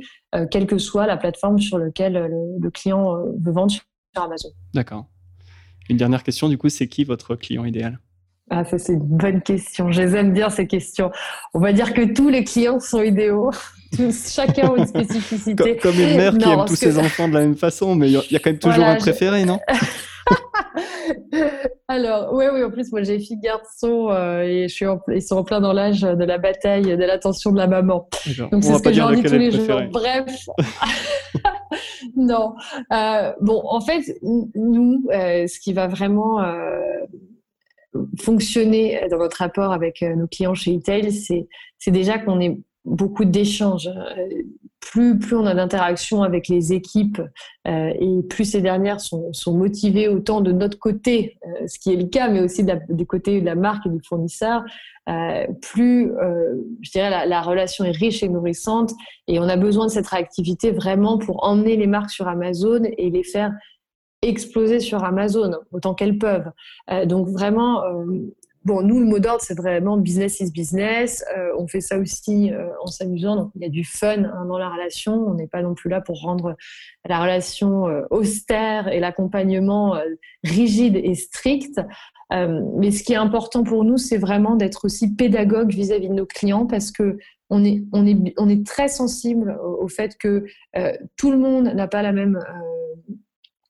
quelle 0.50 0.66
que 0.66 0.78
soit 0.78 1.08
la 1.08 1.18
plateforme 1.18 1.60
sur 1.60 1.78
laquelle 1.78 2.14
le, 2.62 2.70
client 2.72 3.18
veut 3.38 3.52
vendre 3.52 3.72
sur 3.74 3.84
Amazon. 4.16 4.50
D'accord. 4.74 5.08
Une 5.90 5.98
dernière 5.98 6.24
question, 6.24 6.48
du 6.48 6.58
coup, 6.58 6.70
c'est 6.70 6.88
qui 6.88 7.04
votre 7.04 7.36
client 7.36 7.66
idéal? 7.66 8.00
Ah, 8.50 8.64
ça, 8.64 8.78
c'est 8.78 8.94
une 8.94 9.00
bonne 9.00 9.42
question. 9.42 9.92
Je 9.92 10.02
les 10.02 10.16
aime 10.16 10.32
bien, 10.32 10.50
ces 10.50 10.68
questions. 10.68 11.12
On 11.54 11.60
va 11.60 11.74
dire 11.74 11.94
que 11.94 12.14
tous 12.14 12.30
les 12.30 12.46
clients 12.46 12.80
sont 12.80 13.02
idéaux. 13.02 13.52
chacun 14.12 14.74
a 14.74 14.78
une 14.78 14.88
spécificité. 14.88 15.76
Comme, 15.78 16.00
une 16.00 16.16
mère 16.16 16.38
qui 16.38 16.50
aime 16.50 16.66
tous 16.66 16.76
ses 16.76 16.98
enfants 16.98 17.28
de 17.28 17.34
la 17.34 17.42
même 17.42 17.58
façon, 17.58 17.96
mais 17.96 18.10
il 18.10 18.14
y, 18.14 18.36
a 18.36 18.40
quand 18.40 18.52
même 18.52 18.60
toujours 18.60 18.86
un 18.86 18.96
préféré, 18.96 19.44
non? 19.46 19.60
Alors, 21.90 22.34
oui, 22.34 22.46
oui, 22.54 22.64
en 22.64 22.70
plus, 22.70 22.92
moi 22.92 23.02
j'ai 23.04 23.18
filles 23.20 23.40
garçons 23.42 24.10
euh, 24.12 24.42
et 24.42 24.68
je 24.68 24.74
suis 24.74 24.86
ils 25.14 25.22
sont 25.22 25.38
en 25.38 25.44
plein 25.46 25.62
dans 25.62 25.72
l'âge 25.72 26.02
de 26.02 26.24
la 26.24 26.38
bataille 26.38 26.84
de 26.84 27.04
l'attention 27.04 27.52
de 27.52 27.58
la 27.58 27.68
maman. 27.68 28.10
Donc, 28.52 28.64
c'est 28.64 28.74
ce 28.74 28.82
que 28.82 28.92
je 28.92 29.16
dis 29.16 29.24
tous 29.24 29.36
les 29.36 29.52
jours. 29.52 29.82
Bref. 29.92 30.26
non. 32.18 32.56
Euh, 32.92 33.32
bon, 33.40 33.62
en 33.66 33.80
fait, 33.80 34.02
nous, 34.22 35.06
euh, 35.14 35.48
ce 35.48 35.60
qui 35.60 35.72
va 35.72 35.88
vraiment 35.88 36.42
fonctionner 38.20 39.02
dans 39.10 39.18
notre 39.18 39.38
rapport 39.38 39.72
avec 39.72 40.02
nos 40.02 40.28
clients 40.28 40.54
chez 40.54 40.74
Etail, 40.74 41.12
c'est 41.12 41.92
déjà 41.92 42.20
qu'on 42.20 42.40
est 42.40 42.58
beaucoup 42.88 43.26
d'échanges. 43.26 43.88
Euh, 43.88 44.28
plus, 44.80 45.34
on 45.34 45.46
a 45.46 45.54
d'interactions 45.54 46.24
avec 46.24 46.48
les 46.48 46.72
équipes 46.72 47.22
euh, 47.68 47.92
et 48.00 48.24
plus 48.30 48.46
ces 48.46 48.62
dernières 48.62 49.02
sont, 49.02 49.34
motivées 49.48 50.08
autant 50.08 50.40
de 50.40 50.54
notre 50.54 50.80
côté, 50.80 51.38
euh, 51.46 51.68
ce 51.68 51.78
qui 51.78 51.92
est 51.92 51.98
le 51.98 52.06
cas, 52.06 52.30
mais 52.30 52.40
aussi 52.40 52.66
du 52.88 53.06
côté 53.06 53.42
de 53.42 53.46
la 53.46 53.56
marque 53.56 53.86
et 53.86 53.90
du 53.90 54.00
fournisseur, 54.08 54.64
plus 55.62 56.12
je 56.82 56.92
dirais 56.92 57.26
la, 57.28 57.42
relation 57.42 57.86
est 57.86 57.96
riche 57.96 58.24
et 58.24 58.30
nourrissante 58.30 58.92
et 59.28 59.40
on 59.40 59.44
a 59.44 59.56
besoin 59.56 59.86
de 59.86 59.92
cette 59.92 60.08
réactivité 60.08 60.72
vraiment 60.72 61.18
pour 61.18 61.46
emmener 61.46 61.78
les 61.78 61.88
marques 61.88 62.10
sur 62.10 62.28
Amazon 62.28 62.84
et 62.84 63.10
les 63.10 63.24
faire 63.24 63.54
exploser 64.22 64.80
sur 64.80 65.04
Amazon 65.04 65.52
autant 65.72 65.94
qu'elles 65.94 66.18
peuvent. 66.18 66.52
donc 67.06 67.30
vraiment, 67.30 67.84
Bon, 68.68 68.82
nous, 68.82 69.00
le 69.00 69.06
mot 69.06 69.20
d'ordre, 69.20 69.42
c'est 69.42 69.56
vraiment 69.56 69.96
business 69.96 70.42
is 70.42 70.52
business. 70.52 71.24
Euh, 71.38 71.52
on 71.58 71.70
fait 71.70 71.80
ça 71.80 71.98
aussi 71.98 72.52
euh, 72.52 72.68
en 72.84 72.88
s'amusant. 72.88 73.38
Donc, 73.38 73.52
il 73.56 73.62
y 73.62 73.66
a 73.66 73.70
du 73.70 73.86
fun 73.86 74.26
hein, 74.26 74.46
dans 74.46 74.58
la 74.58 74.70
relation. 74.70 75.14
On 75.14 75.36
n'est 75.36 75.48
pas 75.48 75.62
non 75.62 75.74
plus 75.74 75.90
là 75.90 76.02
pour 76.02 76.20
rendre 76.20 76.58
la 77.08 77.22
relation 77.22 77.88
euh, 77.88 78.02
austère 78.10 78.90
et 78.90 79.00
l'accompagnement 79.00 79.96
rigide 80.44 80.98
et 80.98 81.16
strict. 81.16 81.80
mais 82.30 82.92
ce 82.92 83.04
qui 83.04 83.14
est 83.14 83.18
important 83.28 83.64
pour 83.64 83.86
nous, 83.86 83.98
c'est 83.98 84.18
vraiment 84.18 84.58
d'être 84.58 84.84
aussi 84.84 85.16
pédagogue 85.16 85.70
vis-à-vis 85.70 86.10
de 86.10 86.14
nos 86.14 86.26
clients 86.26 86.66
parce 86.66 86.92
que 86.92 87.18
on 87.50 87.64
est, 87.64 87.86
on 87.94 88.06
est, 88.06 88.34
on 88.38 88.50
est 88.50 88.68
très 88.68 88.90
sensible 88.90 89.58
au, 89.64 89.88
fait 89.88 90.18
que 90.18 90.44
tout 91.16 91.32
le 91.32 91.38
monde 91.38 91.72
n'a 91.74 91.88
pas 91.88 92.02
la 92.02 92.12
même 92.12 92.38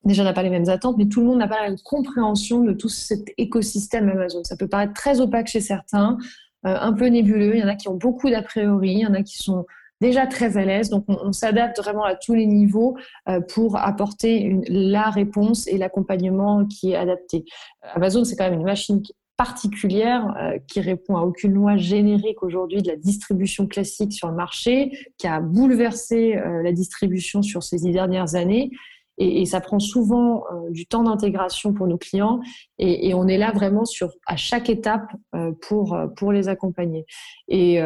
déjà 0.08 0.24
n'a 0.24 0.34
pas 0.34 0.44
les 0.44 0.50
mêmes 0.50 0.70
attentes, 0.70 0.98
mais 0.98 1.08
tout 1.08 1.22
le 1.22 1.28
monde 1.28 1.40
n'a 1.40 1.48
pas 1.48 1.62
la 1.62 1.70
même 1.70 1.80
compréhension 1.84 2.64
de 2.64 2.74
tout 2.74 2.90
cet 2.90 3.30
écosystème 3.38 4.10
Amazon. 4.10 4.44
Ça 4.44 4.56
peut 4.56 4.68
paraître 4.68 4.94
très 4.94 5.20
opaque 5.20 5.48
chez 5.48 5.62
certains, 5.62 6.18
euh, 6.66 6.76
un 6.80 6.94
peu 6.94 7.08
nébuleux. 7.08 7.56
Il 7.56 7.60
y 7.60 7.64
en 7.64 7.68
a 7.68 7.76
qui 7.76 7.90
ont 7.90 7.96
beaucoup 7.96 8.30
d'a 8.30 8.42
priori, 8.42 8.92
il 8.92 9.00
y 9.00 9.06
en 9.06 9.14
a 9.14 9.22
qui 9.22 9.38
sont 9.38 9.66
déjà 10.02 10.26
très 10.26 10.58
à 10.58 10.66
l'aise. 10.66 10.90
Donc, 10.90 11.06
on, 11.08 11.32
s'adapte 11.32 11.80
vraiment 11.80 12.04
à 12.04 12.16
tous 12.16 12.34
les 12.34 12.46
niveaux 12.46 12.98
euh, 13.28 13.42
pour 13.42 13.78
apporter 13.78 14.56
la 14.68 15.10
réponse 15.10 15.68
et 15.68 15.78
l'accompagnement 15.78 16.66
qui 16.66 16.92
est 16.92 16.96
adapté. 16.96 17.46
Amazon, 17.94 18.24
c'est 18.24 18.36
quand 18.36 18.50
même 18.50 18.60
une 18.60 18.66
machine 18.66 19.02
particulière 19.36 20.34
euh, 20.40 20.58
qui 20.68 20.82
répond 20.82 21.16
à 21.16 21.22
aucune 21.22 21.54
loi 21.54 21.78
générique 21.78 22.42
aujourd'hui 22.44 22.82
de 22.82 22.88
la 22.88 22.96
distribution 22.96 23.68
classique 23.68 24.14
sur 24.14 24.30
le 24.30 24.36
marché, 24.36 24.92
qui 25.18 25.28
a 25.28 25.42
bouleversé 25.42 26.40
la 26.64 26.72
distribution 26.72 27.42
sur 27.42 27.62
ces 27.62 27.78
dix 27.78 27.92
dernières 27.92 28.36
années 28.36 28.72
et, 29.18 29.46
ça 29.46 29.62
prend 29.62 29.80
souvent 29.80 30.44
euh, 30.52 30.70
du 30.70 30.86
temps 30.86 31.04
d'intégration 31.04 31.74
pour 31.74 31.88
nos 31.88 31.98
clients 31.98 32.40
et, 32.78 33.14
on 33.14 33.28
est 33.28 33.38
là 33.38 33.52
vraiment 33.52 33.86
sur 33.86 34.12
à 34.28 34.36
chaque 34.36 34.70
étape 34.70 35.10
euh, 35.36 35.52
pour 35.68 35.94
euh, 35.96 36.08
pour 36.08 36.32
les 36.32 36.50
accompagner. 36.50 37.06
Et, 37.48 37.82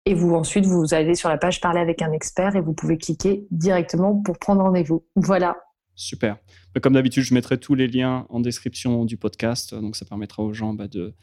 Et 0.05 0.13
vous 0.13 0.35
ensuite, 0.35 0.65
vous 0.65 0.93
allez 0.93 1.15
sur 1.15 1.29
la 1.29 1.37
page 1.37 1.59
Parler 1.59 1.81
avec 1.81 2.01
un 2.01 2.11
expert 2.11 2.55
et 2.55 2.61
vous 2.61 2.73
pouvez 2.73 2.97
cliquer 2.97 3.45
directement 3.51 4.15
pour 4.15 4.37
prendre 4.37 4.61
rendez-vous. 4.61 5.03
Voilà. 5.15 5.57
Super. 5.95 6.37
Comme 6.81 6.93
d'habitude, 6.93 7.23
je 7.23 7.33
mettrai 7.33 7.57
tous 7.57 7.73
les 7.73 7.87
liens 7.87 8.27
en 8.29 8.39
description 8.39 9.03
du 9.03 9.17
podcast. 9.17 9.73
Donc, 9.73 9.95
ça 9.95 10.05
permettra 10.05 10.43
aux 10.43 10.53
gens 10.53 10.73
bah, 10.73 10.87
de, 10.87 11.15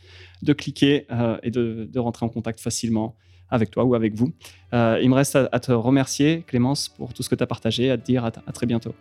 de, 0.42 0.52
cliquer 0.52 1.06
euh, 1.12 1.38
et 1.44 1.50
de, 1.50 1.98
rentrer 1.98 2.26
en 2.26 2.28
contact 2.28 2.58
facilement 2.58 3.16
avec 3.50 3.70
toi 3.70 3.84
ou 3.84 3.94
avec 3.94 4.14
vous. 4.14 4.32
Euh, 4.72 4.98
il 5.02 5.08
me 5.10 5.14
reste 5.14 5.36
à, 5.36 5.60
te 5.60 5.72
remercier, 5.72 6.44
Clémence, 6.46 6.88
pour 6.88 7.12
tout 7.12 7.22
ce 7.22 7.28
que 7.28 7.34
tu 7.34 7.42
as 7.42 7.46
partagé, 7.46 7.90
à 7.90 7.98
te 7.98 8.04
dire 8.04 8.24
à, 8.24 8.30
très 8.30 8.66
bientôt. 8.66 8.94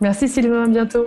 Merci 0.00 0.28
Sylvain, 0.28 0.64
à 0.64 0.68
bientôt. 0.68 1.06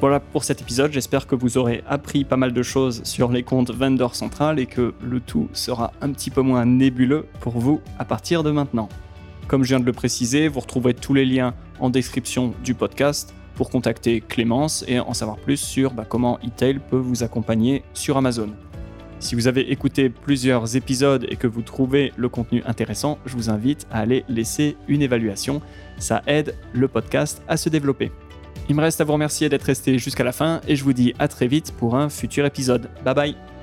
Voilà 0.00 0.20
pour 0.20 0.44
cet 0.44 0.60
épisode, 0.60 0.92
j'espère 0.92 1.26
que 1.26 1.34
vous 1.34 1.56
aurez 1.56 1.82
appris 1.86 2.24
pas 2.24 2.36
mal 2.36 2.52
de 2.52 2.62
choses 2.62 3.02
sur 3.04 3.30
les 3.32 3.42
comptes 3.42 3.70
Vendor 3.70 4.14
Central 4.14 4.58
et 4.58 4.66
que 4.66 4.92
le 5.00 5.20
tout 5.20 5.48
sera 5.52 5.92
un 6.02 6.12
petit 6.12 6.30
peu 6.30 6.42
moins 6.42 6.66
nébuleux 6.66 7.26
pour 7.40 7.58
vous 7.58 7.80
à 7.98 8.04
partir 8.04 8.42
de 8.42 8.50
maintenant. 8.50 8.88
Comme 9.46 9.62
je 9.62 9.68
viens 9.68 9.80
de 9.80 9.84
le 9.84 9.92
préciser, 9.92 10.48
vous 10.48 10.60
retrouverez 10.60 10.94
tous 10.94 11.14
les 11.14 11.24
liens 11.24 11.54
en 11.78 11.90
description 11.90 12.54
du 12.64 12.74
podcast 12.74 13.34
pour 13.54 13.70
contacter 13.70 14.20
Clémence 14.20 14.84
et 14.88 14.98
en 14.98 15.14
savoir 15.14 15.36
plus 15.36 15.56
sur 15.56 15.92
bah, 15.92 16.04
comment 16.08 16.38
eTail 16.40 16.80
peut 16.80 16.96
vous 16.96 17.22
accompagner 17.22 17.82
sur 17.94 18.16
Amazon. 18.16 18.50
Si 19.24 19.34
vous 19.34 19.48
avez 19.48 19.72
écouté 19.72 20.10
plusieurs 20.10 20.76
épisodes 20.76 21.24
et 21.30 21.36
que 21.36 21.46
vous 21.46 21.62
trouvez 21.62 22.12
le 22.18 22.28
contenu 22.28 22.62
intéressant, 22.66 23.18
je 23.24 23.34
vous 23.36 23.48
invite 23.48 23.86
à 23.90 24.00
aller 24.00 24.22
laisser 24.28 24.76
une 24.86 25.00
évaluation. 25.00 25.62
Ça 25.96 26.20
aide 26.26 26.54
le 26.74 26.88
podcast 26.88 27.40
à 27.48 27.56
se 27.56 27.70
développer. 27.70 28.12
Il 28.68 28.76
me 28.76 28.82
reste 28.82 29.00
à 29.00 29.04
vous 29.04 29.14
remercier 29.14 29.48
d'être 29.48 29.62
resté 29.62 29.98
jusqu'à 29.98 30.24
la 30.24 30.32
fin 30.32 30.60
et 30.68 30.76
je 30.76 30.84
vous 30.84 30.92
dis 30.92 31.14
à 31.18 31.26
très 31.26 31.46
vite 31.46 31.72
pour 31.72 31.96
un 31.96 32.10
futur 32.10 32.44
épisode. 32.44 32.90
Bye 33.02 33.14
bye 33.14 33.53